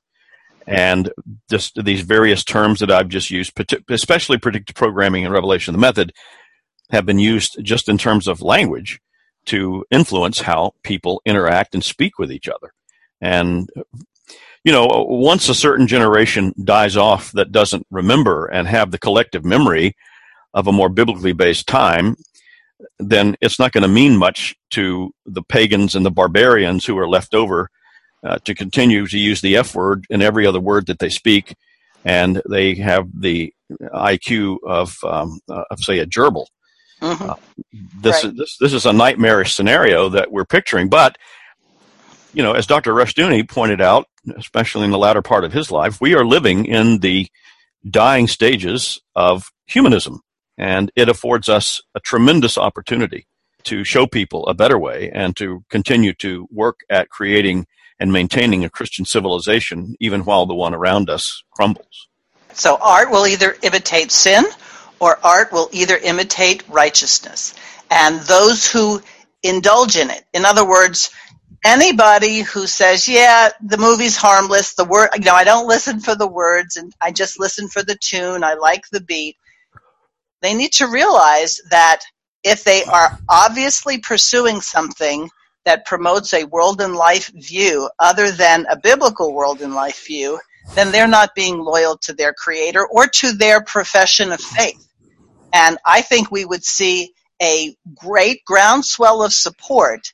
And 0.67 1.11
just 1.51 1.85
these 1.85 2.01
various 2.01 2.43
terms 2.43 2.81
that 2.81 2.91
I've 2.91 3.09
just 3.09 3.31
used, 3.31 3.53
especially 3.91 4.39
predictive 4.39 4.75
programming 4.75 5.25
and 5.25 5.33
revelation 5.33 5.75
of 5.75 5.81
the 5.81 5.87
method, 5.87 6.13
have 6.91 7.07
been 7.07 7.19
used 7.19 7.63
just 7.63 7.89
in 7.89 7.99
terms 7.99 8.27
of 8.27 8.43
language 8.43 9.01
to 9.47 9.85
influence 9.91 10.41
how 10.41 10.73
people 10.83 11.21
interact 11.27 11.75
and 11.75 11.85
speak 11.85 12.19
with 12.19 12.33
each 12.33 12.49
other. 12.49 12.73
And 13.21 13.69
you 14.65 14.73
know, 14.73 14.87
once 15.09 15.49
a 15.51 15.55
certain 15.55 15.87
generation 15.87 16.55
dies 16.65 16.97
off 16.97 17.33
that 17.33 17.53
doesn't 17.53 17.87
remember 17.91 18.47
and 18.47 18.67
have 18.67 18.91
the 18.91 18.99
collective 18.99 19.45
memory 19.45 19.95
of 20.55 20.67
a 20.67 20.73
more 20.73 20.89
biblically 20.89 21.33
based 21.33 21.67
time, 21.67 22.17
then 22.99 23.37
it's 23.41 23.59
not 23.59 23.73
going 23.73 23.83
to 23.83 23.89
mean 23.89 24.17
much 24.17 24.55
to 24.71 25.13
the 25.27 25.43
pagans 25.43 25.95
and 25.95 26.07
the 26.07 26.11
barbarians 26.11 26.87
who 26.87 26.97
are 26.99 27.09
left 27.09 27.35
over 27.35 27.69
uh, 28.25 28.39
to 28.45 28.55
continue 28.55 29.07
to 29.07 29.19
use 29.19 29.41
the 29.41 29.57
F 29.57 29.75
word 29.75 30.07
in 30.09 30.23
every 30.23 30.47
other 30.47 30.61
word 30.61 30.87
that 30.87 30.99
they 30.99 31.11
speak, 31.11 31.55
and 32.05 32.41
they 32.49 32.75
have 32.77 33.09
the 33.21 33.53
IQ 33.93 34.59
of, 34.67 34.97
um, 35.05 35.41
uh, 35.51 35.65
of 35.71 35.81
say, 35.81 35.99
a 35.99 36.07
gerbil. 36.07 36.47
Mm-hmm. 37.03 37.31
Uh, 37.31 37.35
this, 38.01 38.25
right. 38.25 38.33
is, 38.33 38.39
this, 38.39 38.57
this 38.59 38.73
is 38.73 38.87
a 38.87 38.93
nightmarish 38.93 39.55
scenario 39.55 40.09
that 40.11 40.31
we're 40.31 40.45
picturing, 40.47 40.89
but 40.89 41.19
you 42.33 42.43
know, 42.43 42.53
as 42.53 42.67
Dr. 42.67 42.93
Rushdoony 42.93 43.49
pointed 43.49 43.81
out, 43.81 44.07
especially 44.37 44.85
in 44.85 44.91
the 44.91 44.99
latter 44.99 45.23
part 45.23 45.45
of 45.45 45.53
his 45.53 45.71
life, 45.71 46.01
we 46.01 46.15
are 46.15 46.25
living 46.25 46.67
in 46.67 46.99
the 46.99 47.29
dying 47.89 48.27
stages 48.27 49.01
of 49.15 49.51
humanism. 49.67 50.21
And 50.59 50.93
it 50.97 51.09
affords 51.09 51.49
us 51.49 51.83
a 51.95 52.01
tremendous 52.01 52.59
opportunity 52.59 53.27
to 53.65 53.85
show 53.85 54.07
people 54.07 54.47
a 54.47 54.55
better 54.55 54.79
way 54.79 55.11
and 55.13 55.37
to 55.37 55.65
continue 55.71 56.13
to 56.15 56.47
work 56.51 56.81
at 56.91 57.09
creating 57.09 57.67
and 57.99 58.13
maintaining 58.13 58.65
a 58.65 58.71
Christian 58.71 59.05
civilization 59.05 59.97
even 60.01 60.23
while 60.25 60.47
the 60.47 60.55
one 60.55 60.75
around 60.75 61.11
us 61.11 61.43
crumbles. 61.53 62.09
So 62.53 62.79
art 62.81 63.11
will 63.11 63.27
either 63.27 63.57
imitate 63.63 64.13
sin 64.13 64.45
or 65.01 65.19
art 65.25 65.53
will 65.53 65.69
either 65.73 65.97
imitate 65.97 66.63
righteousness. 66.69 67.55
And 67.91 68.21
those 68.23 68.71
who 68.71 69.03
indulge 69.43 69.97
in 69.97 70.11
it, 70.11 70.25
in 70.33 70.45
other 70.45 70.67
words, 70.67 71.11
anybody 71.65 72.41
who 72.41 72.67
says, 72.67 73.09
"Yeah, 73.09 73.51
the 73.63 73.79
movie's 73.79 74.17
harmless," 74.17 74.75
the 74.75 74.85
word, 74.85 75.11
you 75.17 75.23
know, 75.25 75.35
I 75.35 75.45
don't 75.45 75.69
listen 75.69 76.01
for 76.01 76.15
the 76.15 76.27
words, 76.29 76.77
and 76.77 76.93
I 77.01 77.13
just 77.13 77.41
listen 77.41 77.69
for 77.69 77.83
the 77.83 77.97
tune. 77.97 78.45
I 78.45 78.55
like 78.55 78.85
the 78.93 79.01
beat. 79.01 79.37
They 80.45 80.53
need 80.53 80.75
to 80.75 80.89
realize 80.89 81.59
that 81.71 82.01
if 82.43 82.65
they 82.65 82.85
are 82.85 83.19
obviously 83.31 83.97
pursuing 83.97 84.61
something 84.61 85.31
that 85.65 85.87
promotes 85.87 86.35
a 86.35 86.45
world 86.45 86.83
and 86.83 86.95
life 86.95 87.33
view 87.35 87.89
other 87.99 88.31
than 88.31 88.67
a 88.69 88.79
biblical 88.79 89.33
world 89.33 89.63
and 89.63 89.75
life 89.75 90.05
view, 90.07 90.39
then 90.75 90.93
they're 90.93 91.09
not 91.09 91.35
being 91.35 91.59
loyal 91.59 91.97
to 91.97 92.13
their 92.13 92.35
creator 92.35 92.87
or 92.87 93.07
to 93.07 93.33
their 93.33 93.63
profession 93.63 94.33
of 94.33 94.41
faith. 94.41 94.87
And 95.55 95.79
I 95.87 96.03
think 96.03 96.31
we 96.31 96.45
would 96.45 96.63
see 96.63 97.15
a 97.41 97.75
great 97.95 98.45
groundswell 98.45 99.23
of 99.23 99.33
support 99.33 100.13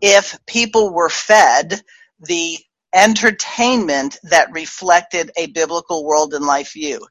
if 0.00 0.38
people 0.46 0.94
were 0.94 1.10
fed 1.10 1.82
the 2.20 2.58
entertainment 2.94 4.16
that 4.22 4.52
reflected 4.52 5.32
a 5.36 5.48
biblical 5.48 6.02
world 6.06 6.32
and 6.32 6.46
life 6.46 6.72
view. 6.72 7.06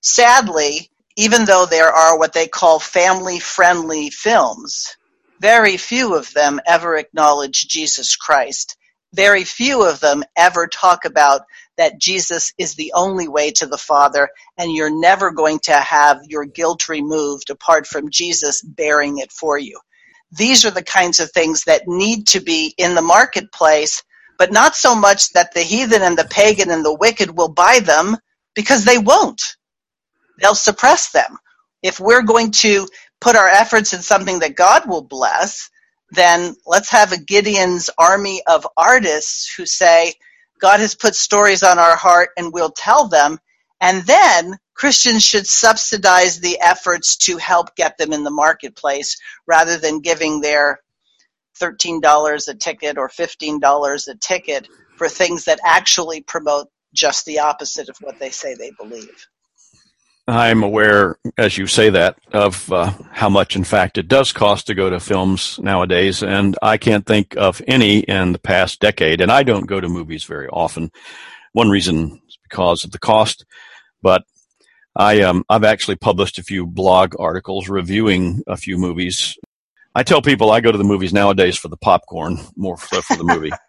Sadly, 0.00 0.90
even 1.16 1.44
though 1.44 1.66
there 1.66 1.90
are 1.90 2.18
what 2.18 2.32
they 2.32 2.48
call 2.48 2.78
family 2.80 3.38
friendly 3.40 4.10
films, 4.10 4.96
very 5.40 5.76
few 5.76 6.16
of 6.16 6.32
them 6.32 6.60
ever 6.66 6.96
acknowledge 6.96 7.68
Jesus 7.68 8.16
Christ. 8.16 8.76
Very 9.14 9.44
few 9.44 9.84
of 9.86 10.00
them 10.00 10.24
ever 10.36 10.66
talk 10.68 11.04
about 11.04 11.42
that 11.76 11.98
Jesus 12.00 12.52
is 12.58 12.74
the 12.74 12.92
only 12.94 13.28
way 13.28 13.50
to 13.52 13.66
the 13.66 13.78
Father, 13.78 14.30
and 14.58 14.72
you're 14.72 14.94
never 15.00 15.30
going 15.32 15.58
to 15.60 15.72
have 15.74 16.20
your 16.28 16.46
guilt 16.46 16.88
removed 16.88 17.50
apart 17.50 17.86
from 17.86 18.10
Jesus 18.10 18.62
bearing 18.62 19.18
it 19.18 19.32
for 19.32 19.58
you. 19.58 19.78
These 20.32 20.64
are 20.64 20.70
the 20.70 20.82
kinds 20.84 21.20
of 21.20 21.30
things 21.32 21.64
that 21.64 21.88
need 21.88 22.28
to 22.28 22.40
be 22.40 22.74
in 22.78 22.94
the 22.94 23.02
marketplace, 23.02 24.02
but 24.38 24.52
not 24.52 24.76
so 24.76 24.94
much 24.94 25.32
that 25.32 25.54
the 25.54 25.62
heathen 25.62 26.02
and 26.02 26.18
the 26.18 26.28
pagan 26.30 26.70
and 26.70 26.84
the 26.84 26.94
wicked 26.94 27.36
will 27.36 27.48
buy 27.52 27.80
them 27.80 28.16
because 28.54 28.84
they 28.84 28.98
won't. 28.98 29.42
They'll 30.40 30.54
suppress 30.54 31.10
them. 31.10 31.36
If 31.82 32.00
we're 32.00 32.22
going 32.22 32.50
to 32.52 32.88
put 33.20 33.36
our 33.36 33.48
efforts 33.48 33.92
in 33.92 34.02
something 34.02 34.40
that 34.40 34.56
God 34.56 34.88
will 34.88 35.02
bless, 35.02 35.70
then 36.10 36.56
let's 36.66 36.90
have 36.90 37.12
a 37.12 37.18
Gideon's 37.18 37.90
army 37.98 38.42
of 38.46 38.66
artists 38.76 39.52
who 39.54 39.66
say, 39.66 40.14
God 40.60 40.80
has 40.80 40.94
put 40.94 41.14
stories 41.14 41.62
on 41.62 41.78
our 41.78 41.96
heart 41.96 42.30
and 42.36 42.52
we'll 42.52 42.72
tell 42.72 43.08
them. 43.08 43.38
And 43.80 44.02
then 44.04 44.58
Christians 44.74 45.24
should 45.24 45.46
subsidize 45.46 46.40
the 46.40 46.58
efforts 46.60 47.16
to 47.18 47.38
help 47.38 47.76
get 47.76 47.96
them 47.98 48.12
in 48.12 48.24
the 48.24 48.30
marketplace 48.30 49.18
rather 49.46 49.78
than 49.78 50.00
giving 50.00 50.40
their 50.40 50.80
$13 51.60 52.48
a 52.48 52.54
ticket 52.54 52.98
or 52.98 53.08
$15 53.08 54.08
a 54.08 54.14
ticket 54.16 54.68
for 54.96 55.08
things 55.08 55.44
that 55.44 55.60
actually 55.64 56.22
promote 56.22 56.68
just 56.92 57.24
the 57.24 57.40
opposite 57.40 57.88
of 57.88 57.96
what 58.00 58.18
they 58.18 58.30
say 58.30 58.54
they 58.54 58.72
believe. 58.72 59.28
I'm 60.28 60.62
aware, 60.62 61.18
as 61.38 61.58
you 61.58 61.66
say 61.66 61.90
that, 61.90 62.16
of 62.32 62.70
uh, 62.72 62.92
how 63.10 63.28
much, 63.28 63.56
in 63.56 63.64
fact, 63.64 63.98
it 63.98 64.06
does 64.06 64.32
cost 64.32 64.66
to 64.66 64.74
go 64.74 64.88
to 64.88 65.00
films 65.00 65.58
nowadays, 65.60 66.22
and 66.22 66.56
I 66.62 66.76
can't 66.76 67.04
think 67.04 67.36
of 67.36 67.60
any 67.66 68.00
in 68.00 68.32
the 68.32 68.38
past 68.38 68.80
decade. 68.80 69.20
And 69.20 69.32
I 69.32 69.42
don't 69.42 69.66
go 69.66 69.80
to 69.80 69.88
movies 69.88 70.24
very 70.24 70.48
often. 70.48 70.92
One 71.52 71.68
reason 71.68 72.20
is 72.28 72.38
because 72.48 72.84
of 72.84 72.92
the 72.92 72.98
cost, 72.98 73.44
but 74.02 74.22
I 74.94 75.22
um, 75.22 75.44
I've 75.48 75.64
actually 75.64 75.96
published 75.96 76.38
a 76.38 76.44
few 76.44 76.66
blog 76.66 77.14
articles 77.18 77.68
reviewing 77.68 78.42
a 78.46 78.56
few 78.56 78.78
movies. 78.78 79.36
I 79.94 80.04
tell 80.04 80.22
people 80.22 80.50
I 80.50 80.60
go 80.60 80.70
to 80.70 80.78
the 80.78 80.84
movies 80.84 81.12
nowadays 81.12 81.56
for 81.56 81.68
the 81.68 81.76
popcorn, 81.76 82.38
more 82.56 82.76
for, 82.76 83.02
for 83.02 83.16
the 83.16 83.24
movie. 83.24 83.50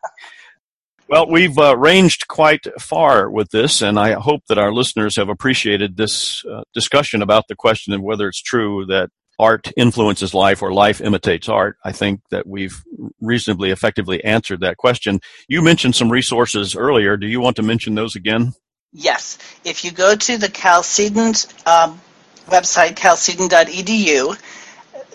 Well, 1.11 1.27
we've 1.27 1.57
uh, 1.57 1.75
ranged 1.75 2.29
quite 2.29 2.65
far 2.79 3.29
with 3.29 3.49
this, 3.49 3.81
and 3.81 3.99
I 3.99 4.13
hope 4.13 4.43
that 4.47 4.57
our 4.57 4.71
listeners 4.71 5.17
have 5.17 5.27
appreciated 5.27 5.97
this 5.97 6.45
uh, 6.45 6.61
discussion 6.73 7.21
about 7.21 7.49
the 7.49 7.55
question 7.55 7.91
of 7.91 8.01
whether 8.01 8.29
it's 8.29 8.41
true 8.41 8.85
that 8.85 9.09
art 9.37 9.73
influences 9.75 10.33
life 10.33 10.61
or 10.61 10.71
life 10.71 11.01
imitates 11.01 11.49
art. 11.49 11.75
I 11.83 11.91
think 11.91 12.21
that 12.31 12.47
we've 12.47 12.81
reasonably 13.19 13.71
effectively 13.71 14.23
answered 14.23 14.61
that 14.61 14.77
question. 14.77 15.19
You 15.49 15.61
mentioned 15.61 15.97
some 15.97 16.09
resources 16.09 16.77
earlier. 16.77 17.17
Do 17.17 17.27
you 17.27 17.41
want 17.41 17.57
to 17.57 17.61
mention 17.61 17.93
those 17.93 18.15
again? 18.15 18.53
Yes. 18.93 19.37
If 19.65 19.83
you 19.83 19.91
go 19.91 20.15
to 20.15 20.37
the 20.37 20.47
Chalcedon 20.47 21.33
um, 21.65 21.99
website, 22.47 22.95
chalcedon.edu, 22.95 24.41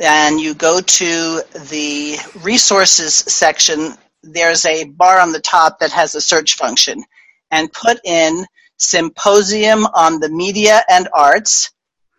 and 0.03 0.39
you 0.39 0.53
go 0.53 0.83
to 0.83 1.43
the 1.71 2.19
resources 2.43 3.15
section 3.15 3.95
there's 4.33 4.65
a 4.65 4.85
bar 4.85 5.21
on 5.21 5.33
the 5.33 5.41
top 5.41 5.79
that 5.81 5.93
has 5.93 6.15
a 6.15 6.21
search 6.21 6.57
function 6.57 7.03
and 7.51 7.73
put 7.73 7.99
in 8.05 8.47
symposium 8.77 9.87
on 9.87 10.21
the 10.21 10.29
media 10.29 10.83
and 10.89 11.09
arts. 11.13 11.71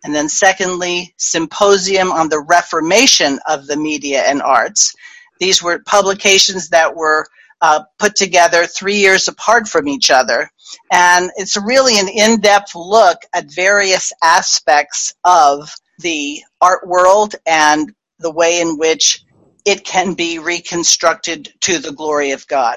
And 0.04 0.14
then 0.14 0.28
secondly 0.28 1.14
symposium 1.16 2.12
on 2.12 2.28
the 2.28 2.40
reformation 2.40 3.40
of 3.48 3.66
the 3.66 3.76
media 3.76 4.22
and 4.22 4.40
arts. 4.40 4.94
These 5.40 5.62
were 5.62 5.80
publications 5.80 6.68
that 6.68 6.94
were 6.94 7.26
uh, 7.60 7.82
put 7.98 8.14
together 8.14 8.66
three 8.66 8.96
years 8.98 9.26
apart 9.26 9.66
from 9.68 9.88
each 9.88 10.10
other. 10.10 10.50
And 10.92 11.30
it's 11.36 11.56
really 11.56 11.98
an 11.98 12.08
in-depth 12.08 12.74
look 12.76 13.18
at 13.32 13.52
various 13.52 14.12
aspects 14.22 15.14
of 15.24 15.74
the 15.98 16.42
art 16.60 16.86
world 16.86 17.34
and 17.46 17.92
the 18.20 18.30
way 18.30 18.60
in 18.60 18.78
which 18.78 19.24
it 19.68 19.84
can 19.84 20.14
be 20.14 20.38
reconstructed 20.38 21.52
to 21.60 21.78
the 21.78 21.92
glory 21.92 22.30
of 22.30 22.46
God. 22.46 22.76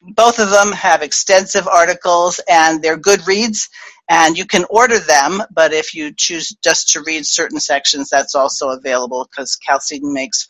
Both 0.00 0.38
of 0.38 0.50
them 0.50 0.72
have 0.72 1.02
extensive 1.02 1.68
articles 1.68 2.40
and 2.48 2.82
they're 2.82 2.96
good 2.96 3.26
reads 3.26 3.68
and 4.08 4.36
you 4.36 4.46
can 4.46 4.64
order 4.70 4.98
them, 4.98 5.42
but 5.50 5.72
if 5.72 5.94
you 5.94 6.12
choose 6.14 6.48
just 6.62 6.90
to 6.90 7.02
read 7.02 7.26
certain 7.26 7.60
sections, 7.60 8.08
that's 8.08 8.34
also 8.34 8.70
available 8.70 9.26
because 9.30 9.58
Chalcedon 9.60 10.12
makes 10.12 10.48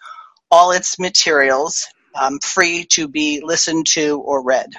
all 0.51 0.70
its 0.70 0.99
materials 0.99 1.87
um, 2.14 2.39
free 2.41 2.85
to 2.91 3.09
be 3.09 3.41
listened 3.45 3.87
to 3.89 4.20
or 4.20 4.45
read. 4.45 4.70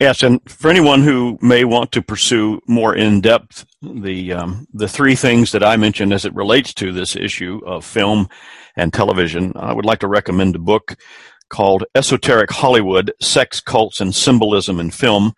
Yes, 0.00 0.22
and 0.22 0.40
for 0.48 0.68
anyone 0.70 1.02
who 1.02 1.38
may 1.40 1.64
want 1.64 1.90
to 1.92 2.02
pursue 2.02 2.60
more 2.68 2.94
in 2.94 3.22
depth 3.22 3.64
the 3.80 4.34
um, 4.34 4.66
the 4.74 4.88
three 4.88 5.14
things 5.14 5.52
that 5.52 5.64
I 5.64 5.76
mentioned 5.76 6.12
as 6.12 6.26
it 6.26 6.34
relates 6.34 6.74
to 6.74 6.92
this 6.92 7.16
issue 7.16 7.62
of 7.64 7.84
film 7.84 8.28
and 8.76 8.92
television, 8.92 9.52
I 9.56 9.72
would 9.72 9.84
like 9.84 10.00
to 10.00 10.08
recommend 10.08 10.56
a 10.56 10.60
book 10.60 10.96
called 11.48 11.84
Esoteric 11.94 12.50
Hollywood: 12.50 13.12
Sex, 13.20 13.60
Cults, 13.60 14.00
and 14.00 14.14
Symbolism 14.14 14.80
in 14.80 14.90
Film 14.90 15.32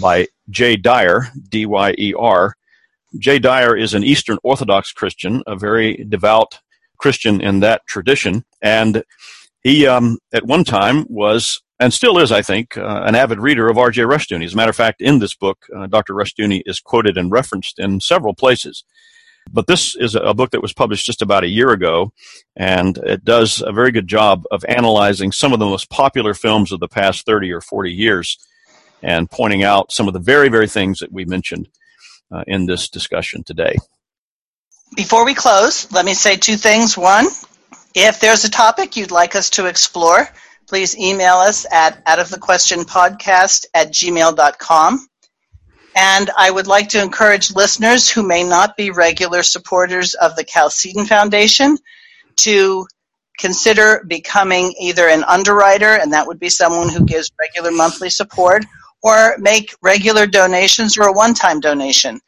by 0.00 0.26
Jay 0.48 0.76
Dyer, 0.76 1.28
D 1.48 1.66
Y 1.66 1.94
E 1.98 2.14
R. 2.18 2.54
Jay 3.18 3.38
Dyer 3.38 3.76
is 3.76 3.94
an 3.94 4.04
Eastern 4.04 4.38
Orthodox 4.44 4.92
Christian, 4.92 5.42
a 5.46 5.56
very 5.56 6.04
devout 6.08 6.60
Christian 6.98 7.40
in 7.40 7.60
that 7.60 7.82
tradition, 7.88 8.44
and 8.62 9.02
he 9.62 9.86
um, 9.86 10.18
at 10.32 10.46
one 10.46 10.64
time 10.64 11.06
was 11.08 11.60
and 11.80 11.94
still 11.94 12.18
is, 12.18 12.30
I 12.30 12.42
think, 12.42 12.76
uh, 12.76 13.02
an 13.06 13.14
avid 13.14 13.40
reader 13.40 13.68
of 13.68 13.78
R.J. 13.78 14.02
Rushdoony. 14.02 14.44
As 14.44 14.52
a 14.52 14.56
matter 14.56 14.70
of 14.70 14.76
fact, 14.76 15.00
in 15.00 15.18
this 15.18 15.34
book, 15.34 15.64
uh, 15.74 15.86
Dr. 15.86 16.12
Rushdoony 16.12 16.62
is 16.66 16.78
quoted 16.78 17.16
and 17.16 17.32
referenced 17.32 17.78
in 17.78 18.00
several 18.00 18.34
places. 18.34 18.84
But 19.52 19.66
this 19.66 19.96
is 19.96 20.14
a 20.14 20.34
book 20.34 20.50
that 20.50 20.62
was 20.62 20.72
published 20.72 21.06
just 21.06 21.22
about 21.22 21.44
a 21.44 21.48
year 21.48 21.70
ago, 21.70 22.12
and 22.56 22.96
it 22.98 23.24
does 23.24 23.62
a 23.62 23.72
very 23.72 23.90
good 23.90 24.06
job 24.06 24.44
of 24.50 24.64
analyzing 24.68 25.32
some 25.32 25.52
of 25.52 25.58
the 25.58 25.66
most 25.66 25.90
popular 25.90 26.34
films 26.34 26.72
of 26.72 26.80
the 26.80 26.88
past 26.88 27.26
30 27.26 27.52
or 27.52 27.60
40 27.60 27.90
years. 27.92 28.38
and 29.02 29.30
pointing 29.30 29.62
out 29.64 29.90
some 29.90 30.08
of 30.08 30.12
the 30.12 30.20
very, 30.20 30.50
very 30.50 30.68
things 30.68 30.98
that 30.98 31.10
we 31.10 31.24
mentioned 31.24 31.68
uh, 32.30 32.44
in 32.46 32.66
this 32.66 32.88
discussion 32.88 33.42
today. 33.42 33.74
Before 34.96 35.24
we 35.24 35.34
close, 35.34 35.90
let 35.92 36.04
me 36.04 36.14
say 36.14 36.36
two 36.36 36.56
things. 36.56 36.98
One, 36.98 37.26
if 37.94 38.20
there's 38.20 38.44
a 38.44 38.50
topic 38.50 38.96
you'd 38.96 39.10
like 39.10 39.34
us 39.36 39.50
to 39.50 39.66
explore, 39.66 40.28
please 40.68 40.96
email 40.98 41.36
us 41.36 41.66
at 41.72 42.04
outofthequestionpodcast 42.04 43.66
at 43.74 43.92
gmail.com. 43.92 45.06
And 46.02 46.30
I 46.34 46.50
would 46.50 46.66
like 46.66 46.88
to 46.90 47.02
encourage 47.02 47.54
listeners 47.54 48.08
who 48.08 48.22
may 48.22 48.42
not 48.42 48.74
be 48.74 48.90
regular 48.90 49.42
supporters 49.42 50.14
of 50.14 50.34
the 50.34 50.44
Chalcedon 50.44 51.04
Foundation 51.04 51.76
to 52.36 52.86
consider 53.38 54.02
becoming 54.08 54.72
either 54.80 55.06
an 55.06 55.24
underwriter, 55.24 55.92
and 55.92 56.14
that 56.14 56.26
would 56.26 56.40
be 56.40 56.48
someone 56.48 56.88
who 56.88 57.04
gives 57.04 57.30
regular 57.38 57.70
monthly 57.70 58.08
support, 58.08 58.64
or 59.02 59.36
make 59.36 59.74
regular 59.82 60.26
donations 60.26 60.96
or 60.96 61.02
a 61.02 61.12
one 61.12 61.34
time 61.34 61.60
donation. 61.60 62.18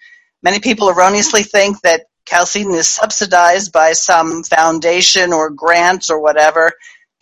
Many 0.42 0.60
people 0.60 0.90
erroneously 0.90 1.42
think 1.42 1.80
that 1.80 2.04
Chalcedon 2.28 2.74
is 2.74 2.90
subsidized 2.90 3.72
by 3.72 3.94
some 3.94 4.44
foundation 4.44 5.32
or 5.32 5.48
grants 5.48 6.10
or 6.10 6.20
whatever. 6.20 6.72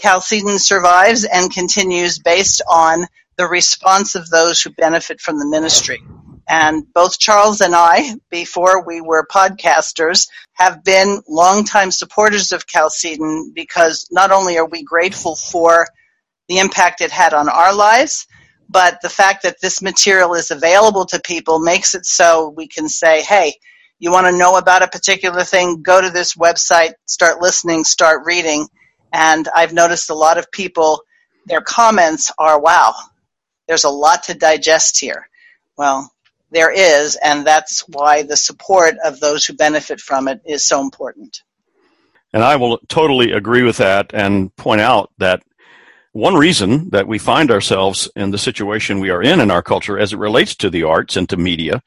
Chalcedon 0.01 0.59
survives 0.59 1.23
and 1.23 1.55
continues 1.55 2.19
based 2.19 2.61
on 2.69 3.07
the 3.37 3.47
response 3.47 4.17
of 4.17 4.29
those 4.29 4.61
who 4.61 4.71
benefit 4.71 5.21
from 5.21 5.39
the 5.39 5.47
ministry. 5.47 6.03
And 6.51 6.93
both 6.93 7.21
Charles 7.21 7.61
and 7.61 7.77
I, 7.77 8.17
before 8.29 8.85
we 8.85 9.01
were 9.01 9.25
podcasters, 9.25 10.27
have 10.55 10.83
been 10.83 11.23
longtime 11.29 11.93
supporters 11.93 12.51
of 12.51 12.67
Chalcedon 12.67 13.53
because 13.55 14.09
not 14.11 14.33
only 14.33 14.59
are 14.59 14.67
we 14.67 14.83
grateful 14.83 15.37
for 15.37 15.87
the 16.49 16.59
impact 16.59 17.03
it 17.03 17.13
had 17.13 17.35
on 17.35 17.49
our 17.49 17.73
lives, 17.73 18.27
but 18.69 19.01
the 19.01 19.09
fact 19.09 19.45
that 19.45 19.61
this 19.61 19.81
material 19.81 20.35
is 20.35 20.51
available 20.51 21.05
to 21.07 21.21
people 21.21 21.61
makes 21.61 21.95
it 21.95 22.05
so 22.05 22.53
we 22.57 22.67
can 22.67 22.89
say, 22.89 23.23
hey, 23.23 23.55
you 24.01 24.11
want 24.11 24.27
to 24.27 24.37
know 24.37 24.57
about 24.57 24.83
a 24.83 24.89
particular 24.89 25.45
thing, 25.45 25.83
go 25.83 26.01
to 26.01 26.11
this 26.11 26.35
website, 26.35 26.95
start 27.07 27.41
listening, 27.41 27.85
start 27.85 28.23
reading. 28.25 28.67
And 29.13 29.49
I've 29.55 29.73
noticed 29.73 30.11
a 30.11 30.15
lot 30.15 30.37
of 30.37 30.51
people, 30.51 31.03
their 31.47 31.61
comments 31.61 32.33
are, 32.41 32.61
wow, 32.61 32.95
there's 33.69 33.85
a 33.85 33.89
lot 33.91 34.25
to 34.25 34.35
digest 34.35 34.99
here. 34.99 35.29
Well, 35.79 36.13
there 36.51 36.73
is, 36.73 37.17
and 37.17 37.47
that's 37.47 37.81
why 37.89 38.23
the 38.23 38.37
support 38.37 38.97
of 39.05 39.21
those 39.21 39.45
who 39.45 39.55
benefit 39.55 40.01
from 40.01 40.29
it 40.29 40.41
is 40.45 40.67
so 40.67 40.81
important. 40.81 41.43
And 42.33 42.43
I 42.43 42.57
will 42.57 42.79
totally 42.89 43.33
agree 43.33 43.63
with 43.63 43.79
that 43.79 44.13
and 44.15 44.55
point 44.57 44.81
out 44.81 45.11
that 45.19 45.43
one 46.13 46.35
reason 46.35 46.91
that 46.91 47.07
we 47.07 47.19
find 47.19 47.51
ourselves 47.51 48.11
in 48.17 48.31
the 48.31 48.39
situation 48.39 49.01
we 49.01 49.11
are 49.11 49.23
in 49.23 49.41
in 49.41 49.51
our 49.51 49.63
culture 49.63 49.99
as 49.99 50.13
it 50.13 50.19
relates 50.19 50.57
to 50.57 50.71
the 50.71 50.83
arts 50.83 51.17
and 51.17 51.29
to 51.29 51.37
media 51.37 51.83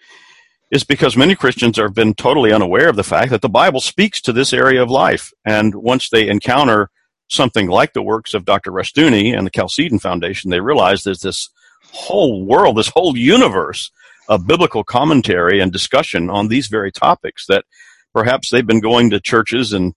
is 0.72 0.84
because 0.84 1.16
many 1.16 1.36
Christians 1.36 1.78
have 1.78 1.94
been 1.94 2.14
totally 2.14 2.52
unaware 2.52 2.90
of 2.90 2.96
the 2.96 3.04
fact 3.04 3.30
that 3.32 3.42
the 3.42 3.50
Bible 3.50 3.80
speaks 3.80 4.20
to 4.22 4.34
this 4.34 4.54
area 4.54 4.82
of 4.82 4.90
life. 4.90 5.32
And 5.46 5.76
once 5.76 6.10
they 6.10 6.28
encounter 6.28 6.90
something 7.30 7.68
like 7.68 7.94
the 7.94 8.02
works 8.02 8.34
of 8.34 8.46
Dr. 8.46 8.72
Rushdoony 8.72 9.38
and 9.38 9.46
the 9.46 9.52
Chalcedon 9.52 10.00
Foundation, 10.00 10.50
they 10.50 10.62
realize 10.62 11.04
there's 11.04 11.20
this 11.20 11.50
whole 11.92 12.46
world, 12.46 12.78
this 12.78 12.90
whole 12.90 13.16
universe 13.16 13.92
of 14.28 14.48
biblical 14.48 14.84
commentary 14.84 15.60
and 15.60 15.72
discussion 15.72 16.30
on 16.30 16.48
these 16.48 16.68
very 16.68 16.92
topics 16.92 17.46
that 17.48 17.66
perhaps 18.14 18.50
they've 18.50 18.68
been 18.68 18.80
going 18.80 19.10
to 19.10 19.20
churches 19.20 19.74
and 19.74 19.94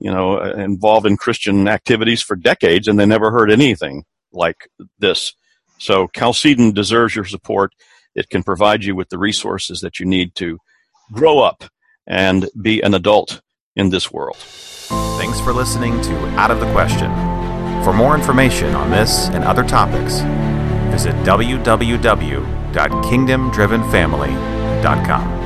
you 0.00 0.10
know 0.10 0.40
uh, 0.40 0.52
involved 0.56 1.06
in 1.06 1.16
Christian 1.16 1.68
activities 1.68 2.22
for 2.22 2.36
decades 2.36 2.88
and 2.88 2.98
they 2.98 3.06
never 3.06 3.30
heard 3.30 3.50
anything 3.50 4.04
like 4.32 4.68
this. 4.98 5.34
So 5.78 6.08
Chalcedon 6.08 6.72
deserves 6.72 7.14
your 7.14 7.24
support. 7.24 7.72
It 8.14 8.30
can 8.30 8.42
provide 8.42 8.84
you 8.84 8.96
with 8.96 9.10
the 9.10 9.18
resources 9.18 9.80
that 9.80 10.00
you 10.00 10.06
need 10.06 10.34
to 10.36 10.58
grow 11.12 11.38
up 11.38 11.64
and 12.06 12.48
be 12.60 12.80
an 12.80 12.94
adult 12.94 13.40
in 13.76 13.90
this 13.90 14.10
world. 14.10 14.36
Thanks 15.18 15.40
for 15.40 15.52
listening 15.52 16.00
to 16.02 16.26
Out 16.30 16.50
of 16.50 16.58
the 16.58 16.70
Question. 16.72 17.12
For 17.84 17.92
more 17.92 18.16
information 18.16 18.74
on 18.74 18.90
this 18.90 19.28
and 19.28 19.44
other 19.44 19.62
topics, 19.62 20.20
visit 20.90 21.14
www.kingdomdrivenfamily.com. 22.72 25.37